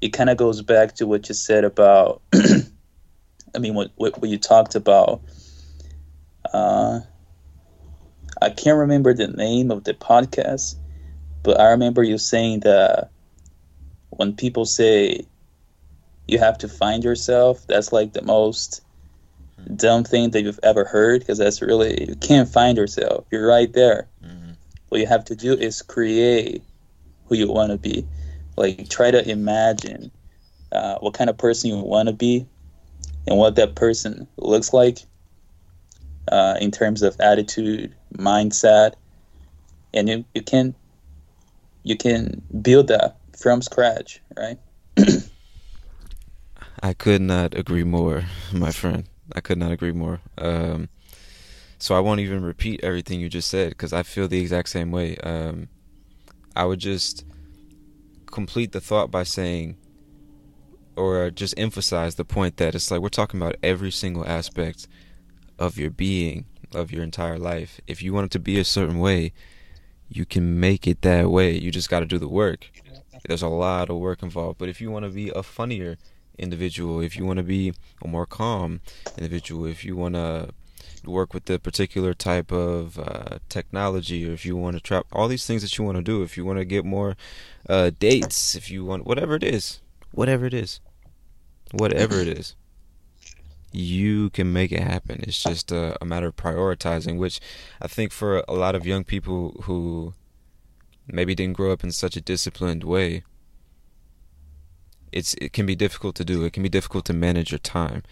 it 0.00 0.10
kind 0.10 0.30
of 0.30 0.36
goes 0.36 0.62
back 0.62 0.94
to 0.94 1.06
what 1.06 1.28
you 1.28 1.34
said 1.34 1.64
about 1.64 2.22
i 2.34 3.58
mean 3.58 3.74
what, 3.74 3.90
what, 3.96 4.20
what 4.20 4.30
you 4.30 4.38
talked 4.38 4.74
about. 4.74 5.20
Uh, 6.52 7.00
i 8.40 8.50
can't 8.50 8.78
remember 8.78 9.12
the 9.12 9.28
name 9.28 9.70
of 9.70 9.84
the 9.84 9.94
podcast 9.94 10.76
but 11.42 11.60
i 11.60 11.70
remember 11.70 12.02
you 12.02 12.16
saying 12.16 12.60
that 12.60 13.10
when 14.10 14.34
people 14.34 14.64
say 14.64 15.26
you 16.26 16.38
have 16.38 16.56
to 16.58 16.68
find 16.68 17.04
yourself 17.04 17.66
that's 17.66 17.92
like 17.92 18.12
the 18.12 18.22
most 18.22 18.82
dumb 19.74 20.04
thing 20.04 20.30
that 20.30 20.42
you've 20.42 20.60
ever 20.62 20.84
heard 20.84 21.20
because 21.20 21.38
that's 21.38 21.60
really 21.60 22.08
you 22.08 22.16
can't 22.16 22.48
find 22.48 22.76
yourself. 22.76 23.26
You're 23.30 23.46
right 23.46 23.72
there. 23.72 24.08
Mm-hmm. 24.24 24.52
what 24.88 25.00
you 25.00 25.06
have 25.06 25.24
to 25.26 25.36
do 25.36 25.52
is 25.52 25.82
create 25.82 26.62
who 27.26 27.36
you 27.36 27.50
want 27.50 27.72
to 27.72 27.78
be 27.78 28.06
like 28.58 28.88
try 28.88 29.10
to 29.10 29.28
imagine 29.28 30.10
uh, 30.72 30.98
what 30.98 31.14
kind 31.14 31.30
of 31.30 31.38
person 31.38 31.70
you 31.70 31.78
want 31.78 32.08
to 32.08 32.12
be 32.12 32.46
and 33.26 33.38
what 33.38 33.56
that 33.56 33.74
person 33.74 34.26
looks 34.36 34.72
like 34.72 34.98
uh, 36.30 36.56
in 36.60 36.70
terms 36.70 37.02
of 37.02 37.18
attitude 37.20 37.94
mindset 38.14 38.94
and 39.94 40.08
you, 40.08 40.24
you 40.34 40.42
can 40.42 40.74
you 41.84 41.96
can 41.96 42.42
build 42.60 42.88
that 42.88 43.16
from 43.38 43.62
scratch 43.62 44.20
right? 44.36 44.58
I 46.82 46.92
could 46.92 47.22
not 47.22 47.54
agree 47.54 47.84
more 47.84 48.24
my 48.52 48.72
friend. 48.72 49.08
I 49.34 49.40
could 49.40 49.58
not 49.58 49.72
agree 49.72 49.92
more. 49.92 50.20
Um, 50.36 50.88
so 51.80 51.94
i 51.94 52.00
won't 52.00 52.18
even 52.18 52.42
repeat 52.42 52.80
everything 52.82 53.20
you 53.20 53.28
just 53.28 53.48
said 53.48 53.68
because 53.68 53.92
i 53.92 54.02
feel 54.02 54.26
the 54.26 54.40
exact 54.40 54.68
same 54.68 54.90
way. 54.90 55.16
Um, 55.18 55.68
i 56.56 56.64
would 56.64 56.80
just 56.80 57.24
complete 58.30 58.72
the 58.72 58.80
thought 58.80 59.10
by 59.10 59.22
saying 59.22 59.76
or 60.96 61.30
just 61.30 61.54
emphasize 61.56 62.16
the 62.16 62.24
point 62.24 62.56
that 62.56 62.74
it's 62.74 62.90
like 62.90 63.00
we're 63.00 63.08
talking 63.08 63.40
about 63.40 63.56
every 63.62 63.90
single 63.90 64.26
aspect 64.26 64.88
of 65.58 65.78
your 65.78 65.90
being, 65.90 66.44
of 66.74 66.90
your 66.90 67.04
entire 67.04 67.38
life. 67.38 67.80
If 67.86 68.02
you 68.02 68.12
want 68.12 68.26
it 68.26 68.30
to 68.32 68.40
be 68.40 68.58
a 68.58 68.64
certain 68.64 68.98
way, 68.98 69.32
you 70.08 70.24
can 70.24 70.58
make 70.58 70.86
it 70.86 71.02
that 71.02 71.30
way. 71.30 71.56
You 71.56 71.70
just 71.70 71.90
got 71.90 72.00
to 72.00 72.06
do 72.06 72.18
the 72.18 72.28
work. 72.28 72.70
There's 73.26 73.42
a 73.42 73.48
lot 73.48 73.90
of 73.90 73.98
work 73.98 74.22
involved. 74.22 74.58
But 74.58 74.68
if 74.68 74.80
you 74.80 74.90
want 74.90 75.04
to 75.04 75.10
be 75.10 75.30
a 75.30 75.42
funnier 75.42 75.98
individual, 76.38 77.00
if 77.00 77.16
you 77.16 77.24
want 77.24 77.38
to 77.38 77.42
be 77.42 77.74
a 78.02 78.08
more 78.08 78.26
calm 78.26 78.80
individual, 79.16 79.66
if 79.66 79.84
you 79.84 79.96
want 79.96 80.14
to 80.14 80.50
work 81.08 81.34
with 81.34 81.46
the 81.46 81.58
particular 81.58 82.14
type 82.14 82.52
of 82.52 82.98
uh, 82.98 83.38
technology, 83.48 84.28
or 84.28 84.32
if 84.32 84.44
you 84.44 84.56
want 84.56 84.76
to 84.76 84.82
trap 84.82 85.06
all 85.12 85.28
these 85.28 85.46
things 85.46 85.62
that 85.62 85.76
you 85.76 85.84
want 85.84 85.96
to 85.96 86.02
do, 86.02 86.22
if 86.22 86.36
you 86.36 86.44
want 86.44 86.58
to 86.58 86.64
get 86.64 86.84
more 86.84 87.16
uh, 87.68 87.90
dates, 87.98 88.54
if 88.54 88.70
you 88.70 88.84
want 88.84 89.06
whatever 89.06 89.34
it 89.34 89.42
is, 89.42 89.80
whatever 90.12 90.46
it 90.46 90.54
is, 90.54 90.80
whatever 91.72 92.16
it 92.20 92.28
is, 92.28 92.54
you 93.72 94.30
can 94.30 94.52
make 94.52 94.72
it 94.72 94.80
happen. 94.80 95.20
It's 95.22 95.42
just 95.42 95.72
a, 95.72 95.96
a 96.00 96.04
matter 96.04 96.28
of 96.28 96.36
prioritizing, 96.36 97.18
which 97.18 97.40
I 97.80 97.88
think 97.88 98.12
for 98.12 98.44
a 98.48 98.54
lot 98.54 98.74
of 98.74 98.86
young 98.86 99.04
people 99.04 99.62
who 99.64 100.14
maybe 101.06 101.34
didn't 101.34 101.56
grow 101.56 101.72
up 101.72 101.84
in 101.84 101.92
such 101.92 102.16
a 102.16 102.20
disciplined 102.20 102.84
way, 102.84 103.24
it's 105.10 105.34
it 105.34 105.52
can 105.52 105.66
be 105.66 105.74
difficult 105.74 106.16
to 106.16 106.24
do. 106.24 106.44
It 106.44 106.52
can 106.52 106.62
be 106.62 106.68
difficult 106.68 107.04
to 107.06 107.12
manage 107.12 107.50
your 107.50 107.58
time 107.58 108.02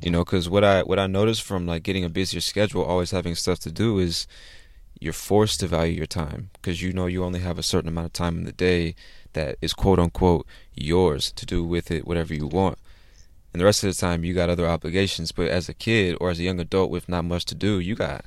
you 0.00 0.10
know 0.10 0.24
because 0.24 0.48
what 0.48 0.64
i 0.64 0.82
what 0.82 0.98
i 0.98 1.06
noticed 1.06 1.42
from 1.42 1.66
like 1.66 1.82
getting 1.82 2.04
a 2.04 2.08
busier 2.08 2.40
schedule 2.40 2.84
always 2.84 3.10
having 3.10 3.34
stuff 3.34 3.58
to 3.58 3.70
do 3.70 3.98
is 3.98 4.26
you're 5.00 5.12
forced 5.12 5.60
to 5.60 5.66
value 5.66 5.94
your 5.94 6.06
time 6.06 6.50
because 6.54 6.82
you 6.82 6.92
know 6.92 7.06
you 7.06 7.22
only 7.22 7.40
have 7.40 7.58
a 7.58 7.62
certain 7.62 7.88
amount 7.88 8.06
of 8.06 8.12
time 8.12 8.38
in 8.38 8.44
the 8.44 8.52
day 8.52 8.94
that 9.34 9.56
is 9.60 9.74
quote 9.74 9.98
unquote 9.98 10.46
yours 10.74 11.32
to 11.32 11.44
do 11.44 11.62
with 11.64 11.90
it 11.90 12.06
whatever 12.06 12.34
you 12.34 12.46
want. 12.46 12.78
And 13.52 13.60
the 13.60 13.64
rest 13.64 13.84
of 13.84 13.94
the 13.94 14.00
time 14.00 14.24
you 14.24 14.34
got 14.34 14.50
other 14.50 14.66
obligations 14.66 15.32
but 15.32 15.48
as 15.48 15.68
a 15.68 15.74
kid 15.74 16.16
or 16.20 16.30
as 16.30 16.38
a 16.38 16.42
young 16.42 16.60
adult 16.60 16.90
with 16.90 17.08
not 17.08 17.24
much 17.24 17.44
to 17.46 17.54
do 17.54 17.78
you 17.78 17.94
got 17.94 18.24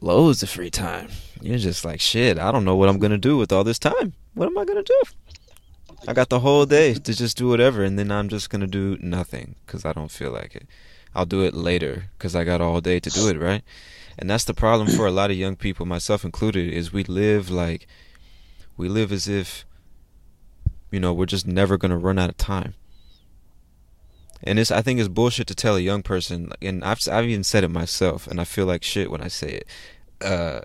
loads 0.00 0.42
of 0.42 0.50
free 0.50 0.70
time. 0.70 1.08
You're 1.40 1.58
just 1.58 1.84
like 1.84 2.00
shit 2.00 2.38
i 2.38 2.50
don't 2.50 2.64
know 2.64 2.76
what 2.76 2.88
i'm 2.88 2.98
gonna 2.98 3.18
do 3.18 3.36
with 3.36 3.52
all 3.52 3.64
this 3.64 3.78
time. 3.78 4.14
What 4.34 4.46
am 4.46 4.58
i 4.58 4.64
gonna 4.64 4.82
do? 4.82 5.02
I 6.08 6.12
got 6.14 6.30
the 6.30 6.40
whole 6.40 6.66
day 6.66 6.94
to 6.94 7.14
just 7.14 7.36
do 7.36 7.48
whatever 7.48 7.84
and 7.84 7.96
then 7.96 8.10
i'm 8.10 8.28
just 8.28 8.50
gonna 8.50 8.66
do 8.66 8.98
nothing 9.00 9.54
because 9.64 9.84
i 9.84 9.92
don't 9.92 10.10
feel 10.10 10.32
like 10.32 10.56
it 10.56 10.66
I'll 11.14 11.26
do 11.26 11.42
it 11.42 11.54
later 11.54 12.04
because 12.16 12.34
I 12.34 12.44
got 12.44 12.60
all 12.60 12.80
day 12.80 13.00
to 13.00 13.10
do 13.10 13.28
it, 13.28 13.38
right? 13.38 13.62
And 14.18 14.28
that's 14.28 14.44
the 14.44 14.54
problem 14.54 14.88
for 14.88 15.06
a 15.06 15.10
lot 15.10 15.30
of 15.30 15.36
young 15.36 15.56
people, 15.56 15.86
myself 15.86 16.24
included, 16.24 16.72
is 16.72 16.92
we 16.92 17.04
live 17.04 17.50
like 17.50 17.86
we 18.76 18.88
live 18.88 19.12
as 19.12 19.28
if 19.28 19.64
you 20.90 21.00
know 21.00 21.12
we're 21.12 21.26
just 21.26 21.46
never 21.46 21.76
gonna 21.76 21.98
run 21.98 22.18
out 22.18 22.30
of 22.30 22.36
time. 22.36 22.74
And 24.42 24.58
it's 24.58 24.70
I 24.70 24.82
think 24.82 24.98
it's 24.98 25.08
bullshit 25.08 25.46
to 25.48 25.54
tell 25.54 25.76
a 25.76 25.80
young 25.80 26.02
person, 26.02 26.52
and 26.60 26.82
I've 26.84 27.06
I've 27.10 27.26
even 27.26 27.44
said 27.44 27.64
it 27.64 27.68
myself, 27.68 28.26
and 28.26 28.40
I 28.40 28.44
feel 28.44 28.66
like 28.66 28.82
shit 28.82 29.10
when 29.10 29.20
I 29.20 29.28
say 29.28 29.62
it. 29.62 29.66
Uh, 30.20 30.60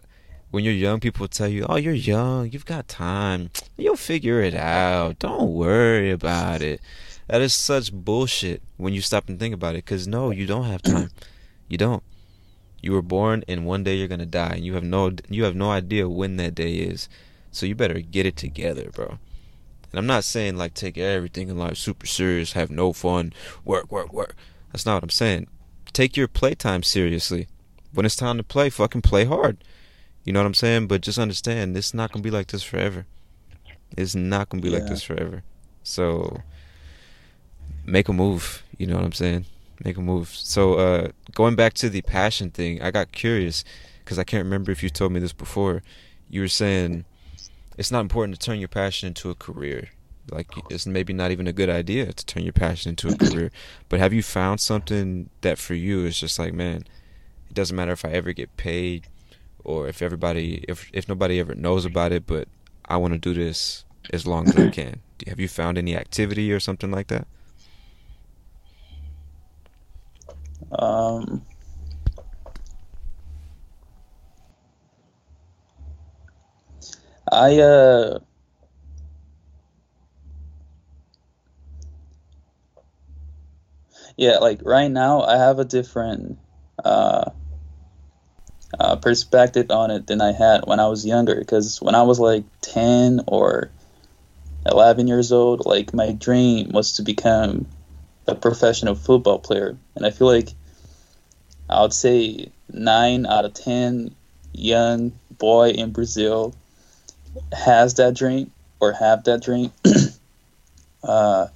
when 0.50 0.64
you're 0.64 0.74
young, 0.74 1.00
people 1.00 1.28
tell 1.28 1.48
you, 1.48 1.66
"Oh, 1.68 1.76
you're 1.76 1.94
young, 1.94 2.52
you've 2.52 2.66
got 2.66 2.88
time, 2.88 3.50
you'll 3.78 3.98
figure 3.98 4.42
it 4.42 4.56
out. 4.56 5.20
Don't 5.20 5.54
worry 5.54 6.12
about 6.12 6.62
it." 6.62 6.82
That 7.28 7.42
is 7.42 7.54
such 7.54 7.92
bullshit 7.92 8.62
when 8.78 8.94
you 8.94 9.02
stop 9.02 9.28
and 9.28 9.40
think 9.40 9.54
about 9.54 9.76
it. 9.76 9.86
Because 9.86 10.08
no, 10.08 10.32
you 10.32 10.46
don't 10.46 10.66
have 10.66 10.82
time. 10.82 11.10
You 11.68 11.78
don't. 11.78 12.04
You 12.82 12.94
were 12.94 13.02
born, 13.02 13.44
and 13.48 13.66
one 13.66 13.84
day 13.84 13.96
you're 13.96 14.08
gonna 14.08 14.26
die, 14.26 14.54
and 14.56 14.66
you 14.66 14.76
have 14.76 14.84
no 14.84 15.12
you 15.30 15.44
have 15.44 15.56
no 15.56 15.70
idea 15.72 16.08
when 16.08 16.38
that 16.38 16.56
day 16.56 16.76
is. 16.76 17.10
So 17.52 17.66
you 17.66 17.76
better 17.76 18.00
get 18.00 18.26
it 18.26 18.38
together, 18.38 18.90
bro. 18.94 19.18
And 19.92 20.00
I'm 20.00 20.06
not 20.06 20.24
saying 20.24 20.58
like 20.58 20.74
take 20.74 20.98
everything 20.98 21.50
in 21.50 21.58
life 21.58 21.78
super 21.78 22.06
serious, 22.06 22.54
have 22.54 22.70
no 22.70 22.94
fun, 22.94 23.34
work, 23.66 23.92
work, 23.92 24.14
work. 24.14 24.36
That's 24.72 24.86
not 24.86 24.96
what 24.96 25.04
I'm 25.04 25.10
saying. 25.10 25.48
Take 25.92 26.16
your 26.16 26.28
playtime 26.28 26.84
seriously. 26.84 27.48
When 27.94 28.06
it's 28.06 28.16
time 28.16 28.38
to 28.38 28.44
play, 28.44 28.70
fucking 28.70 29.02
play 29.02 29.26
hard. 29.26 29.64
You 30.24 30.34
know 30.34 30.40
what 30.40 30.46
I'm 30.46 30.54
saying? 30.54 30.88
But 30.88 31.02
just 31.02 31.18
understand, 31.18 31.76
it's 31.76 31.94
not 31.94 32.12
gonna 32.12 32.24
be 32.24 32.32
like 32.32 32.48
this 32.48 32.64
forever. 32.64 33.06
It's 33.98 34.14
not 34.14 34.50
gonna 34.50 34.62
be 34.62 34.70
Yeah. 34.70 34.80
like 34.80 34.88
this 34.88 35.02
forever. 35.04 35.44
So 35.84 36.44
make 37.88 38.10
a 38.10 38.14
move. 38.14 38.64
You 38.78 38.86
know 38.86 38.96
what 38.96 39.06
I'm 39.06 39.14
saying? 39.14 39.46
Make 39.84 39.98
a 39.98 40.02
move. 40.02 40.30
So 40.30 40.76
uh, 40.76 41.08
going 41.34 41.56
back 41.56 41.74
to 41.76 41.90
the 41.90 42.02
passion 42.02 42.52
thing, 42.52 42.82
I 42.82 42.92
got 42.92 43.12
curious 43.12 43.64
because 44.04 44.20
I 44.20 44.24
can't 44.24 44.44
remember 44.44 44.72
if 44.72 44.84
you 44.84 44.90
told 44.90 45.12
me 45.12 45.20
this 45.20 45.34
before. 45.34 45.82
You 46.30 46.42
were 46.42 46.48
saying 46.48 47.06
it's 47.78 47.92
not 47.92 48.02
important 48.02 48.40
to 48.40 48.46
turn 48.46 48.60
your 48.60 48.68
passion 48.68 49.08
into 49.08 49.30
a 49.30 49.36
career. 49.36 49.90
Like 50.30 50.48
it's 50.70 50.86
maybe 50.86 51.14
not 51.14 51.32
even 51.32 51.48
a 51.48 51.54
good 51.54 51.70
idea 51.70 52.12
to 52.12 52.26
turn 52.26 52.44
your 52.44 52.54
passion 52.54 52.90
into 52.90 53.08
a 53.08 53.18
career. 53.18 53.52
But 53.88 54.00
have 54.00 54.14
you 54.14 54.22
found 54.22 54.60
something 54.60 55.30
that 55.42 55.58
for 55.58 55.74
you 55.74 56.06
is 56.06 56.20
just 56.20 56.38
like, 56.38 56.54
man, 56.54 56.84
it 57.50 57.54
doesn't 57.54 57.76
matter 57.76 57.94
if 57.94 58.04
I 58.04 58.10
ever 58.10 58.34
get 58.34 58.58
paid 58.58 59.08
or 59.64 59.88
if 59.88 60.02
everybody 60.02 60.66
if 60.68 60.90
if 60.92 61.08
nobody 61.08 61.40
ever 61.40 61.56
knows 61.56 61.86
about 61.86 62.12
it, 62.12 62.28
but 62.28 62.50
I 62.86 62.98
want 62.98 63.14
to 63.14 63.20
do 63.20 63.34
this 63.34 63.86
as 64.12 64.28
long 64.28 64.50
as 64.50 64.56
I 64.58 64.70
can. 64.72 65.02
Have 65.28 65.40
you 65.40 65.48
found 65.48 65.78
any 65.78 65.96
activity 65.96 66.52
or 66.52 66.60
something 66.60 66.92
like 66.92 67.08
that? 67.08 67.28
Um, 70.72 71.46
I 77.32 77.60
uh, 77.60 78.20
yeah, 84.18 84.38
like 84.38 84.62
right 84.64 84.90
now, 84.92 85.22
I 85.22 85.38
have 85.38 85.60
a 85.60 85.66
different 85.66 86.40
uh, 86.84 87.32
uh, 88.80 88.96
perspective 88.98 89.72
on 89.72 89.92
it 89.92 90.08
than 90.08 90.22
I 90.22 90.32
had 90.32 90.62
when 90.66 90.80
I 90.80 90.88
was 90.88 91.06
younger. 91.06 91.36
Because 91.36 91.82
when 91.82 91.96
I 91.96 92.04
was 92.04 92.20
like 92.20 92.46
ten 92.62 93.22
or 93.28 93.72
eleven 94.66 95.08
years 95.08 95.32
old, 95.32 95.66
like 95.66 95.94
my 95.94 96.12
dream 96.12 96.70
was 96.72 96.94
to 96.94 97.04
become 97.04 97.68
a 98.28 98.36
professional 98.36 98.96
football 98.96 99.40
player, 99.40 99.78
and 99.96 100.06
I 100.06 100.12
feel 100.12 100.28
like 100.28 100.57
I 101.70 101.82
would 101.82 101.94
say 101.94 102.52
nine 102.72 103.26
out 103.26 103.46
of 103.46 103.54
ten 103.54 104.16
young 104.54 105.12
boy 105.38 105.70
in 105.72 105.92
Brazil 105.92 106.56
has 107.52 107.96
that 107.96 108.16
dream 108.16 108.52
or 108.80 108.94
have 108.94 109.24
that 109.26 109.42
dream. 109.42 109.72
uh, 111.04 111.48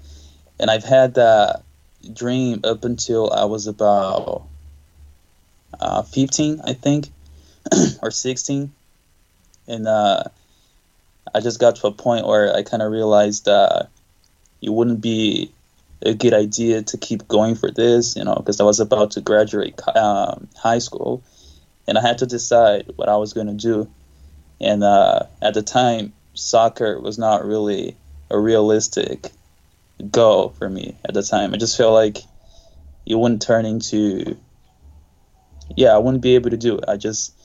and 0.60 0.70
I've 0.70 0.84
had 0.84 1.16
that 1.16 1.64
dream 2.14 2.62
up 2.64 2.84
until 2.84 3.32
I 3.32 3.46
was 3.46 3.68
about 3.68 4.44
uh, 5.80 6.02
15, 6.04 6.62
I 6.64 6.74
think, 6.74 7.10
or 8.02 8.12
16. 8.12 8.72
And 9.68 9.88
uh, 9.88 10.24
I 11.34 11.40
just 11.40 11.60
got 11.60 11.78
to 11.78 11.88
a 11.88 11.92
point 11.92 12.28
where 12.28 12.56
I 12.56 12.64
kind 12.64 12.84
of 12.84 12.92
realized 12.92 13.46
that 13.46 13.90
it 14.62 14.70
wouldn't 14.70 15.02
be 15.02 15.52
a 16.04 16.14
good 16.14 16.34
idea 16.34 16.82
to 16.82 16.98
keep 16.98 17.28
going 17.28 17.56
for 17.56 17.72
this, 17.72 18.16
you 18.16 18.24
know, 18.24 18.36
because 18.36 18.60
I 18.60 18.64
was 18.64 18.80
about 18.80 19.12
to 19.12 19.22
graduate 19.22 19.80
um, 19.96 20.48
high 20.56 20.80
school, 20.80 21.24
and 21.88 21.98
I 21.98 22.02
had 22.02 22.20
to 22.20 22.26
decide 22.26 22.92
what 22.96 23.10
I 23.10 23.18
was 23.18 23.34
going 23.34 23.48
to 23.48 23.54
do. 23.54 23.92
And 24.60 24.84
uh, 24.84 25.24
at 25.42 25.54
the 25.54 25.62
time, 25.62 26.14
soccer 26.34 27.00
was 27.00 27.18
not 27.18 27.46
really 27.46 27.98
a 28.30 28.40
realistic 28.40 29.32
goal 30.10 30.50
for 30.50 30.70
me 30.70 30.98
at 31.06 31.14
the 31.14 31.24
time. 31.24 31.54
I 31.54 31.58
just 31.58 31.78
felt 31.78 31.94
like 31.94 32.18
it 33.06 33.16
wouldn't 33.16 33.42
turn 33.42 33.66
into, 33.66 34.38
yeah, 35.76 35.94
I 35.94 35.98
wouldn't 35.98 36.24
be 36.24 36.36
able 36.36 36.50
to 36.52 36.58
do 36.58 36.78
it. 36.78 36.86
I 36.88 36.98
just 36.98 37.36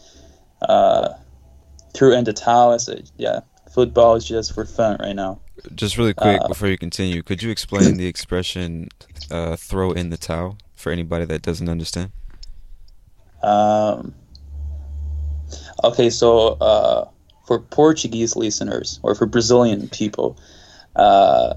uh, 0.63 1.15
threw 1.95 2.15
in 2.15 2.25
the 2.25 2.33
towel. 2.33 2.73
I 2.73 2.77
said, 2.79 3.11
yeah, 3.17 3.41
football 3.75 4.15
is 4.17 4.27
just 4.27 4.55
for 4.55 4.65
fun 4.65 4.99
right 5.01 5.17
now. 5.17 5.41
Just 5.75 5.97
really 5.99 6.15
quick 6.15 6.43
Uh, 6.43 6.49
before 6.49 6.69
you 6.69 6.79
continue, 6.79 7.23
could 7.23 7.43
you 7.43 7.51
explain 7.51 7.97
the 7.97 8.07
expression 8.07 8.89
uh, 9.31 9.57
"throw 9.57 9.93
in 9.93 10.11
the 10.11 10.17
towel" 10.17 10.59
for 10.75 10.93
anybody 10.93 11.25
that 11.25 11.43
doesn't 11.43 11.69
understand? 11.69 12.13
Um, 13.43 14.15
okay, 15.85 16.11
so 16.11 16.59
uh, 16.61 17.09
for 17.47 17.61
Portuguese 17.61 18.37
listeners 18.37 19.01
or 19.03 19.15
for 19.15 19.27
Brazilian 19.27 19.89
people, 19.89 20.37
uh, 20.95 21.55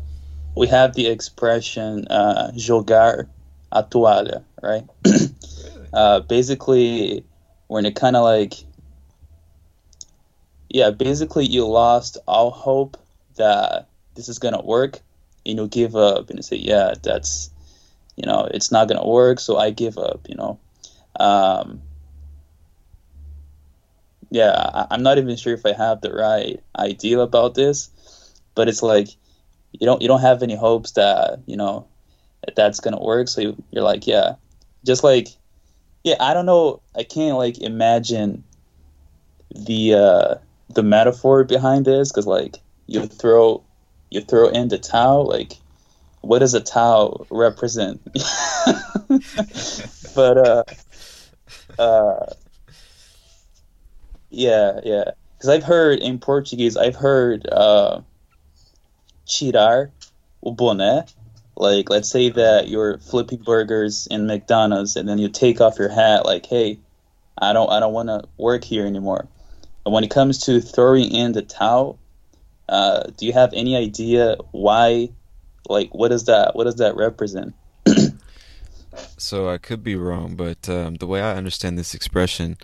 we 0.56 0.68
have 0.68 0.95
the 0.95 1.08
expression 1.08 2.08
uh, 2.08 2.52
jogar 2.56 3.28
a 3.72 3.84
toalha, 3.84 4.43
right? 4.62 4.86
uh, 5.93 6.22
basically, 6.22 7.24
when 7.68 7.86
it 7.86 7.95
kind 7.95 8.16
of 8.16 8.24
like, 8.24 8.54
yeah, 10.70 10.89
basically 10.89 11.45
you 11.45 11.68
lost 11.68 12.18
all 12.28 12.52
hope 12.52 12.97
that 13.36 13.89
this 14.20 14.28
is 14.28 14.39
gonna 14.39 14.61
work, 14.61 14.99
and 15.45 15.57
you 15.57 15.67
give 15.67 15.95
up 15.95 16.30
and 16.30 16.38
you 16.38 16.43
say, 16.43 16.57
yeah, 16.57 16.93
that's, 17.01 17.49
you 18.17 18.26
know, 18.26 18.49
it's 18.51 18.70
not 18.70 18.89
gonna 18.89 19.07
work, 19.07 19.39
so 19.39 19.57
I 19.57 19.70
give 19.70 19.97
up, 19.97 20.28
you 20.28 20.36
know. 20.36 20.59
Um, 21.20 21.82
yeah, 24.30 24.51
I, 24.51 24.88
I'm 24.91 25.03
not 25.03 25.17
even 25.17 25.38
sure 25.38 25.53
if 25.53 25.65
I 25.65 25.72
have 25.72 26.01
the 26.01 26.13
right 26.13 26.61
idea 26.78 27.20
about 27.20 27.55
this, 27.55 27.89
but 28.55 28.67
it's 28.67 28.84
like 28.84 29.07
you 29.72 29.86
don't 29.86 30.01
you 30.01 30.09
don't 30.09 30.22
have 30.22 30.43
any 30.43 30.55
hopes 30.55 30.91
that 30.91 31.39
you 31.45 31.55
know 31.55 31.88
that 32.45 32.55
that's 32.57 32.82
gonna 32.82 33.01
work. 33.01 33.30
So 33.30 33.41
you, 33.41 33.63
you're 33.72 33.84
like, 33.84 34.05
yeah, 34.05 34.34
just 34.86 35.03
like 35.03 35.30
yeah, 36.03 36.15
I 36.20 36.34
don't 36.34 36.45
know, 36.45 36.82
I 36.95 37.03
can't 37.03 37.38
like 37.38 37.59
imagine 37.59 38.43
the 39.55 39.93
uh, 39.93 40.36
the 40.74 40.84
metaphor 40.84 41.45
behind 41.45 41.86
this 41.86 42.11
because 42.11 42.28
like 42.28 42.57
you 42.86 43.05
throw 43.07 43.63
you 44.10 44.22
throw 44.22 44.49
in 44.49 44.68
the 44.68 44.78
towel? 44.78 45.26
Like 45.26 45.53
what 46.22 46.39
does 46.39 46.53
a 46.53 46.62
towel 46.62 47.28
represent? 47.30 48.01
But 50.16 50.38
uh 50.38 50.64
uh 51.80 52.26
yeah 54.30 54.80
yeah. 54.84 55.12
Because 55.38 55.49
i've 55.49 55.64
heard 55.64 55.99
in 55.99 56.20
portuguese 56.20 56.76
i've 56.76 56.95
heard 56.95 57.47
uh 57.49 58.01
tirar 59.28 59.91
o 60.43 60.53
boné. 60.53 61.10
Like 61.55 61.89
let's 61.89 62.10
say 62.10 62.30
that 62.30 62.70
you're 62.70 62.97
flipping 62.97 63.39
burgers 63.39 64.07
in 64.10 64.28
mcdonald's 64.28 64.95
and 64.95 65.07
then 65.07 65.20
you 65.20 65.30
take 65.30 65.62
off 65.62 65.80
your 65.80 65.89
hat 65.89 66.26
like 66.26 66.45
hey 66.45 66.80
i 67.38 67.53
don't 67.53 67.70
i 67.70 67.80
don't 67.80 67.93
want 67.93 68.10
to 68.10 68.24
work 68.38 68.64
here 68.64 68.86
anymore. 68.86 69.28
And 69.86 69.93
when 69.93 70.03
it 70.03 70.12
comes 70.12 70.39
to 70.45 70.60
throwing 70.60 71.12
in 71.12 71.32
the 71.32 71.41
towel 71.41 71.97
uh, 72.70 73.03
do 73.17 73.26
you 73.26 73.34
have 73.34 73.51
any 73.53 73.76
idea 73.76 74.38
why 74.51 75.09
like 75.67 75.93
what 75.93 76.09
does 76.09 76.26
that 76.26 76.55
what 76.55 76.63
does 76.63 76.76
that 76.76 76.95
represent 76.95 77.53
So 79.17 79.49
I 79.49 79.57
could 79.57 79.84
be 79.84 79.95
wrong, 79.95 80.36
but 80.36 80.67
um, 80.70 80.95
the 80.95 81.07
way 81.07 81.22
I 81.22 81.36
understand 81.36 81.78
this 81.78 81.93
expression 81.93 82.57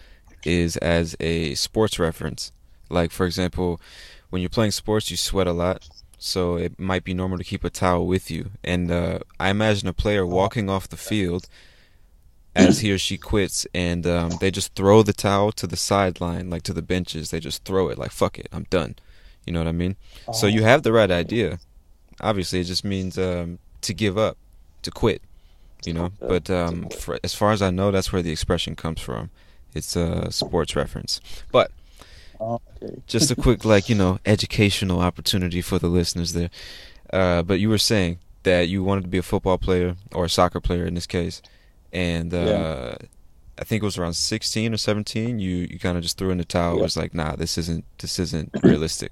is 0.44 0.78
as 0.78 1.16
a 1.20 1.54
sports 1.56 2.00
reference. 2.00 2.52
Like 2.90 3.12
for 3.12 3.26
example, 3.26 3.82
when 4.30 4.42
you're 4.42 4.50
playing 4.50 4.72
sports, 4.72 5.12
you 5.12 5.18
sweat 5.18 5.48
a 5.48 5.54
lot, 5.54 5.88
so 6.18 6.56
it 6.56 6.80
might 6.80 7.04
be 7.04 7.14
normal 7.14 7.38
to 7.38 7.44
keep 7.44 7.64
a 7.64 7.70
towel 7.70 8.06
with 8.06 8.30
you. 8.30 8.52
And 8.64 8.92
uh, 8.92 9.20
I 9.40 9.50
imagine 9.50 9.88
a 9.88 9.94
player 9.94 10.26
walking 10.26 10.70
off 10.70 10.90
the 10.90 10.98
field 10.98 11.48
as 12.56 12.80
he 12.80 12.92
or 12.92 12.98
she 12.98 13.18
quits, 13.18 13.68
and 13.74 14.08
um, 14.08 14.32
they 14.40 14.50
just 14.50 14.76
throw 14.76 15.04
the 15.04 15.14
towel 15.14 15.52
to 15.54 15.68
the 15.68 15.76
sideline, 15.76 16.50
like 16.50 16.64
to 16.64 16.74
the 16.74 16.82
benches. 16.82 17.32
They 17.32 17.40
just 17.40 17.66
throw 17.66 17.90
it, 17.90 17.98
like 17.98 18.12
"fuck 18.12 18.40
it, 18.40 18.48
I'm 18.52 18.66
done." 18.70 18.96
You 19.46 19.54
know 19.54 19.60
what 19.60 19.68
I 19.68 19.74
mean? 19.74 19.96
So 20.34 20.48
you 20.48 20.64
have 20.64 20.84
the 20.84 20.92
right 20.92 21.12
idea. 21.12 21.60
Obviously, 22.22 22.60
it 22.62 22.66
just 22.66 22.84
means 22.84 23.18
um, 23.18 23.60
to 23.82 23.94
give 23.94 24.18
up, 24.18 24.38
to 24.84 24.92
quit. 24.92 25.22
You 25.86 25.94
know, 25.94 26.12
but 26.20 26.50
um, 26.50 26.90
for, 26.90 27.20
as 27.24 27.36
far 27.36 27.52
as 27.52 27.62
I 27.62 27.70
know, 27.70 27.92
that's 27.92 28.12
where 28.12 28.24
the 28.24 28.32
expression 28.32 28.76
comes 28.76 29.02
from. 29.02 29.30
It's 29.76 29.96
a 29.96 30.32
sports 30.32 30.76
reference. 30.76 31.22
But 31.52 31.70
okay 32.42 32.64
just 33.08 33.32
a 33.32 33.36
quick, 33.36 33.66
like 33.66 33.88
you 33.90 33.96
know, 33.96 34.20
educational 34.26 35.00
opportunity 35.02 35.62
for 35.62 35.78
the 35.80 35.88
listeners 35.88 36.34
there. 36.34 36.50
Uh, 37.14 37.42
but 37.44 37.60
you 37.60 37.70
were 37.70 37.78
saying 37.78 38.20
that 38.44 38.68
you 38.68 38.84
wanted 38.84 39.02
to 39.04 39.08
be 39.10 39.18
a 39.18 39.24
football 39.24 39.58
player 39.58 39.96
or 40.14 40.26
a 40.26 40.30
soccer 40.30 40.60
player 40.60 40.86
in 40.86 40.96
this 40.96 41.08
case, 41.08 41.42
and 41.94 42.34
uh, 42.34 42.38
Yeah. 42.38 42.98
I 43.58 43.64
think 43.64 43.84
it 43.84 43.86
was 43.86 43.98
around 43.98 44.14
sixteen 44.16 44.74
or 44.74 44.78
seventeen. 44.78 45.40
You 45.40 45.68
you 45.70 45.80
kind 45.80 45.98
of 45.98 46.04
just 46.04 46.18
threw 46.18 46.30
in 46.32 46.40
the 46.40 46.46
towel. 46.46 46.80
It 46.80 46.82
was 46.82 46.98
like, 46.98 47.14
nah, 47.14 47.36
this 47.36 47.58
isn't 47.58 47.86
this 48.00 48.20
isn't 48.20 48.52
realistic. 48.64 49.12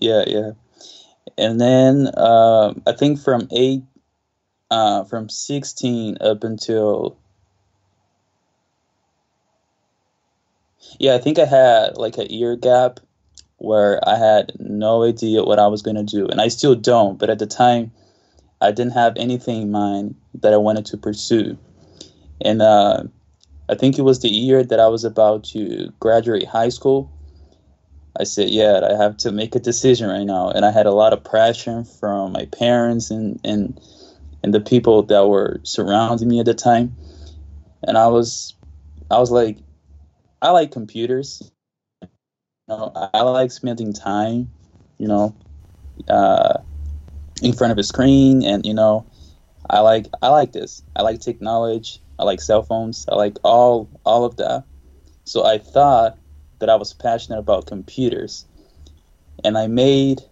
Yeah 0.00 0.24
yeah 0.26 0.50
and 1.38 1.60
then 1.60 2.08
um, 2.16 2.82
i 2.86 2.92
think 2.92 3.20
from 3.20 3.48
eight 3.52 3.82
uh, 4.70 5.04
from 5.04 5.28
16 5.28 6.18
up 6.20 6.44
until 6.44 7.18
yeah 10.98 11.14
i 11.14 11.18
think 11.18 11.38
i 11.38 11.44
had 11.44 11.96
like 11.96 12.18
a 12.18 12.30
year 12.32 12.56
gap 12.56 13.00
where 13.58 14.00
i 14.08 14.16
had 14.16 14.52
no 14.58 15.02
idea 15.04 15.42
what 15.42 15.58
i 15.58 15.66
was 15.66 15.82
to 15.82 16.02
do 16.02 16.26
and 16.26 16.40
i 16.40 16.48
still 16.48 16.74
don't 16.74 17.18
but 17.18 17.30
at 17.30 17.38
the 17.38 17.46
time 17.46 17.92
i 18.60 18.70
didn't 18.70 18.92
have 18.92 19.16
anything 19.16 19.62
in 19.62 19.70
mind 19.70 20.14
that 20.34 20.52
i 20.52 20.56
wanted 20.56 20.86
to 20.86 20.96
pursue 20.96 21.58
and 22.42 22.62
uh, 22.62 23.02
I 23.68 23.74
think 23.74 23.98
it 23.98 24.02
was 24.02 24.20
the 24.20 24.28
year 24.28 24.64
that 24.64 24.80
I 24.80 24.88
was 24.88 25.04
about 25.04 25.44
to 25.44 25.92
graduate 26.00 26.46
high 26.46 26.70
school. 26.70 27.10
I 28.18 28.24
said, 28.24 28.50
yeah, 28.50 28.80
I 28.90 29.02
have 29.02 29.16
to 29.18 29.32
make 29.32 29.54
a 29.54 29.60
decision 29.60 30.08
right 30.08 30.24
now. 30.24 30.50
And 30.50 30.64
I 30.64 30.72
had 30.72 30.86
a 30.86 30.92
lot 30.92 31.12
of 31.12 31.24
pressure 31.24 31.84
from 31.84 32.32
my 32.32 32.46
parents 32.46 33.10
and, 33.10 33.40
and, 33.44 33.80
and 34.42 34.54
the 34.54 34.60
people 34.60 35.02
that 35.04 35.28
were 35.28 35.60
surrounding 35.64 36.28
me 36.28 36.40
at 36.40 36.46
the 36.46 36.54
time. 36.54 36.96
And 37.86 37.96
I 37.98 38.08
was, 38.08 38.56
I 39.10 39.18
was 39.18 39.30
like, 39.30 39.58
I 40.42 40.50
like 40.50 40.72
computers. 40.72 41.52
You 42.02 42.76
know, 42.76 42.92
I 43.14 43.22
like 43.22 43.52
spending 43.52 43.92
time, 43.92 44.52
you 44.98 45.08
know, 45.08 45.36
uh, 46.08 46.58
in 47.42 47.52
front 47.52 47.72
of 47.72 47.78
a 47.78 47.84
screen 47.84 48.44
and, 48.44 48.66
you 48.66 48.74
know, 48.74 49.06
I 49.70 49.80
like 49.80 50.08
I 50.22 50.28
like 50.28 50.52
this. 50.52 50.82
I 50.96 51.02
like 51.02 51.20
technology. 51.20 52.00
I 52.18 52.24
like 52.24 52.40
cell 52.40 52.62
phones. 52.62 53.06
I 53.10 53.16
like 53.16 53.38
all 53.44 53.90
all 54.04 54.24
of 54.24 54.36
that. 54.38 54.64
So 55.24 55.46
I 55.46 55.58
thought 55.58 56.19
that 56.60 56.70
I 56.70 56.76
was 56.76 56.92
passionate 56.92 57.38
about 57.38 57.66
computers, 57.66 58.46
and 59.44 59.58
I 59.58 59.66
made 59.66 60.22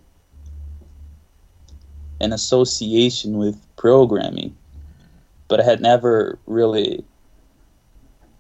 an 2.20 2.32
association 2.32 3.38
with 3.38 3.56
programming, 3.76 4.56
but 5.48 5.60
I 5.60 5.64
had 5.64 5.80
never 5.80 6.38
really 6.46 7.04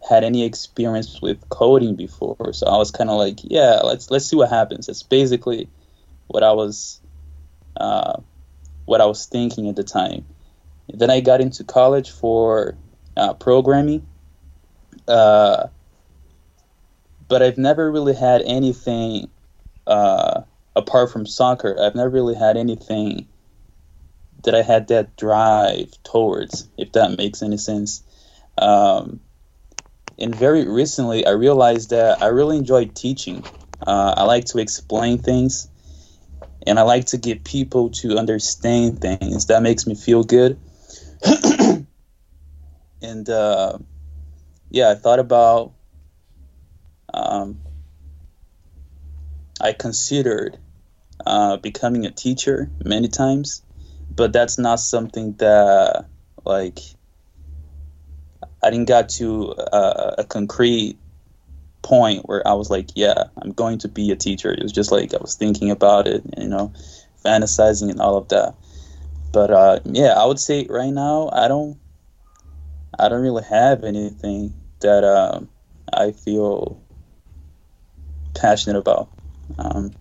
had 0.08 0.24
any 0.24 0.44
experience 0.44 1.20
with 1.20 1.48
coding 1.48 1.94
before. 1.94 2.52
So 2.52 2.66
I 2.66 2.76
was 2.76 2.90
kind 2.90 3.10
of 3.10 3.16
like, 3.16 3.40
yeah, 3.42 3.80
let's 3.84 4.10
let's 4.10 4.26
see 4.26 4.36
what 4.36 4.48
happens. 4.50 4.86
That's 4.86 5.02
basically 5.02 5.68
what 6.28 6.42
I 6.42 6.52
was 6.52 7.00
uh, 7.76 8.20
what 8.84 9.00
I 9.00 9.06
was 9.06 9.26
thinking 9.26 9.68
at 9.68 9.76
the 9.76 9.84
time. 9.84 10.24
Then 10.88 11.10
I 11.10 11.20
got 11.20 11.40
into 11.40 11.64
college 11.64 12.10
for 12.10 12.74
uh, 13.16 13.34
programming. 13.34 14.06
Uh, 15.06 15.68
but 17.28 17.42
I've 17.42 17.58
never 17.58 17.90
really 17.90 18.14
had 18.14 18.42
anything 18.42 19.30
uh, 19.86 20.42
apart 20.74 21.12
from 21.12 21.26
soccer. 21.26 21.76
I've 21.80 21.94
never 21.94 22.10
really 22.10 22.34
had 22.34 22.56
anything 22.56 23.28
that 24.44 24.54
I 24.54 24.62
had 24.62 24.88
that 24.88 25.16
drive 25.16 25.92
towards, 26.04 26.68
if 26.78 26.92
that 26.92 27.16
makes 27.16 27.42
any 27.42 27.58
sense. 27.58 28.02
Um, 28.56 29.20
and 30.18 30.34
very 30.34 30.66
recently, 30.66 31.26
I 31.26 31.30
realized 31.30 31.90
that 31.90 32.22
I 32.22 32.26
really 32.26 32.56
enjoy 32.56 32.86
teaching. 32.86 33.44
Uh, 33.86 34.14
I 34.16 34.24
like 34.24 34.46
to 34.46 34.58
explain 34.58 35.18
things, 35.18 35.68
and 36.66 36.78
I 36.78 36.82
like 36.82 37.06
to 37.06 37.18
get 37.18 37.44
people 37.44 37.90
to 37.90 38.16
understand 38.18 39.00
things. 39.00 39.46
That 39.46 39.62
makes 39.62 39.86
me 39.86 39.94
feel 39.94 40.24
good. 40.24 40.58
and 43.02 43.28
uh, 43.28 43.78
yeah, 44.70 44.90
I 44.90 44.94
thought 44.94 45.18
about. 45.18 45.72
Um, 47.18 47.60
I 49.60 49.72
considered 49.72 50.58
uh, 51.26 51.56
becoming 51.56 52.06
a 52.06 52.10
teacher 52.10 52.70
many 52.84 53.08
times, 53.08 53.62
but 54.14 54.32
that's 54.32 54.58
not 54.58 54.80
something 54.80 55.34
that 55.34 56.06
like 56.44 56.78
I 58.62 58.70
didn't 58.70 58.88
got 58.88 59.08
to 59.10 59.52
uh, 59.52 60.14
a 60.18 60.24
concrete 60.24 60.96
point 61.82 62.28
where 62.28 62.46
I 62.46 62.54
was 62.54 62.70
like, 62.70 62.90
yeah, 62.94 63.24
I'm 63.40 63.52
going 63.52 63.78
to 63.78 63.88
be 63.88 64.10
a 64.10 64.16
teacher. 64.16 64.52
It 64.52 64.62
was 64.62 64.72
just 64.72 64.92
like 64.92 65.12
I 65.12 65.18
was 65.20 65.34
thinking 65.34 65.70
about 65.70 66.06
it, 66.06 66.22
you 66.36 66.48
know, 66.48 66.72
fantasizing 67.24 67.90
and 67.90 68.00
all 68.00 68.16
of 68.16 68.28
that. 68.28 68.54
But 69.32 69.50
uh, 69.50 69.80
yeah, 69.84 70.12
I 70.12 70.24
would 70.24 70.38
say 70.38 70.66
right 70.68 70.92
now 70.92 71.30
I 71.32 71.48
don't 71.48 71.78
I 72.98 73.08
don't 73.08 73.22
really 73.22 73.44
have 73.44 73.84
anything 73.84 74.54
that 74.80 75.04
um, 75.04 75.48
I 75.92 76.12
feel 76.12 76.82
passionate 78.38 78.78
about. 78.78 79.08
Um, 79.58 79.92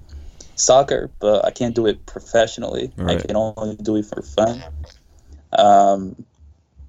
soccer, 0.56 1.10
but 1.20 1.46
I 1.46 1.52
can't 1.52 1.76
do 1.76 1.86
it 1.86 2.06
professionally. 2.06 2.92
Right. 2.98 3.18
I 3.18 3.22
can 3.22 3.36
only 3.36 3.76
do 3.76 3.96
it 3.96 4.06
for 4.06 4.22
fun. 4.22 4.64
Um, 5.54 6.26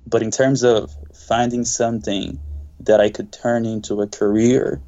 but 0.07 0.23
in 0.23 0.31
terms 0.31 0.65
of 0.65 0.91
finding 1.15 1.65
something 1.65 2.39
that 2.81 3.01
I 3.01 3.11
could 3.11 3.33
turn 3.33 3.67
into 3.67 4.01
a 4.01 4.07
career, 4.07 4.81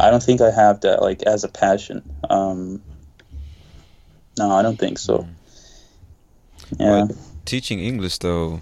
I 0.00 0.10
don't 0.10 0.22
think 0.22 0.40
I 0.40 0.50
have 0.50 0.80
that 0.80 1.02
like 1.02 1.22
as 1.24 1.44
a 1.44 1.48
passion. 1.48 2.02
Um, 2.30 2.82
no, 4.38 4.50
I 4.50 4.62
don't 4.62 4.78
think 4.78 4.98
so. 4.98 5.18
Mm. 5.18 6.80
Yeah. 6.80 7.04
But 7.08 7.16
teaching 7.44 7.80
English 7.80 8.18
though, 8.18 8.60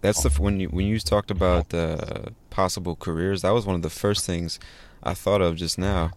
that's 0.00 0.22
the 0.22 0.30
when 0.30 0.60
you 0.60 0.68
when 0.68 0.86
you 0.86 0.98
talked 1.00 1.30
about 1.30 1.72
uh, 1.72 2.30
possible 2.50 2.96
careers. 2.96 3.42
That 3.42 3.50
was 3.50 3.66
one 3.66 3.76
of 3.76 3.82
the 3.82 3.90
first 3.90 4.26
things 4.26 4.58
I 5.02 5.14
thought 5.14 5.40
of 5.40 5.56
just 5.56 5.78
now. 5.78 6.12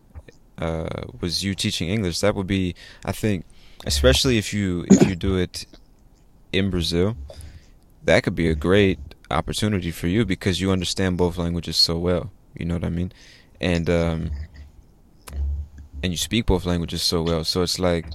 Uh, 0.57 1.05
was 1.19 1.43
you 1.43 1.55
teaching 1.55 1.89
English? 1.89 2.19
That 2.19 2.35
would 2.35 2.47
be, 2.47 2.75
I 3.03 3.11
think, 3.11 3.45
especially 3.85 4.37
if 4.37 4.53
you 4.53 4.85
if 4.91 5.07
you 5.07 5.15
do 5.15 5.35
it 5.37 5.65
in 6.51 6.69
Brazil, 6.69 7.15
that 8.03 8.23
could 8.23 8.35
be 8.35 8.47
a 8.47 8.55
great 8.55 8.99
opportunity 9.31 9.91
for 9.91 10.07
you 10.07 10.25
because 10.25 10.61
you 10.61 10.71
understand 10.71 11.17
both 11.17 11.37
languages 11.37 11.77
so 11.77 11.97
well. 11.97 12.31
You 12.57 12.65
know 12.65 12.75
what 12.75 12.83
I 12.83 12.89
mean? 12.89 13.11
And 13.59 13.89
um, 13.89 14.31
and 16.03 16.11
you 16.11 16.17
speak 16.17 16.45
both 16.45 16.65
languages 16.65 17.01
so 17.01 17.23
well. 17.23 17.43
So 17.43 17.61
it's 17.61 17.79
like 17.79 18.05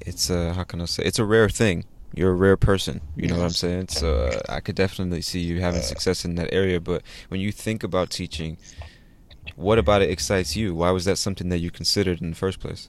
it's 0.00 0.30
a 0.30 0.54
how 0.54 0.64
can 0.64 0.80
I 0.80 0.86
say? 0.86 1.04
It's 1.04 1.18
a 1.18 1.24
rare 1.24 1.48
thing 1.48 1.84
you're 2.14 2.30
a 2.30 2.34
rare 2.34 2.56
person. 2.56 3.00
You 3.16 3.28
know 3.28 3.36
what 3.36 3.44
I'm 3.44 3.50
saying? 3.50 3.88
So 3.88 4.16
uh, 4.16 4.40
I 4.48 4.60
could 4.60 4.74
definitely 4.74 5.22
see 5.22 5.40
you 5.40 5.60
having 5.60 5.82
success 5.82 6.24
in 6.24 6.34
that 6.36 6.52
area. 6.52 6.80
But 6.80 7.02
when 7.28 7.40
you 7.40 7.52
think 7.52 7.82
about 7.82 8.10
teaching, 8.10 8.58
what 9.56 9.78
about 9.78 10.02
it 10.02 10.10
excites 10.10 10.56
you? 10.56 10.74
Why 10.74 10.90
was 10.90 11.04
that 11.04 11.16
something 11.16 11.48
that 11.50 11.58
you 11.58 11.70
considered 11.70 12.20
in 12.20 12.30
the 12.30 12.36
first 12.36 12.60
place? 12.60 12.88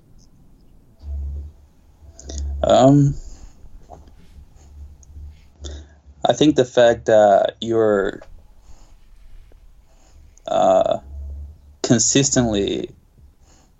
Um, 2.64 3.16
I 6.26 6.34
think 6.34 6.56
the 6.56 6.66
fact 6.66 7.06
that 7.06 7.58
you're 7.62 8.22
uh, 10.48 11.00
consistently 11.82 12.90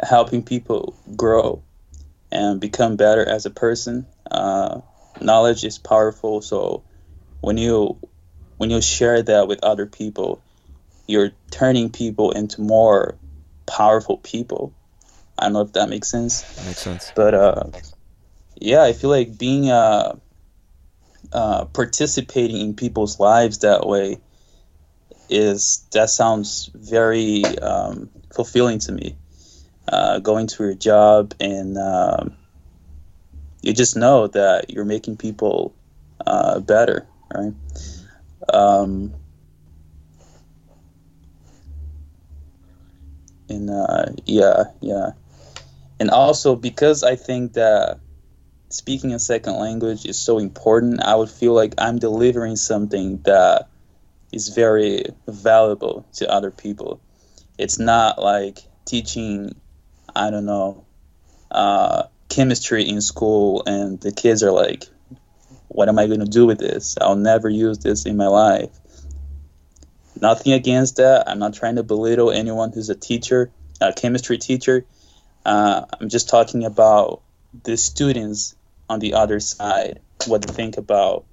helping 0.04 0.44
people 0.44 0.96
grow 1.16 1.62
and 2.32 2.60
become 2.60 2.96
better 2.96 3.28
as 3.28 3.46
a 3.46 3.52
person. 3.52 4.06
Uh, 4.30 4.82
knowledge 5.20 5.64
is 5.64 5.78
powerful. 5.78 6.42
So 6.42 6.84
when 7.42 7.58
you 7.58 7.98
when 8.58 8.70
you 8.70 8.82
share 8.82 9.22
that 9.24 9.48
with 9.48 9.64
other 9.64 9.86
people, 9.86 10.42
you're 11.08 11.32
turning 11.50 11.90
people 11.90 12.32
into 12.32 12.62
more 12.62 13.18
powerful 13.66 14.18
people. 14.18 14.74
I 15.38 15.46
don't 15.46 15.54
know 15.54 15.62
if 15.62 15.74
that 15.74 15.90
makes 15.90 16.10
sense. 16.10 16.44
Makes 16.66 16.80
sense. 16.80 17.12
But 17.16 17.34
uh, 17.34 17.64
yeah, 18.56 18.84
I 18.84 18.94
feel 18.94 19.10
like 19.10 19.38
being 19.38 19.70
uh, 19.70 20.18
uh, 21.34 21.66
participating 21.66 22.58
in 22.58 22.76
people's 22.76 23.20
lives 23.20 23.60
that 23.60 23.88
way 23.88 24.20
is 25.30 25.86
that 25.94 26.10
sounds 26.10 26.70
very 26.76 27.44
um, 27.60 28.10
fulfilling 28.34 28.80
to 28.80 28.92
me. 28.92 29.16
Uh, 29.88 30.20
going 30.20 30.48
to 30.48 30.64
your 30.64 30.76
job 30.76 31.34
and 31.40 31.78
um, 31.78 32.38
you 33.62 33.74
just 33.74 33.96
know 33.96 34.28
that 34.28 34.70
you're 34.70 34.86
making 34.86 35.18
people 35.18 35.76
uh, 36.26 36.60
better, 36.60 37.08
right? 37.34 37.54
Um, 38.52 39.14
and 43.50 43.70
uh, 43.70 44.06
yeah, 44.26 44.64
yeah, 44.82 45.12
and 46.00 46.10
also 46.10 46.56
because 46.56 47.04
I 47.04 47.16
think 47.16 47.54
that 47.54 48.00
speaking 48.70 49.14
a 49.14 49.20
second 49.20 49.58
language 49.58 50.06
is 50.06 50.20
so 50.20 50.40
important, 50.40 51.04
I 51.04 51.16
would 51.16 51.30
feel 51.30 51.54
like 51.54 51.76
I'm 51.78 52.00
delivering 52.00 52.56
something 52.56 53.22
that 53.24 53.70
is 54.32 54.50
very 54.50 55.06
valuable 55.28 56.06
to 56.14 56.30
other 56.30 56.52
people. 56.52 57.02
It's 57.58 57.80
not 57.80 58.22
like 58.22 58.60
teaching, 58.86 59.56
I 60.16 60.32
don't 60.32 60.46
know, 60.46 60.86
uh, 61.52 62.04
chemistry 62.32 62.88
in 62.88 63.02
school 63.02 63.62
and 63.68 64.00
the 64.00 64.12
kids 64.12 64.42
are 64.42 64.52
like 64.52 64.86
what 65.68 65.90
am 65.90 66.00
i 66.00 66.08
going 66.08 66.20
to 66.20 66.26
do 66.26 66.46
with 66.46 66.60
this? 66.60 66.98
I'll 67.00 67.16
never 67.16 67.50
use 67.50 67.80
this 67.80 68.06
in 68.06 68.18
my 68.18 68.28
life. 68.28 68.70
Nothing 70.20 70.54
against 70.54 70.98
that. 70.98 71.28
I'm 71.28 71.40
not 71.40 71.54
trying 71.54 71.76
to 71.76 71.84
belittle 71.84 72.32
anyone 72.32 72.72
who's 72.72 72.90
a 72.90 72.96
teacher 72.96 73.52
a 73.82 73.92
chemistry 73.94 74.38
teacher. 74.38 74.86
Uh, 75.44 75.86
i'm 76.00 76.08
just 76.08 76.30
talking 76.30 76.64
about 76.66 77.22
the 77.64 77.76
students 77.76 78.56
on 78.88 79.00
the 79.00 79.16
other 79.16 79.40
side 79.40 80.00
what 80.28 80.44
to 80.44 80.54
think 80.54 80.78
about 80.78 81.26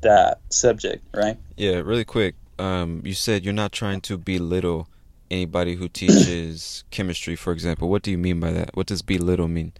that 0.00 0.40
subject 0.50 1.04
right? 1.14 1.38
Yeah 1.56 1.76
really 1.76 2.04
quick 2.04 2.34
um, 2.58 3.02
you 3.04 3.14
said 3.14 3.44
you're 3.44 3.54
not 3.54 3.70
trying 3.70 4.00
to 4.02 4.18
belittle 4.18 4.88
anybody 5.30 5.76
who 5.76 5.88
teaches 5.88 6.84
chemistry 6.90 7.36
for 7.36 7.52
example. 7.52 7.88
What 7.88 8.02
do 8.02 8.10
you 8.10 8.18
mean 8.18 8.38
by 8.40 8.50
that? 8.50 8.76
What 8.76 8.86
does 8.86 9.02
belittle 9.02 9.48
mean 9.48 9.72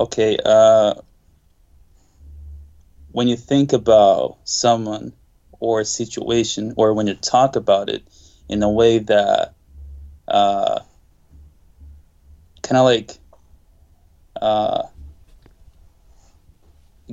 Okay, 0.00 0.38
uh, 0.42 0.94
when 3.12 3.28
you 3.28 3.36
think 3.36 3.74
about 3.74 4.38
someone 4.44 5.12
or 5.58 5.80
a 5.80 5.84
situation, 5.84 6.72
or 6.78 6.94
when 6.94 7.06
you 7.06 7.12
talk 7.14 7.54
about 7.54 7.90
it 7.90 8.02
in 8.48 8.62
a 8.62 8.70
way 8.70 9.00
that 9.00 9.52
uh, 10.26 10.80
kind 12.62 12.78
of 12.78 12.86
like 12.86 13.18
uh, 14.40 14.84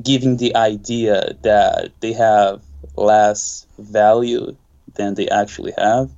giving 0.01 0.37
the 0.37 0.55
idea 0.55 1.33
that 1.41 1.91
they 1.99 2.13
have 2.13 2.63
less 2.95 3.67
value 3.77 4.55
than 4.93 5.13
they 5.15 5.27
actually 5.27 5.73
have. 5.77 6.09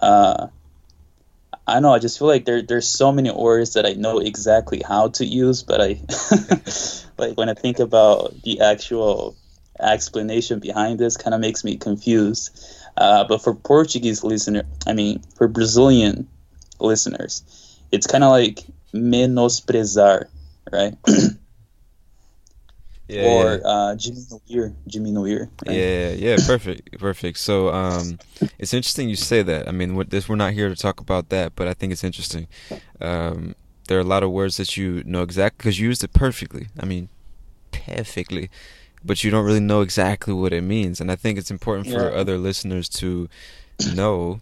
Uh, 0.00 0.46
I 1.72 1.80
know. 1.80 1.94
I 1.94 1.98
just 1.98 2.18
feel 2.18 2.28
like 2.28 2.44
there 2.44 2.60
there's 2.60 2.86
so 2.86 3.12
many 3.12 3.30
words 3.30 3.72
that 3.74 3.86
I 3.86 3.94
know 3.94 4.18
exactly 4.18 4.82
how 4.86 5.08
to 5.16 5.24
use, 5.24 5.62
but 5.62 5.80
I 5.80 6.00
like 7.18 7.38
when 7.38 7.48
I 7.48 7.54
think 7.54 7.78
about 7.78 8.42
the 8.42 8.60
actual 8.60 9.36
explanation 9.80 10.60
behind 10.60 11.00
this, 11.00 11.16
kind 11.16 11.32
of 11.32 11.40
makes 11.40 11.64
me 11.64 11.78
confused. 11.78 12.62
Uh, 12.94 13.24
but 13.24 13.42
for 13.42 13.54
Portuguese 13.54 14.22
listener, 14.22 14.64
I 14.86 14.92
mean 14.92 15.22
for 15.34 15.48
Brazilian 15.48 16.28
listeners, 16.78 17.42
it's 17.90 18.06
kind 18.06 18.22
of 18.22 18.30
like 18.30 18.66
menosprezar, 18.92 20.26
right? 20.70 20.94
Yeah, 23.12 23.26
or 23.26 23.42
yeah. 23.56 23.68
uh, 23.68 23.94
Jimmy 23.96 24.20
diminuir. 24.88 25.48
Right? 25.66 25.76
Yeah, 25.76 26.10
yeah, 26.10 26.36
perfect, 26.46 26.98
perfect. 26.98 27.38
So, 27.38 27.68
um, 27.68 28.18
it's 28.58 28.72
interesting 28.72 29.08
you 29.08 29.16
say 29.16 29.42
that. 29.42 29.68
I 29.68 29.72
mean, 29.72 30.02
this 30.08 30.28
we're 30.28 30.36
not 30.36 30.52
here 30.52 30.68
to 30.68 30.76
talk 30.76 31.00
about 31.00 31.28
that, 31.28 31.54
but 31.54 31.68
I 31.68 31.74
think 31.74 31.92
it's 31.92 32.04
interesting. 32.04 32.46
Um, 33.00 33.54
there 33.88 33.98
are 33.98 34.00
a 34.00 34.04
lot 34.04 34.22
of 34.22 34.30
words 34.30 34.56
that 34.56 34.76
you 34.76 35.02
know 35.04 35.22
exactly 35.22 35.58
because 35.58 35.80
you 35.80 35.88
used 35.88 36.04
it 36.04 36.12
perfectly. 36.12 36.68
I 36.80 36.86
mean, 36.86 37.08
perfectly, 37.72 38.48
but 39.04 39.24
you 39.24 39.30
don't 39.30 39.44
really 39.44 39.60
know 39.60 39.80
exactly 39.80 40.32
what 40.32 40.52
it 40.52 40.62
means. 40.62 41.00
And 41.00 41.10
I 41.10 41.16
think 41.16 41.38
it's 41.38 41.50
important 41.50 41.88
for 41.88 42.10
Yeah. 42.10 42.20
other 42.20 42.38
listeners 42.38 42.88
to 43.00 43.28
know 43.94 44.40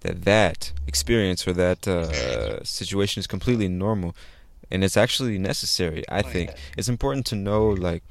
that 0.00 0.24
that 0.24 0.72
experience 0.86 1.46
or 1.46 1.52
that 1.52 1.86
uh, 1.86 2.64
situation 2.64 3.20
is 3.20 3.26
completely 3.26 3.68
normal, 3.68 4.14
and 4.70 4.84
it's 4.84 4.96
actually 4.96 5.38
necessary. 5.38 6.04
I 6.08 6.20
oh, 6.20 6.22
think 6.22 6.52
it's 6.76 6.88
important 6.88 7.26
to 7.26 7.36
know 7.36 7.68
like 7.68 8.02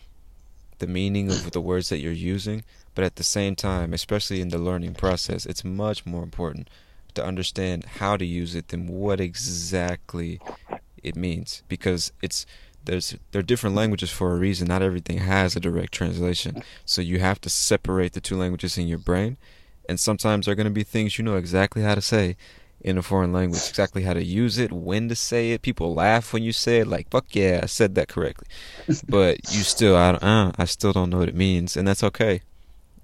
the 0.80 0.88
meaning 0.88 1.30
of 1.30 1.52
the 1.52 1.62
words 1.62 1.90
that 1.90 2.00
you're 2.00 2.12
using, 2.12 2.64
but 2.96 3.04
at 3.04 3.16
the 3.16 3.24
same 3.24 3.56
time, 3.56 3.94
especially 3.94 4.42
in 4.42 4.50
the 4.50 4.58
learning 4.58 4.96
process, 4.96 5.46
it's 5.46 5.64
much 5.64 6.06
more 6.06 6.24
important 6.24 6.70
to 7.16 7.26
understand 7.26 7.86
how 8.00 8.18
to 8.18 8.26
use 8.26 8.56
it 8.56 8.70
than 8.70 8.88
what 8.88 9.20
exactly 9.20 10.40
it 11.04 11.16
means 11.16 11.64
because 11.68 12.12
it's 12.22 12.46
there's 12.86 13.16
there 13.32 13.40
are 13.40 13.44
different 13.44 13.76
languages 13.76 14.10
for 14.10 14.34
a 14.34 14.38
reason. 14.38 14.68
Not 14.68 14.82
everything 14.82 15.20
has 15.20 15.56
a 15.56 15.60
direct 15.60 15.94
translation. 15.94 16.64
So 16.86 17.02
you 17.02 17.20
have 17.20 17.42
to 17.42 17.50
separate 17.50 18.14
the 18.14 18.22
two 18.22 18.38
languages 18.38 18.78
in 18.78 18.88
your 18.88 18.98
brain. 18.98 19.38
And 19.88 20.00
sometimes 20.00 20.46
there 20.46 20.54
are 20.54 20.56
going 20.56 20.66
to 20.66 20.72
be 20.72 20.84
things 20.84 21.18
you 21.18 21.26
know 21.26 21.36
exactly 21.36 21.82
how 21.82 21.96
to 21.96 22.02
say 22.02 22.38
in 22.82 22.98
a 22.98 23.02
foreign 23.02 23.34
language, 23.34 23.68
exactly 23.70 24.04
how 24.04 24.14
to 24.14 24.24
use 24.24 24.58
it, 24.58 24.72
when 24.72 25.10
to 25.10 25.16
say 25.16 25.52
it. 25.52 25.62
People 25.62 25.94
laugh 25.94 26.32
when 26.34 26.44
you 26.44 26.52
say 26.54 26.80
it, 26.80 26.88
like 26.88 27.10
"fuck 27.10 27.36
yeah, 27.36 27.60
I 27.64 27.66
said 27.66 27.96
that 27.96 28.08
correctly." 28.08 28.48
But 29.08 29.38
you 29.54 29.64
still, 29.64 29.96
I, 29.96 30.12
don't- 30.14 30.24
uh, 30.24 30.52
I 30.58 30.66
still 30.66 30.94
don't 30.94 31.10
know 31.10 31.20
what 31.20 31.30
it 31.30 31.36
means, 31.36 31.76
and 31.78 31.88
that's 31.88 32.04
okay. 32.04 32.42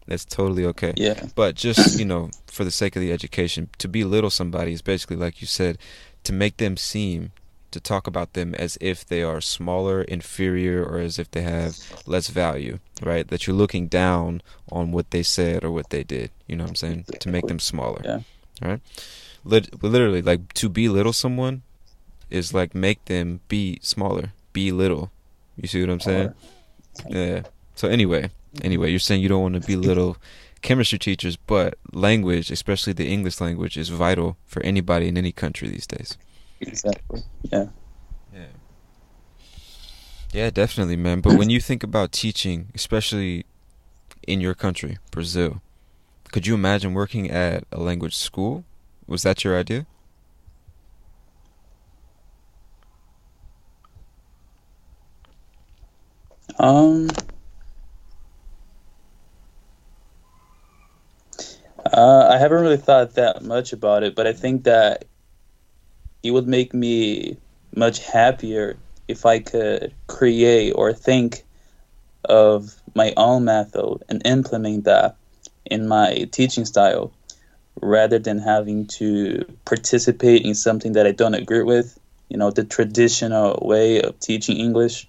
That's 0.08 0.24
totally 0.26 0.66
okay. 0.68 0.94
Yeah. 0.98 1.20
But 1.36 1.56
just 1.56 1.98
you 2.00 2.06
know, 2.06 2.30
for 2.48 2.64
the 2.64 2.72
sake 2.72 2.96
of 2.96 3.02
the 3.02 3.12
education, 3.12 3.70
to 3.80 3.88
belittle 3.88 4.30
somebody 4.30 4.72
is 4.74 4.82
basically 4.82 5.16
like 5.18 5.42
you 5.42 5.48
said, 5.48 5.78
to 6.24 6.32
make 6.34 6.58
them 6.58 6.78
seem, 6.78 7.32
to 7.72 7.80
talk 7.80 8.06
about 8.08 8.34
them 8.34 8.54
as 8.56 8.78
if 8.80 9.04
they 9.06 9.24
are 9.24 9.42
smaller, 9.42 10.04
inferior, 10.04 10.86
or 10.86 11.00
as 11.00 11.18
if 11.20 11.30
they 11.32 11.42
have 11.42 11.76
less 12.06 12.28
value, 12.30 12.78
right? 13.02 13.28
That 13.28 13.46
you're 13.48 13.56
looking 13.56 13.88
down 13.88 14.42
on 14.72 14.92
what 14.92 15.10
they 15.12 15.24
said 15.24 15.64
or 15.66 15.72
what 15.72 15.90
they 15.90 16.04
did. 16.04 16.30
You 16.48 16.56
know 16.56 16.64
what 16.66 16.70
I'm 16.70 16.76
saying? 16.76 17.06
To 17.20 17.28
make 17.30 17.48
them 17.48 17.60
smaller. 17.60 18.02
Yeah. 18.06 18.20
All 18.62 18.70
right. 18.70 18.82
Lit- 19.46 19.82
literally, 19.84 20.22
like 20.22 20.54
to 20.54 20.68
belittle 20.70 21.14
someone 21.14 21.62
is 22.30 22.54
like 22.54 22.74
make 22.76 23.06
them 23.06 23.40
be 23.48 23.80
smaller, 23.82 24.34
be 24.54 24.72
little. 24.72 25.12
You 25.56 25.68
see 25.68 25.80
what 25.82 25.90
I'm 25.90 26.00
saying? 26.00 26.34
Yeah. 27.08 27.44
So 27.76 27.88
anyway, 27.88 28.32
anyway, 28.62 28.90
you're 28.90 29.00
saying 29.00 29.22
you 29.22 29.30
don't 29.30 29.42
want 29.42 29.56
to 29.56 29.62
belittle 29.62 30.18
chemistry 30.62 30.98
teachers, 30.98 31.38
but 31.38 31.76
language, 31.94 32.50
especially 32.52 32.94
the 32.94 33.08
English 33.08 33.40
language, 33.40 33.78
is 33.78 33.90
vital 33.90 34.38
for 34.46 34.62
anybody 34.64 35.08
in 35.08 35.18
any 35.18 35.32
country 35.32 35.68
these 35.70 35.88
days. 35.88 36.18
Exactly. 36.60 37.22
Yeah. 37.44 37.68
Yeah. 38.34 38.46
Yeah, 40.34 40.50
definitely, 40.50 40.98
man. 40.98 41.22
But 41.22 41.38
when 41.38 41.50
you 41.50 41.62
think 41.62 41.84
about 41.84 42.12
teaching, 42.12 42.70
especially 42.74 43.46
in 44.28 44.42
your 44.42 44.54
country, 44.54 44.98
Brazil, 45.12 45.62
could 46.32 46.46
you 46.48 46.56
imagine 46.56 46.94
working 46.94 47.30
at 47.30 47.64
a 47.72 47.80
language 47.80 48.16
school? 48.16 48.66
Was 49.08 49.24
that 49.24 49.44
your 49.44 49.58
idea? 49.58 49.86
Um. 56.58 57.10
Uh, 61.94 62.30
I 62.32 62.38
haven't 62.40 62.62
really 62.62 62.78
thought 62.78 63.14
that 63.14 63.44
much 63.44 63.72
about 63.72 64.04
it, 64.04 64.16
but 64.16 64.26
I 64.26 64.34
think 64.34 64.64
that 64.64 65.06
it 66.24 66.32
would 66.32 66.48
make 66.48 66.74
me 66.74 67.38
much 67.76 68.00
happier 68.00 68.78
if 69.08 69.26
I 69.26 69.40
could 69.40 69.94
create 70.08 70.72
or 70.72 70.94
think 70.94 71.46
of 72.24 72.82
my 72.96 73.14
own 73.18 73.46
method 73.46 74.04
and 74.10 74.26
implement 74.26 74.86
that 74.86 75.16
in 75.66 75.88
my 75.88 76.28
teaching 76.32 76.66
style 76.66 77.14
rather 77.82 78.20
than 78.20 78.40
having 78.40 78.88
to 78.88 79.46
participate 79.66 80.44
in 80.44 80.56
something 80.56 80.94
that 80.94 81.06
I 81.06 81.12
don't 81.12 81.34
agree 81.34 81.64
with, 81.64 81.98
you 82.30 82.38
know, 82.38 82.52
the 82.52 82.64
traditional 82.64 83.60
way 83.62 84.02
of 84.02 84.20
teaching 84.20 84.58
English. 84.58 85.08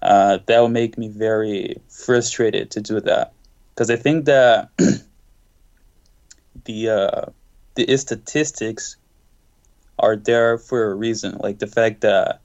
Uh, 0.00 0.38
that 0.46 0.60
would 0.60 0.72
make 0.72 0.98
me 0.98 1.08
very 1.08 1.80
frustrated 1.88 2.72
to 2.72 2.80
do 2.80 3.00
that 3.00 3.32
because 3.74 3.88
I 3.88 3.96
think 3.96 4.24
that 4.24 4.70
the 6.64 6.88
uh, 6.88 7.26
the 7.76 7.96
statistics 7.96 8.96
are 9.98 10.16
there 10.16 10.58
for 10.58 10.90
a 10.90 10.94
reason. 10.94 11.38
Like 11.38 11.58
the 11.60 11.68
fact 11.68 12.00
that 12.02 12.40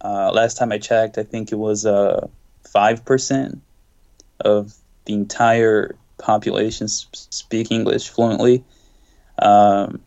uh, 0.00 0.32
last 0.32 0.58
time 0.58 0.72
I 0.72 0.78
checked, 0.78 1.18
I 1.18 1.22
think 1.22 1.52
it 1.52 1.56
was 1.56 1.86
uh, 1.86 2.28
five 2.68 3.04
percent 3.04 3.62
of 4.40 4.74
the 5.04 5.14
entire 5.14 5.96
population 6.18 6.88
speak 6.88 7.70
English 7.70 8.08
fluently. 8.08 8.64
Um, 9.38 10.00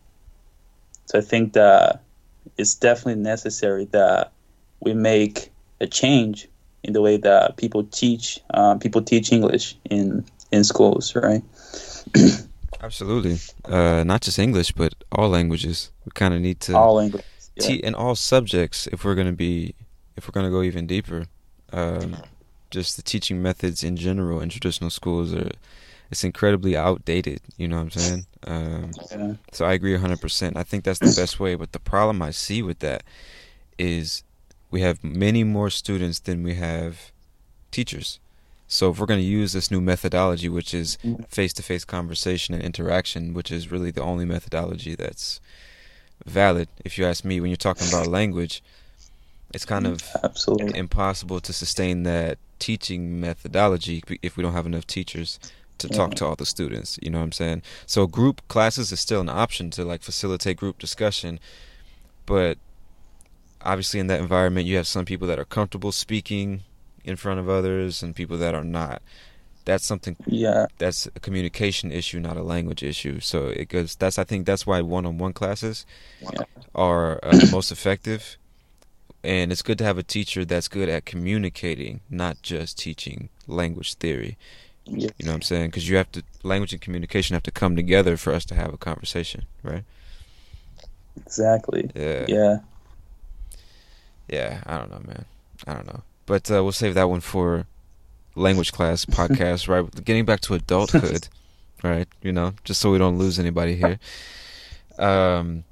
so 1.05 1.19
I 1.19 1.21
think 1.21 1.53
that 1.53 2.01
it's 2.57 2.75
definitely 2.75 3.21
necessary 3.21 3.85
that 3.85 4.31
we 4.79 4.93
make 4.93 5.51
a 5.79 5.87
change 5.87 6.47
in 6.83 6.93
the 6.93 7.01
way 7.01 7.17
that 7.17 7.57
people 7.57 7.83
teach 7.83 8.39
um, 8.53 8.79
people 8.79 9.01
teach 9.01 9.31
English 9.31 9.75
in 9.89 10.25
in 10.51 10.63
schools, 10.63 11.15
right? 11.15 11.43
Absolutely. 12.81 13.37
Uh, 13.65 14.03
not 14.03 14.21
just 14.21 14.39
English, 14.39 14.71
but 14.71 14.93
all 15.11 15.29
languages. 15.29 15.91
We 16.05 16.11
kind 16.13 16.33
of 16.33 16.41
need 16.41 16.59
to 16.61 16.77
All 16.77 16.99
English. 16.99 17.25
Yeah. 17.55 17.67
te- 17.67 17.83
in 17.83 17.95
all 17.95 18.15
subjects 18.15 18.87
if 18.87 19.03
we're 19.03 19.15
going 19.15 19.27
to 19.27 19.33
be 19.33 19.73
if 20.15 20.27
we're 20.27 20.33
going 20.33 20.45
to 20.45 20.51
go 20.51 20.61
even 20.61 20.87
deeper. 20.87 21.25
Um, 21.73 22.17
just 22.69 22.95
the 22.97 23.01
teaching 23.01 23.41
methods 23.41 23.83
in 23.83 23.95
general 23.95 24.39
in 24.41 24.49
traditional 24.49 24.89
schools 24.89 25.33
are 25.33 25.51
it's 26.09 26.23
incredibly 26.23 26.75
outdated. 26.75 27.41
You 27.57 27.67
know 27.67 27.77
what 27.77 27.83
I'm 27.83 27.89
saying? 27.91 28.25
Um, 28.45 28.91
Yeah. 29.11 29.33
So 29.51 29.65
I 29.65 29.73
agree 29.73 29.95
100%. 29.95 30.55
I 30.55 30.63
think 30.63 30.83
that's 30.83 30.99
the 30.99 31.13
best 31.19 31.39
way. 31.39 31.55
But 31.55 31.71
the 31.71 31.79
problem 31.79 32.21
I 32.21 32.31
see 32.31 32.61
with 32.61 32.79
that 32.79 33.03
is 33.77 34.23
we 34.71 34.81
have 34.81 35.03
many 35.03 35.43
more 35.43 35.69
students 35.69 36.19
than 36.19 36.43
we 36.43 36.55
have 36.55 37.11
teachers. 37.71 38.19
So 38.67 38.91
if 38.91 38.99
we're 38.99 39.05
going 39.05 39.21
to 39.21 39.25
use 39.25 39.53
this 39.53 39.71
new 39.71 39.79
methodology, 39.79 40.49
which 40.49 40.73
is 40.73 40.97
face-to-face 41.29 41.85
conversation 41.85 42.53
and 42.53 42.63
interaction, 42.63 43.33
which 43.33 43.51
is 43.51 43.71
really 43.71 43.91
the 43.91 44.01
only 44.01 44.25
methodology 44.25 44.93
that's 44.93 45.39
valid, 46.25 46.67
if 46.83 46.97
you 46.97 47.05
ask 47.05 47.23
me, 47.23 47.39
when 47.39 47.49
you're 47.49 47.55
talking 47.55 47.87
about 47.87 48.07
language, 48.07 48.61
it's 49.53 49.63
kind 49.63 49.87
of 49.87 50.03
Absolutely. 50.21 50.77
impossible 50.77 51.39
to 51.39 51.53
sustain 51.53 52.03
that 52.03 52.37
teaching 52.59 53.21
methodology 53.21 54.03
if 54.21 54.35
we 54.35 54.43
don't 54.43 54.53
have 54.53 54.65
enough 54.65 54.85
teachers 54.85 55.39
to 55.79 55.87
talk 55.89 56.15
to 56.15 56.25
all 56.25 56.35
the 56.35 56.45
students. 56.45 56.97
You 57.01 57.09
know 57.09 57.19
what 57.19 57.25
I'm 57.25 57.31
saying? 57.31 57.61
So 57.85 58.07
group 58.07 58.41
classes 58.47 58.91
is 58.91 58.99
still 58.99 59.21
an 59.21 59.29
option 59.29 59.69
to 59.71 59.83
like 59.85 60.01
facilitate 60.01 60.57
group 60.57 60.79
discussion, 60.79 61.39
but 62.25 62.57
obviously 63.61 63.99
in 63.99 64.07
that 64.07 64.19
environment 64.19 64.67
you 64.67 64.75
have 64.77 64.87
some 64.87 65.05
people 65.05 65.27
that 65.27 65.39
are 65.39 65.45
comfortable 65.45 65.91
speaking 65.91 66.61
in 67.03 67.15
front 67.15 67.39
of 67.39 67.49
others 67.49 68.03
and 68.03 68.15
people 68.15 68.37
that 68.37 68.53
are 68.53 68.63
not. 68.63 69.01
That's 69.65 69.85
something 69.85 70.15
Yeah. 70.25 70.67
that's 70.77 71.07
a 71.07 71.19
communication 71.19 71.91
issue, 71.91 72.19
not 72.19 72.37
a 72.37 72.43
language 72.43 72.83
issue. 72.83 73.19
So 73.19 73.47
it 73.47 73.67
goes. 73.67 73.95
That's 73.95 74.17
I 74.17 74.23
think 74.23 74.45
that's 74.45 74.65
why 74.65 74.81
one-on-one 74.81 75.33
classes 75.33 75.85
Yeah. 76.21 76.43
are 76.73 77.19
uh, 77.23 77.39
most 77.51 77.71
effective 77.71 78.37
and 79.23 79.51
it's 79.51 79.61
good 79.61 79.77
to 79.79 79.83
have 79.83 79.97
a 79.97 80.03
teacher 80.03 80.45
that's 80.45 80.67
good 80.69 80.87
at 80.87 81.05
communicating, 81.05 81.99
not 82.09 82.41
just 82.41 82.77
teaching 82.77 83.29
language 83.47 83.95
theory. 83.95 84.37
Yeah. 84.89 85.09
You 85.17 85.25
know 85.25 85.31
what 85.31 85.35
I'm 85.35 85.41
saying? 85.41 85.67
Because 85.67 85.89
you 85.89 85.97
have 85.97 86.11
to 86.13 86.23
language 86.43 86.73
and 86.73 86.81
communication 86.81 87.33
have 87.33 87.43
to 87.43 87.51
come 87.51 87.75
together 87.75 88.17
for 88.17 88.33
us 88.33 88.45
to 88.45 88.55
have 88.55 88.73
a 88.73 88.77
conversation, 88.77 89.45
right? 89.63 89.83
Exactly. 91.17 91.89
Yeah. 91.95 92.25
Yeah. 92.27 92.57
Yeah, 94.29 94.61
I 94.65 94.77
don't 94.77 94.91
know, 94.91 95.01
man. 95.05 95.25
I 95.65 95.73
don't 95.73 95.87
know. 95.87 96.01
But 96.25 96.51
uh, 96.51 96.61
we'll 96.63 96.73
save 96.73 96.95
that 96.95 97.09
one 97.09 97.21
for 97.21 97.65
language 98.35 98.71
class 98.71 99.05
podcast, 99.19 99.67
right? 99.67 100.05
Getting 100.05 100.25
back 100.25 100.41
to 100.41 100.53
adulthood, 100.53 101.27
right? 101.83 102.07
You 102.21 102.31
know, 102.31 102.53
just 102.63 102.81
so 102.81 102.91
we 102.91 102.97
don't 102.97 103.17
lose 103.17 103.39
anybody 103.39 103.75
here. 103.75 103.99
Um, 104.99 105.63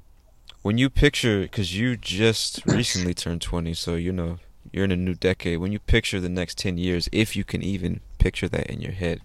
when 0.62 0.78
you 0.78 0.88
picture, 0.90 1.42
because 1.42 1.78
you 1.78 1.96
just 1.96 2.64
recently 2.66 3.14
turned 3.14 3.42
20, 3.42 3.74
so 3.74 3.94
you 3.94 4.12
know, 4.12 4.38
you're 4.72 4.84
in 4.84 4.92
a 4.92 4.96
new 4.96 5.14
decade. 5.14 5.58
When 5.58 5.72
you 5.72 5.78
picture 5.78 6.18
the 6.20 6.28
next 6.28 6.58
10 6.58 6.78
years, 6.78 7.08
if 7.12 7.36
you 7.36 7.44
can 7.44 7.62
even 7.62 8.00
picture 8.18 8.48
that 8.48 8.66
in 8.68 8.80
your 8.80 8.92
head, 8.92 9.20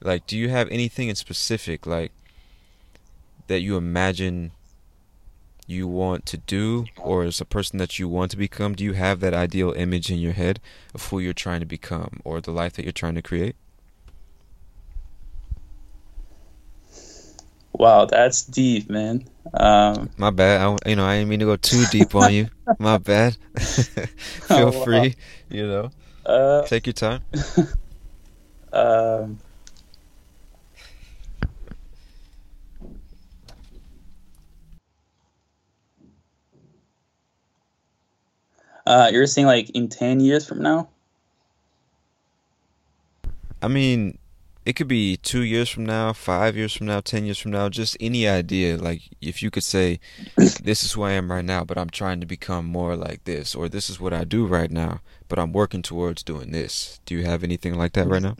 like, 0.00 0.26
do 0.26 0.36
you 0.36 0.48
have 0.48 0.68
anything 0.70 1.08
in 1.08 1.16
specific, 1.16 1.86
like, 1.86 2.12
that 3.48 3.60
you 3.60 3.76
imagine 3.76 4.52
you 5.66 5.86
want 5.86 6.24
to 6.26 6.36
do 6.38 6.86
or 6.96 7.24
as 7.24 7.40
a 7.40 7.44
person 7.44 7.78
that 7.78 7.98
you 7.98 8.08
want 8.08 8.30
to 8.30 8.36
become? 8.36 8.74
Do 8.74 8.84
you 8.84 8.94
have 8.94 9.20
that 9.20 9.34
ideal 9.34 9.72
image 9.72 10.10
in 10.10 10.18
your 10.18 10.32
head 10.32 10.60
of 10.94 11.06
who 11.06 11.18
you're 11.18 11.32
trying 11.34 11.60
to 11.60 11.66
become 11.66 12.20
or 12.24 12.40
the 12.40 12.50
life 12.52 12.72
that 12.74 12.84
you're 12.84 12.92
trying 12.92 13.14
to 13.16 13.22
create? 13.22 13.56
Wow, 17.72 18.06
that's 18.06 18.44
deep, 18.44 18.90
man. 18.90 19.24
Um, 19.54 20.10
my 20.16 20.30
bad. 20.30 20.60
I, 20.60 20.90
you 20.90 20.96
know 20.96 21.04
i 21.06 21.16
didn't 21.16 21.28
mean 21.30 21.40
to 21.40 21.46
go 21.46 21.56
too 21.56 21.86
deep 21.86 22.14
on 22.14 22.32
you. 22.32 22.48
My 22.78 22.98
bad. 22.98 23.36
Feel 23.56 24.72
Oh, 24.72 24.80
wow. 24.80 24.82
free 24.84 25.14
you 25.48 25.66
know. 25.66 25.90
Uh, 26.26 26.62
take 26.66 26.86
your 26.86 26.92
time 26.92 27.22
um, 28.72 29.38
uh, 38.86 39.10
you're 39.12 39.26
saying 39.26 39.46
like 39.46 39.70
in 39.70 39.88
10 39.88 40.20
years 40.20 40.46
from 40.46 40.62
now? 40.62 40.88
i 43.60 43.66
mean 43.66 44.16
it 44.68 44.74
could 44.76 44.88
be 44.88 45.16
two 45.18 45.42
years 45.42 45.70
from 45.70 45.86
now 45.86 46.12
five 46.12 46.56
years 46.56 46.74
from 46.74 46.88
now 46.88 47.00
ten 47.00 47.24
years 47.26 47.38
from 47.38 47.52
now 47.52 47.70
just 47.70 47.96
any 48.00 48.28
idea 48.28 48.76
like 48.78 49.02
if 49.22 49.42
you 49.42 49.50
could 49.50 49.64
say 49.64 50.00
this 50.60 50.84
is 50.84 50.92
who 50.94 51.04
i 51.04 51.12
am 51.12 51.32
right 51.32 51.46
now 51.46 51.64
but 51.64 51.78
i'm 51.78 51.90
trying 51.90 52.20
to 52.20 52.26
become 52.26 52.66
more 52.66 52.96
like 52.96 53.24
this 53.24 53.54
or 53.56 53.68
this 53.70 53.90
is 53.90 54.00
what 54.00 54.14
i 54.14 54.24
do 54.24 54.46
right 54.46 54.72
now 54.72 55.00
but 55.28 55.40
i'm 55.40 55.52
working 55.52 55.82
towards 55.82 56.22
doing 56.22 56.52
this 56.52 57.00
do 57.06 57.16
you 57.16 57.24
have 57.24 57.44
anything 57.44 57.76
like 57.78 57.94
that 57.94 58.08
right 58.08 58.22
now 58.22 58.36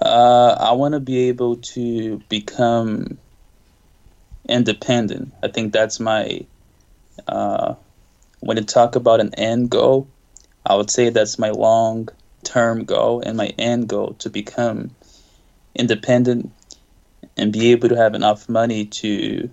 Uh, 0.00 0.56
I 0.60 0.72
want 0.72 0.94
to 0.94 1.00
be 1.00 1.28
able 1.28 1.56
to 1.58 2.18
become 2.28 3.18
independent. 4.48 5.34
I 5.42 5.48
think 5.48 5.72
that's 5.72 6.00
my. 6.00 6.46
Uh, 7.28 7.76
when 8.44 8.56
you 8.58 8.64
talk 8.64 8.94
about 8.94 9.20
an 9.20 9.34
end 9.34 9.70
goal, 9.70 10.06
I 10.66 10.74
would 10.74 10.90
say 10.90 11.08
that's 11.08 11.38
my 11.38 11.50
long 11.50 12.08
term 12.42 12.84
goal 12.84 13.22
and 13.24 13.36
my 13.36 13.46
end 13.58 13.88
goal 13.88 14.14
to 14.18 14.28
become 14.28 14.90
independent 15.74 16.52
and 17.36 17.52
be 17.52 17.72
able 17.72 17.88
to 17.88 17.96
have 17.96 18.14
enough 18.14 18.48
money 18.48 18.84
to 18.84 19.50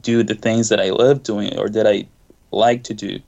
do 0.00 0.22
the 0.22 0.34
things 0.34 0.70
that 0.70 0.80
I 0.80 0.90
love 0.90 1.22
doing 1.22 1.58
or 1.58 1.68
that 1.68 1.86
I 1.86 2.08
like 2.50 2.84
to 2.84 2.94
do. 2.94 3.20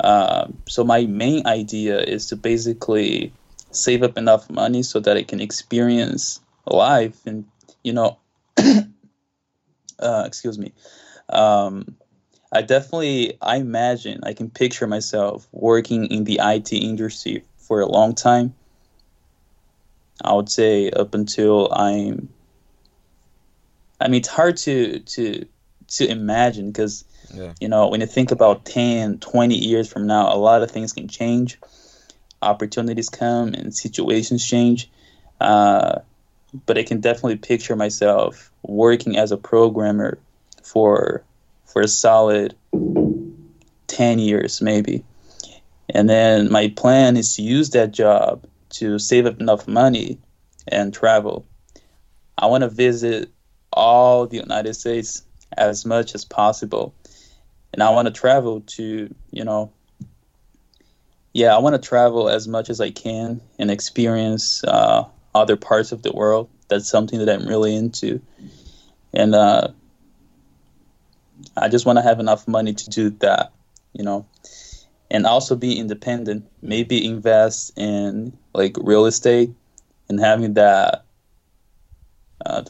Um, 0.00 0.58
so 0.68 0.84
my 0.84 1.06
main 1.06 1.46
idea 1.46 1.98
is 2.00 2.26
to 2.26 2.36
basically 2.36 3.32
save 3.70 4.02
up 4.02 4.18
enough 4.18 4.50
money 4.50 4.82
so 4.82 5.00
that 5.00 5.16
I 5.16 5.22
can 5.22 5.40
experience 5.40 6.40
life 6.66 7.26
and 7.26 7.46
you 7.82 7.92
know 7.92 8.18
uh, 9.98 10.24
excuse 10.26 10.58
me 10.58 10.72
um, 11.30 11.96
I 12.52 12.60
definitely 12.60 13.38
I 13.40 13.56
imagine 13.56 14.20
I 14.24 14.34
can 14.34 14.50
picture 14.50 14.86
myself 14.86 15.48
working 15.52 16.06
in 16.06 16.24
the 16.24 16.40
IT 16.42 16.72
industry 16.72 17.44
for 17.56 17.80
a 17.80 17.86
long 17.86 18.14
time. 18.14 18.54
I 20.22 20.34
would 20.34 20.50
say 20.50 20.90
up 20.90 21.14
until 21.14 21.72
I'm 21.72 22.28
I 23.98 24.08
mean 24.08 24.20
it's 24.20 24.28
hard 24.28 24.58
to 24.58 24.98
to 24.98 25.46
to 25.88 26.06
imagine 26.06 26.70
because 26.70 27.04
yeah. 27.32 27.54
you 27.58 27.68
know 27.68 27.88
when 27.88 28.02
you 28.02 28.06
think 28.06 28.30
about 28.30 28.66
10 28.66 29.18
20 29.18 29.54
years 29.54 29.90
from 29.90 30.06
now 30.06 30.34
a 30.34 30.36
lot 30.36 30.62
of 30.62 30.70
things 30.70 30.92
can 30.92 31.08
change. 31.08 31.58
Opportunities 32.42 33.08
come 33.08 33.54
and 33.54 33.74
situations 33.74 34.46
change. 34.46 34.90
Uh, 35.40 36.00
but 36.66 36.76
i 36.76 36.82
can 36.82 37.00
definitely 37.00 37.36
picture 37.36 37.74
myself 37.74 38.52
working 38.62 39.16
as 39.16 39.32
a 39.32 39.38
programmer 39.38 40.18
for 40.62 41.24
for 41.72 41.82
a 41.82 41.88
solid 41.88 42.54
10 43.86 44.18
years 44.18 44.60
maybe. 44.60 45.04
And 45.88 46.08
then 46.08 46.50
my 46.50 46.68
plan 46.68 47.16
is 47.16 47.36
to 47.36 47.42
use 47.42 47.70
that 47.70 47.92
job 47.92 48.44
to 48.70 48.98
save 48.98 49.26
up 49.26 49.40
enough 49.40 49.68
money 49.68 50.18
and 50.68 50.94
travel. 50.94 51.46
I 52.38 52.46
want 52.46 52.62
to 52.62 52.68
visit 52.68 53.30
all 53.72 54.26
the 54.26 54.36
united 54.36 54.74
states 54.74 55.22
as 55.56 55.84
much 55.84 56.14
as 56.14 56.24
possible. 56.24 56.94
And 57.72 57.82
i 57.82 57.88
want 57.90 58.06
to 58.06 58.12
travel 58.12 58.60
to 58.60 59.14
you 59.30 59.44
know 59.44 59.72
yeah, 61.32 61.54
I 61.54 61.58
want 61.58 61.80
to 61.80 61.88
travel 61.88 62.28
as 62.28 62.46
much 62.46 62.68
as 62.68 62.80
I 62.80 62.90
can 62.90 63.40
and 63.58 63.70
experience 63.70 64.62
uh, 64.64 65.04
other 65.34 65.56
parts 65.56 65.92
of 65.92 66.02
the 66.02 66.12
world. 66.12 66.50
That's 66.68 66.88
something 66.88 67.18
that 67.18 67.28
I'm 67.28 67.46
really 67.46 67.74
into, 67.74 68.20
and 69.12 69.34
uh, 69.34 69.68
I 71.56 71.68
just 71.68 71.86
want 71.86 71.98
to 71.98 72.02
have 72.02 72.20
enough 72.20 72.48
money 72.48 72.72
to 72.72 72.90
do 72.90 73.10
that, 73.20 73.52
you 73.92 74.04
know, 74.04 74.26
and 75.10 75.26
also 75.26 75.54
be 75.56 75.78
independent. 75.78 76.48
Maybe 76.62 77.04
invest 77.04 77.76
in 77.76 78.36
like 78.54 78.76
real 78.80 79.06
estate 79.06 79.50
and 80.08 80.20
having 80.20 80.54
that. 80.54 81.04
Uh, 82.44 82.62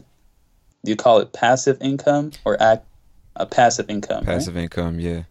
do 0.84 0.90
you 0.90 0.96
call 0.96 1.18
it 1.18 1.32
passive 1.32 1.78
income 1.80 2.32
or 2.44 2.60
act 2.60 2.84
a 3.36 3.46
passive 3.46 3.88
income? 3.88 4.24
right? 4.24 4.34
passive 4.34 4.56
income 4.56 5.00
yeah 5.00 5.22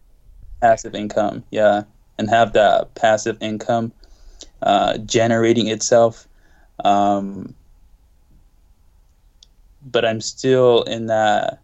passive 0.60 0.94
income 0.94 1.44
yeah 1.50 1.82
and 2.18 2.30
have 2.30 2.52
that 2.52 2.94
passive 2.94 3.36
income 3.40 3.92
uh, 4.62 4.96
generating 4.98 5.66
itself 5.66 6.26
um, 6.84 7.54
but 9.84 10.04
i'm 10.04 10.20
still 10.20 10.82
in 10.84 11.06
that 11.06 11.61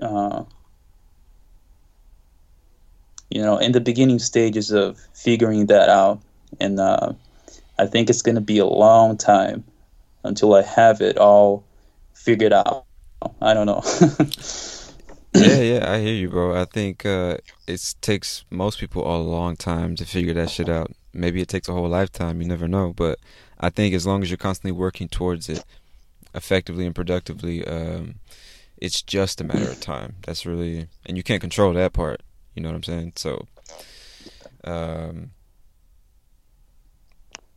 uh, 0.00 0.44
you 3.30 3.42
know 3.42 3.58
in 3.58 3.72
the 3.72 3.80
beginning 3.80 4.18
stages 4.18 4.70
of 4.70 4.98
figuring 5.14 5.66
that 5.66 5.88
out 5.88 6.20
and 6.60 6.78
uh, 6.80 7.12
i 7.78 7.86
think 7.86 8.10
it's 8.10 8.22
going 8.22 8.34
to 8.34 8.40
be 8.40 8.58
a 8.58 8.66
long 8.66 9.16
time 9.16 9.64
until 10.24 10.54
i 10.54 10.62
have 10.62 11.00
it 11.00 11.18
all 11.18 11.64
figured 12.14 12.52
out 12.52 12.86
i 13.42 13.54
don't 13.54 13.66
know 13.66 13.82
yeah, 15.34 15.60
yeah, 15.60 15.92
I 15.92 15.98
hear 16.00 16.14
you, 16.14 16.28
bro. 16.30 16.60
I 16.60 16.64
think 16.64 17.04
uh, 17.04 17.38
it 17.66 17.94
takes 18.00 18.44
most 18.50 18.78
people 18.78 19.02
a 19.04 19.18
long 19.18 19.56
time 19.56 19.96
to 19.96 20.04
figure 20.04 20.32
that 20.34 20.50
shit 20.50 20.68
out. 20.68 20.92
Maybe 21.12 21.40
it 21.40 21.48
takes 21.48 21.68
a 21.68 21.72
whole 21.72 21.88
lifetime. 21.88 22.40
You 22.40 22.46
never 22.46 22.68
know. 22.68 22.92
But 22.94 23.18
I 23.58 23.70
think 23.70 23.94
as 23.94 24.06
long 24.06 24.22
as 24.22 24.30
you're 24.30 24.36
constantly 24.36 24.72
working 24.72 25.08
towards 25.08 25.48
it, 25.48 25.64
effectively 26.34 26.86
and 26.86 26.94
productively, 26.94 27.66
um, 27.66 28.16
it's 28.78 29.02
just 29.02 29.40
a 29.40 29.44
matter 29.44 29.68
of 29.70 29.80
time. 29.80 30.16
That's 30.26 30.44
really, 30.46 30.88
and 31.06 31.16
you 31.16 31.22
can't 31.22 31.40
control 31.40 31.72
that 31.74 31.92
part. 31.92 32.22
You 32.54 32.62
know 32.62 32.68
what 32.68 32.76
I'm 32.76 32.82
saying? 32.82 33.12
So, 33.16 33.46
um, 34.64 35.30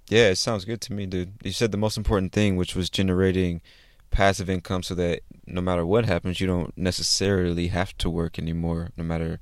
yeah, 0.10 0.30
it 0.30 0.38
sounds 0.38 0.66
good 0.66 0.82
to 0.82 0.94
me, 0.94 1.06
dude. 1.06 1.34
You 1.44 1.52
said 1.52 1.72
the 1.72 1.78
most 1.78 1.98
important 1.98 2.32
thing, 2.32 2.56
which 2.56 2.76
was 2.76 2.90
generating 2.90 3.62
passive 4.10 4.50
income 4.50 4.84
so 4.84 4.96
that 4.96 5.22
no 5.46 5.62
matter 5.62 5.86
what 5.86 6.06
happens, 6.06 6.40
you 6.40 6.48
don't 6.48 6.76
necessarily 6.78 7.68
have 7.68 7.98
to 7.98 8.10
work 8.10 8.40
anymore, 8.40 8.90
no 8.96 9.04
matter 9.04 9.40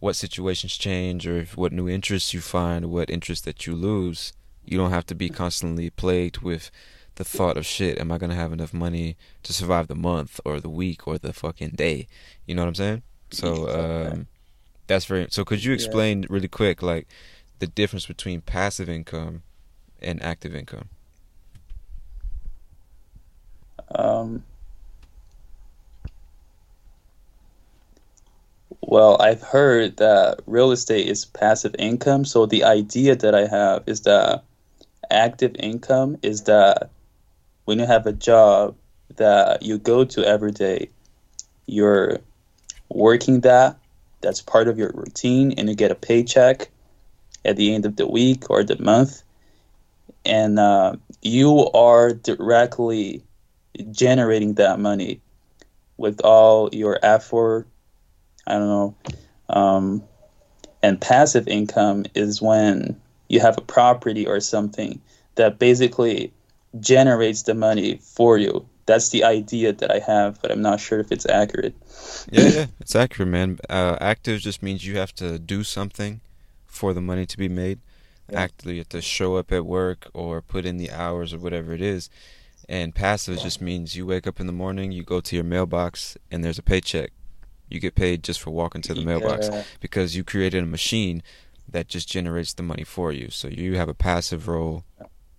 what 0.00 0.16
situations 0.16 0.76
change 0.76 1.26
or 1.26 1.38
if 1.38 1.56
what 1.56 1.72
new 1.72 1.88
interests 1.88 2.32
you 2.32 2.40
find, 2.40 2.84
or 2.84 2.88
what 2.88 3.10
interests 3.10 3.44
that 3.44 3.66
you 3.66 3.74
lose. 3.74 4.32
You 4.64 4.78
don't 4.78 4.90
have 4.90 5.06
to 5.06 5.14
be 5.14 5.28
constantly 5.28 5.90
plagued 5.90 6.38
with 6.38 6.70
the 7.18 7.24
thought 7.24 7.56
of 7.56 7.66
shit, 7.66 7.98
am 7.98 8.12
I 8.12 8.18
gonna 8.18 8.36
have 8.36 8.52
enough 8.52 8.72
money 8.72 9.16
to 9.42 9.52
survive 9.52 9.88
the 9.88 9.96
month 9.96 10.40
or 10.44 10.60
the 10.60 10.68
week 10.68 11.06
or 11.08 11.18
the 11.18 11.32
fucking 11.32 11.70
day? 11.70 12.06
You 12.46 12.54
know 12.54 12.62
what 12.62 12.68
I'm 12.68 12.74
saying? 12.76 13.02
So 13.32 13.68
um, 13.68 14.28
that's 14.86 15.04
very. 15.04 15.26
So 15.30 15.44
could 15.44 15.64
you 15.64 15.72
explain 15.72 16.22
yeah. 16.22 16.28
really 16.30 16.46
quick, 16.46 16.80
like 16.80 17.08
the 17.58 17.66
difference 17.66 18.06
between 18.06 18.40
passive 18.40 18.88
income 18.88 19.42
and 20.00 20.22
active 20.22 20.54
income? 20.54 20.88
Um. 23.92 24.44
Well, 28.80 29.20
I've 29.20 29.42
heard 29.42 29.96
that 29.96 30.38
real 30.46 30.70
estate 30.70 31.08
is 31.08 31.24
passive 31.24 31.74
income. 31.80 32.24
So 32.24 32.46
the 32.46 32.62
idea 32.62 33.16
that 33.16 33.34
I 33.34 33.48
have 33.48 33.82
is 33.86 34.02
that 34.02 34.44
active 35.10 35.56
income 35.58 36.16
is 36.22 36.44
that 36.44 36.90
when 37.68 37.78
you 37.78 37.84
have 37.84 38.06
a 38.06 38.14
job 38.14 38.74
that 39.16 39.62
you 39.62 39.76
go 39.76 40.02
to 40.02 40.24
every 40.24 40.52
day, 40.52 40.88
you're 41.66 42.18
working 42.88 43.42
that, 43.42 43.78
that's 44.22 44.40
part 44.40 44.68
of 44.68 44.78
your 44.78 44.90
routine, 44.94 45.52
and 45.52 45.68
you 45.68 45.74
get 45.74 45.90
a 45.90 45.94
paycheck 45.94 46.70
at 47.44 47.56
the 47.56 47.74
end 47.74 47.84
of 47.84 47.96
the 47.96 48.06
week 48.06 48.48
or 48.48 48.64
the 48.64 48.82
month. 48.82 49.22
And 50.24 50.58
uh, 50.58 50.94
you 51.20 51.68
are 51.72 52.14
directly 52.14 53.22
generating 53.90 54.54
that 54.54 54.80
money 54.80 55.20
with 55.98 56.22
all 56.22 56.70
your 56.72 56.98
effort. 57.02 57.66
I 58.46 58.52
don't 58.54 58.68
know. 58.68 58.96
Um, 59.50 60.04
and 60.82 60.98
passive 60.98 61.46
income 61.46 62.06
is 62.14 62.40
when 62.40 62.98
you 63.28 63.40
have 63.40 63.58
a 63.58 63.60
property 63.60 64.26
or 64.26 64.40
something 64.40 65.02
that 65.34 65.58
basically 65.58 66.32
generates 66.80 67.42
the 67.42 67.54
money 67.54 67.96
for 67.96 68.38
you. 68.38 68.66
That's 68.86 69.10
the 69.10 69.24
idea 69.24 69.72
that 69.72 69.90
I 69.90 69.98
have, 69.98 70.40
but 70.40 70.50
I'm 70.50 70.62
not 70.62 70.80
sure 70.80 70.98
if 70.98 71.12
it's 71.12 71.26
accurate. 71.26 71.74
Yeah, 72.30 72.48
yeah, 72.48 72.66
it's 72.80 72.96
accurate, 72.96 73.28
man. 73.28 73.58
Uh, 73.68 73.98
active 74.00 74.40
just 74.40 74.62
means 74.62 74.86
you 74.86 74.96
have 74.96 75.14
to 75.16 75.38
do 75.38 75.62
something 75.62 76.20
for 76.66 76.94
the 76.94 77.00
money 77.00 77.26
to 77.26 77.36
be 77.36 77.48
made. 77.48 77.80
Yeah. 78.30 78.40
Actively, 78.40 78.74
you 78.74 78.80
have 78.80 78.88
to 78.90 79.02
show 79.02 79.36
up 79.36 79.52
at 79.52 79.66
work 79.66 80.08
or 80.14 80.40
put 80.40 80.64
in 80.64 80.78
the 80.78 80.90
hours 80.90 81.34
or 81.34 81.38
whatever 81.38 81.72
it 81.74 81.82
is. 81.82 82.08
And 82.68 82.94
passive 82.94 83.38
just 83.40 83.62
means 83.62 83.96
you 83.96 84.04
wake 84.06 84.26
up 84.26 84.40
in 84.40 84.46
the 84.46 84.52
morning, 84.52 84.92
you 84.92 85.02
go 85.02 85.20
to 85.20 85.36
your 85.36 85.44
mailbox, 85.44 86.18
and 86.30 86.44
there's 86.44 86.58
a 86.58 86.62
paycheck. 86.62 87.12
You 87.70 87.80
get 87.80 87.94
paid 87.94 88.22
just 88.22 88.40
for 88.40 88.50
walking 88.50 88.82
to 88.82 88.94
the 88.94 89.02
mailbox 89.02 89.48
yeah. 89.50 89.64
because 89.80 90.16
you 90.16 90.24
created 90.24 90.62
a 90.62 90.66
machine 90.66 91.22
that 91.68 91.88
just 91.88 92.08
generates 92.08 92.54
the 92.54 92.62
money 92.62 92.84
for 92.84 93.12
you. 93.12 93.28
So 93.30 93.48
you 93.48 93.76
have 93.76 93.88
a 93.88 93.94
passive 93.94 94.48
role 94.48 94.84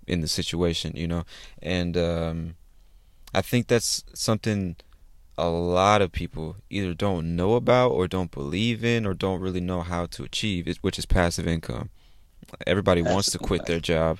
in 0.10 0.22
the 0.22 0.28
situation, 0.28 0.94
you 0.96 1.08
know. 1.08 1.24
And 1.62 1.96
um, 1.96 2.56
I 3.34 3.42
think 3.42 3.68
that's 3.68 4.04
something 4.14 4.76
a 5.38 5.50
lot 5.50 6.02
of 6.02 6.12
people 6.12 6.58
either 6.70 6.94
don't 6.94 7.36
know 7.36 7.54
about 7.54 7.92
or 7.92 8.08
don't 8.08 8.32
believe 8.32 8.84
in 8.84 9.06
or 9.06 9.14
don't 9.14 9.40
really 9.40 9.62
know 9.62 9.82
how 9.82 10.06
to 10.08 10.24
achieve, 10.24 10.78
which 10.82 11.00
is 11.00 11.06
passive 11.06 11.48
income. 11.48 11.90
Everybody 12.68 13.02
passive 13.02 13.14
wants 13.14 13.32
to 13.32 13.40
quit 13.40 13.66
their 13.66 13.80
job, 13.80 14.20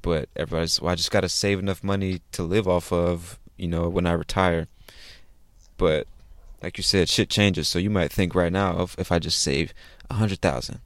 but 0.00 0.28
everybody's, 0.36 0.80
well, 0.80 0.92
I 0.92 0.94
just 0.94 1.10
got 1.10 1.20
to 1.20 1.28
save 1.28 1.58
enough 1.58 1.84
money 1.84 2.22
to 2.32 2.42
live 2.42 2.66
off 2.66 2.92
of, 2.92 3.38
you 3.58 3.68
know, 3.68 3.88
when 3.88 4.06
I 4.06 4.12
retire. 4.12 4.68
But 5.76 6.06
like 6.62 6.78
you 6.78 6.82
said, 6.82 7.10
shit 7.10 7.28
changes. 7.28 7.68
So 7.68 7.78
you 7.78 7.90
might 7.90 8.10
think 8.10 8.34
right 8.34 8.52
now, 8.52 8.80
if, 8.82 8.98
if 8.98 9.12
I 9.12 9.18
just 9.18 9.42
save 9.42 9.74
a 10.08 10.14
hundred 10.14 10.40
thousand, 10.40 10.80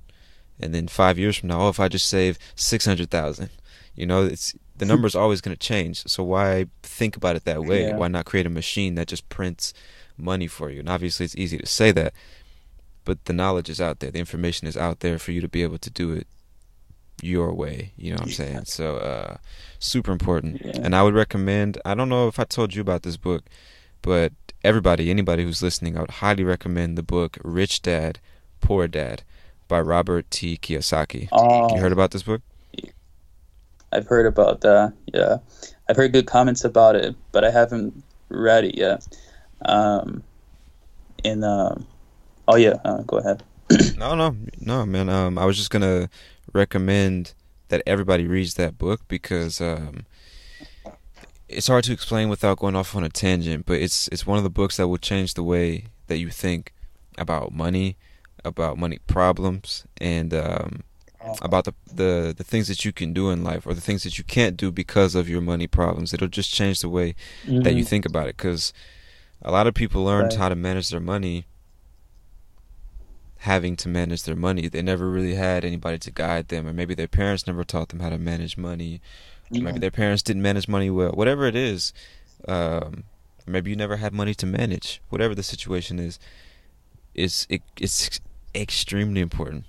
and 0.58 0.74
then 0.74 0.88
five 0.88 1.20
years 1.20 1.36
from 1.36 1.50
now, 1.50 1.60
oh, 1.60 1.68
if 1.68 1.78
I 1.78 1.86
just 1.86 2.08
save 2.08 2.36
six 2.56 2.84
hundred 2.84 3.10
thousand, 3.10 3.50
you 3.98 4.06
know, 4.06 4.24
it's 4.24 4.54
the 4.76 4.86
number's 4.86 5.16
always 5.16 5.40
going 5.40 5.56
to 5.56 5.66
change. 5.66 6.04
So 6.06 6.22
why 6.22 6.66
think 6.84 7.16
about 7.16 7.34
it 7.34 7.44
that 7.46 7.64
way? 7.64 7.88
Yeah. 7.88 7.96
Why 7.96 8.06
not 8.06 8.26
create 8.26 8.46
a 8.46 8.50
machine 8.50 8.94
that 8.94 9.08
just 9.08 9.28
prints 9.28 9.74
money 10.16 10.46
for 10.46 10.70
you? 10.70 10.78
And 10.78 10.88
obviously, 10.88 11.24
it's 11.24 11.34
easy 11.34 11.58
to 11.58 11.66
say 11.66 11.90
that, 11.90 12.14
but 13.04 13.24
the 13.24 13.32
knowledge 13.32 13.68
is 13.68 13.80
out 13.80 13.98
there. 13.98 14.12
The 14.12 14.20
information 14.20 14.68
is 14.68 14.76
out 14.76 15.00
there 15.00 15.18
for 15.18 15.32
you 15.32 15.40
to 15.40 15.48
be 15.48 15.64
able 15.64 15.78
to 15.78 15.90
do 15.90 16.12
it 16.12 16.28
your 17.20 17.52
way. 17.52 17.92
You 17.96 18.10
know 18.10 18.18
what 18.18 18.26
I'm 18.26 18.30
saying? 18.30 18.64
So, 18.66 18.98
uh, 18.98 19.38
super 19.80 20.12
important. 20.12 20.62
Yeah. 20.64 20.80
And 20.80 20.94
I 20.94 21.02
would 21.02 21.14
recommend. 21.14 21.80
I 21.84 21.94
don't 21.94 22.08
know 22.08 22.28
if 22.28 22.38
I 22.38 22.44
told 22.44 22.76
you 22.76 22.80
about 22.80 23.02
this 23.02 23.16
book, 23.16 23.46
but 24.00 24.32
everybody, 24.62 25.10
anybody 25.10 25.42
who's 25.42 25.60
listening, 25.60 25.96
I 25.96 26.02
would 26.02 26.22
highly 26.22 26.44
recommend 26.44 26.96
the 26.96 27.02
book 27.02 27.36
"Rich 27.42 27.82
Dad, 27.82 28.20
Poor 28.60 28.86
Dad." 28.86 29.24
by 29.66 29.80
Robert 29.80 30.30
T. 30.30 30.56
Kiyosaki. 30.56 31.28
Oh, 31.30 31.74
you 31.74 31.80
heard 31.82 31.92
about 31.92 32.12
this 32.12 32.22
book? 32.22 32.40
I've 33.92 34.06
heard 34.06 34.26
about 34.26 34.60
that. 34.62 34.92
Yeah, 35.12 35.38
I've 35.88 35.96
heard 35.96 36.12
good 36.12 36.26
comments 36.26 36.64
about 36.64 36.96
it, 36.96 37.16
but 37.32 37.44
I 37.44 37.50
haven't 37.50 38.02
read 38.28 38.64
it 38.64 38.76
yet. 38.76 39.06
Um, 39.64 40.22
in 41.24 41.44
um, 41.44 41.86
oh 42.46 42.56
yeah, 42.56 42.76
uh, 42.84 43.02
go 43.02 43.18
ahead. 43.18 43.42
no, 43.96 44.14
no, 44.14 44.36
no, 44.60 44.86
man. 44.86 45.08
Um, 45.08 45.38
I 45.38 45.44
was 45.44 45.56
just 45.56 45.70
gonna 45.70 46.08
recommend 46.52 47.34
that 47.68 47.82
everybody 47.86 48.26
reads 48.26 48.54
that 48.54 48.78
book 48.78 49.02
because 49.08 49.60
um, 49.60 50.06
it's 51.48 51.68
hard 51.68 51.84
to 51.84 51.92
explain 51.92 52.28
without 52.28 52.58
going 52.58 52.76
off 52.76 52.96
on 52.96 53.04
a 53.04 53.08
tangent. 53.08 53.66
But 53.66 53.80
it's 53.80 54.08
it's 54.08 54.26
one 54.26 54.38
of 54.38 54.44
the 54.44 54.50
books 54.50 54.76
that 54.76 54.88
will 54.88 54.98
change 54.98 55.34
the 55.34 55.42
way 55.42 55.86
that 56.06 56.18
you 56.18 56.30
think 56.30 56.72
about 57.16 57.52
money 57.52 57.96
about 58.44 58.78
money 58.78 58.98
problems 59.06 59.84
and 60.00 60.32
um, 60.32 60.82
about 61.42 61.64
the, 61.64 61.74
the 61.92 62.34
the 62.36 62.44
things 62.44 62.68
that 62.68 62.84
you 62.84 62.92
can 62.92 63.12
do 63.12 63.30
in 63.30 63.42
life 63.42 63.66
or 63.66 63.74
the 63.74 63.80
things 63.80 64.04
that 64.04 64.18
you 64.18 64.24
can't 64.24 64.56
do 64.56 64.70
because 64.70 65.14
of 65.14 65.28
your 65.28 65.40
money 65.40 65.66
problems. 65.66 66.14
It'll 66.14 66.28
just 66.28 66.52
change 66.52 66.80
the 66.80 66.88
way 66.88 67.14
mm-hmm. 67.44 67.62
that 67.62 67.74
you 67.74 67.82
mm-hmm. 67.82 67.88
think 67.88 68.06
about 68.06 68.28
it 68.28 68.36
because 68.36 68.72
a 69.42 69.50
lot 69.50 69.66
of 69.66 69.74
people 69.74 70.04
learned 70.04 70.32
right. 70.32 70.38
how 70.38 70.48
to 70.48 70.56
manage 70.56 70.90
their 70.90 71.00
money 71.00 71.46
having 73.42 73.76
to 73.76 73.88
manage 73.88 74.24
their 74.24 74.36
money. 74.36 74.68
They 74.68 74.82
never 74.82 75.08
really 75.08 75.34
had 75.34 75.64
anybody 75.64 75.98
to 75.98 76.10
guide 76.10 76.48
them, 76.48 76.66
or 76.66 76.72
maybe 76.72 76.94
their 76.94 77.08
parents 77.08 77.46
never 77.46 77.64
taught 77.64 77.88
them 77.90 78.00
how 78.00 78.10
to 78.10 78.18
manage 78.18 78.56
money. 78.56 79.00
Yeah. 79.50 79.62
Maybe 79.62 79.78
their 79.78 79.90
parents 79.90 80.22
didn't 80.22 80.42
manage 80.42 80.68
money 80.68 80.90
well. 80.90 81.12
Whatever 81.12 81.46
it 81.46 81.54
is, 81.54 81.92
um, 82.46 83.04
maybe 83.46 83.70
you 83.70 83.76
never 83.76 83.96
had 83.96 84.12
money 84.12 84.34
to 84.34 84.46
manage. 84.46 85.00
Whatever 85.08 85.34
the 85.34 85.42
situation 85.42 85.98
is, 85.98 86.18
it's 87.14 87.46
it, 87.48 87.62
it's 87.80 88.20
extremely 88.54 89.20
important 89.20 89.64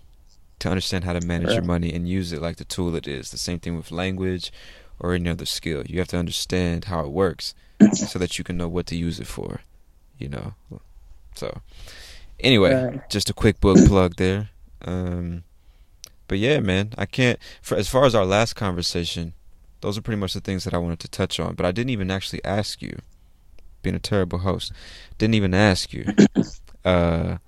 to 0.60 0.70
understand 0.70 1.03
how 1.03 1.14
to 1.14 1.26
manage 1.26 1.53
your 1.53 1.64
money 1.64 1.93
and 1.93 2.07
use 2.07 2.32
it 2.32 2.41
like 2.41 2.57
the 2.57 2.66
tool 2.66 2.95
it 2.95 3.07
is. 3.07 3.32
The 3.32 3.38
same 3.38 3.60
thing 3.60 3.76
with 3.78 3.91
language 3.91 4.51
or 4.99 5.14
any 5.14 5.30
other 5.30 5.45
skill. 5.45 5.84
You 5.86 5.99
have 5.99 6.07
to 6.10 6.18
understand 6.18 6.86
how 6.86 7.01
it 7.01 7.12
works 7.12 7.53
so 7.93 8.20
that 8.20 8.38
you 8.38 8.43
can 8.43 8.57
know 8.57 8.68
what 8.68 8.86
to 8.88 8.95
use 8.95 9.20
it 9.20 9.28
for, 9.28 9.62
you 10.18 10.30
know. 10.30 10.53
So, 11.36 11.62
anyway, 12.39 12.99
just 13.10 13.30
a 13.30 13.34
quick 13.34 13.60
book 13.62 13.78
plug 13.88 14.16
there. 14.18 14.49
Um, 14.84 15.43
but 16.28 16.38
yeah, 16.38 16.60
man, 16.60 16.93
I 16.97 17.05
can't. 17.05 17.39
For 17.62 17.78
as 17.78 17.89
far 17.89 18.05
as 18.05 18.14
our 18.16 18.26
last 18.26 18.53
conversation, 18.55 19.34
those 19.82 19.97
are 19.97 20.01
pretty 20.01 20.20
much 20.20 20.34
the 20.34 20.41
things 20.41 20.66
that 20.66 20.74
I 20.74 20.78
wanted 20.78 20.99
to 20.99 21.10
touch 21.10 21.39
on. 21.39 21.55
But 21.55 21.66
I 21.66 21.72
didn't 21.72 21.91
even 21.91 22.12
actually 22.12 22.43
ask 22.43 22.82
you. 22.82 22.99
Being 23.82 23.95
a 23.95 23.99
terrible 23.99 24.39
host, 24.39 24.74
didn't 25.18 25.36
even 25.36 25.53
ask 25.53 25.93
you. 25.93 26.05
Uh, 26.86 27.39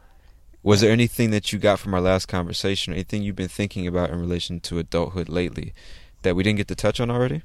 was 0.63 0.81
there 0.81 0.91
anything 0.91 1.31
that 1.31 1.51
you 1.51 1.59
got 1.59 1.79
from 1.79 1.93
our 1.93 2.01
last 2.01 2.27
conversation, 2.27 2.93
or 2.93 2.95
anything 2.95 3.23
you've 3.23 3.35
been 3.35 3.47
thinking 3.47 3.87
about 3.87 4.09
in 4.09 4.19
relation 4.19 4.59
to 4.61 4.79
adulthood 4.79 5.29
lately 5.29 5.73
that 6.21 6.35
we 6.35 6.43
didn't 6.43 6.57
get 6.57 6.67
to 6.67 6.75
touch 6.75 6.99
on 6.99 7.09
already? 7.09 7.41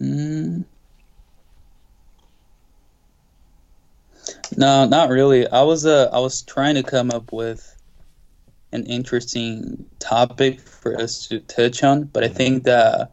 Mm. 0.00 0.64
No, 4.56 4.86
not 4.86 5.08
really. 5.08 5.48
I 5.48 5.62
was 5.62 5.86
uh, 5.86 6.08
I 6.12 6.18
was 6.18 6.42
trying 6.42 6.74
to 6.76 6.82
come 6.82 7.10
up 7.10 7.32
with 7.32 7.76
an 8.72 8.84
interesting 8.86 9.84
topic 9.98 10.60
for 10.60 10.98
us 11.00 11.26
to 11.28 11.40
touch 11.40 11.82
on, 11.84 12.04
but 12.04 12.24
I 12.24 12.28
think 12.28 12.64
that 12.64 13.12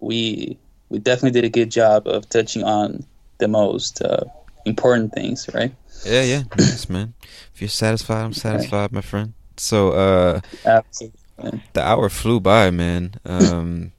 we 0.00 0.58
we 0.88 0.98
definitely 0.98 1.32
did 1.40 1.44
a 1.44 1.50
good 1.50 1.70
job 1.70 2.06
of 2.06 2.28
touching 2.28 2.64
on 2.64 3.04
the 3.38 3.48
most 3.48 4.02
uh, 4.02 4.24
important 4.64 5.12
things, 5.12 5.48
right? 5.54 5.74
Yeah, 6.04 6.22
yeah, 6.22 6.42
nice 6.56 6.88
man. 6.88 7.14
If 7.54 7.60
you're 7.60 7.68
satisfied, 7.68 8.24
I'm 8.24 8.32
satisfied, 8.32 8.92
my 8.92 9.00
friend. 9.00 9.34
So, 9.56 9.92
uh, 9.92 10.40
Absolutely. 10.64 11.62
the 11.72 11.82
hour 11.82 12.08
flew 12.08 12.40
by, 12.40 12.70
man. 12.70 13.14
Um, 13.24 13.92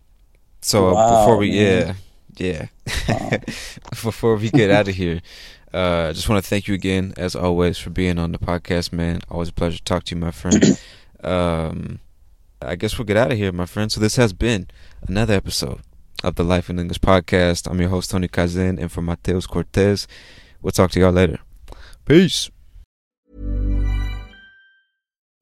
so 0.61 0.89
uh, 0.89 0.93
wow, 0.93 1.21
before 1.21 1.37
we, 1.37 1.49
man. 1.51 1.95
yeah, 2.37 2.67
yeah, 3.07 3.09
wow. 3.09 3.29
before 4.03 4.35
we 4.35 4.49
get 4.49 4.69
out 4.69 4.87
of 4.87 4.95
here, 4.95 5.21
uh, 5.73 6.07
I 6.09 6.13
just 6.13 6.29
want 6.29 6.43
to 6.43 6.49
thank 6.49 6.67
you 6.67 6.73
again, 6.73 7.13
as 7.17 7.35
always, 7.35 7.77
for 7.77 7.89
being 7.89 8.17
on 8.19 8.31
the 8.31 8.39
podcast, 8.39 8.93
man. 8.93 9.21
Always 9.29 9.49
a 9.49 9.53
pleasure 9.53 9.77
to 9.77 9.83
talk 9.83 10.03
to 10.05 10.15
you, 10.15 10.21
my 10.21 10.31
friend. 10.31 10.79
um, 11.23 11.99
I 12.61 12.75
guess 12.75 12.97
we'll 12.97 13.05
get 13.05 13.17
out 13.17 13.31
of 13.31 13.37
here, 13.37 13.51
my 13.51 13.65
friend. 13.65 13.91
So 13.91 13.99
this 13.99 14.15
has 14.15 14.33
been 14.33 14.67
another 15.07 15.35
episode 15.35 15.81
of 16.23 16.35
the 16.35 16.43
Life 16.43 16.69
in 16.69 16.79
English 16.79 16.99
podcast. 16.99 17.69
I'm 17.69 17.79
your 17.79 17.89
host, 17.89 18.11
Tony 18.11 18.27
Kazin, 18.27 18.79
and 18.79 18.91
for 18.91 19.01
Mateus 19.01 19.45
Cortez, 19.45 20.07
we'll 20.61 20.71
talk 20.71 20.91
to 20.91 20.99
y'all 20.99 21.11
later. 21.11 21.39
Peace. 22.08 22.49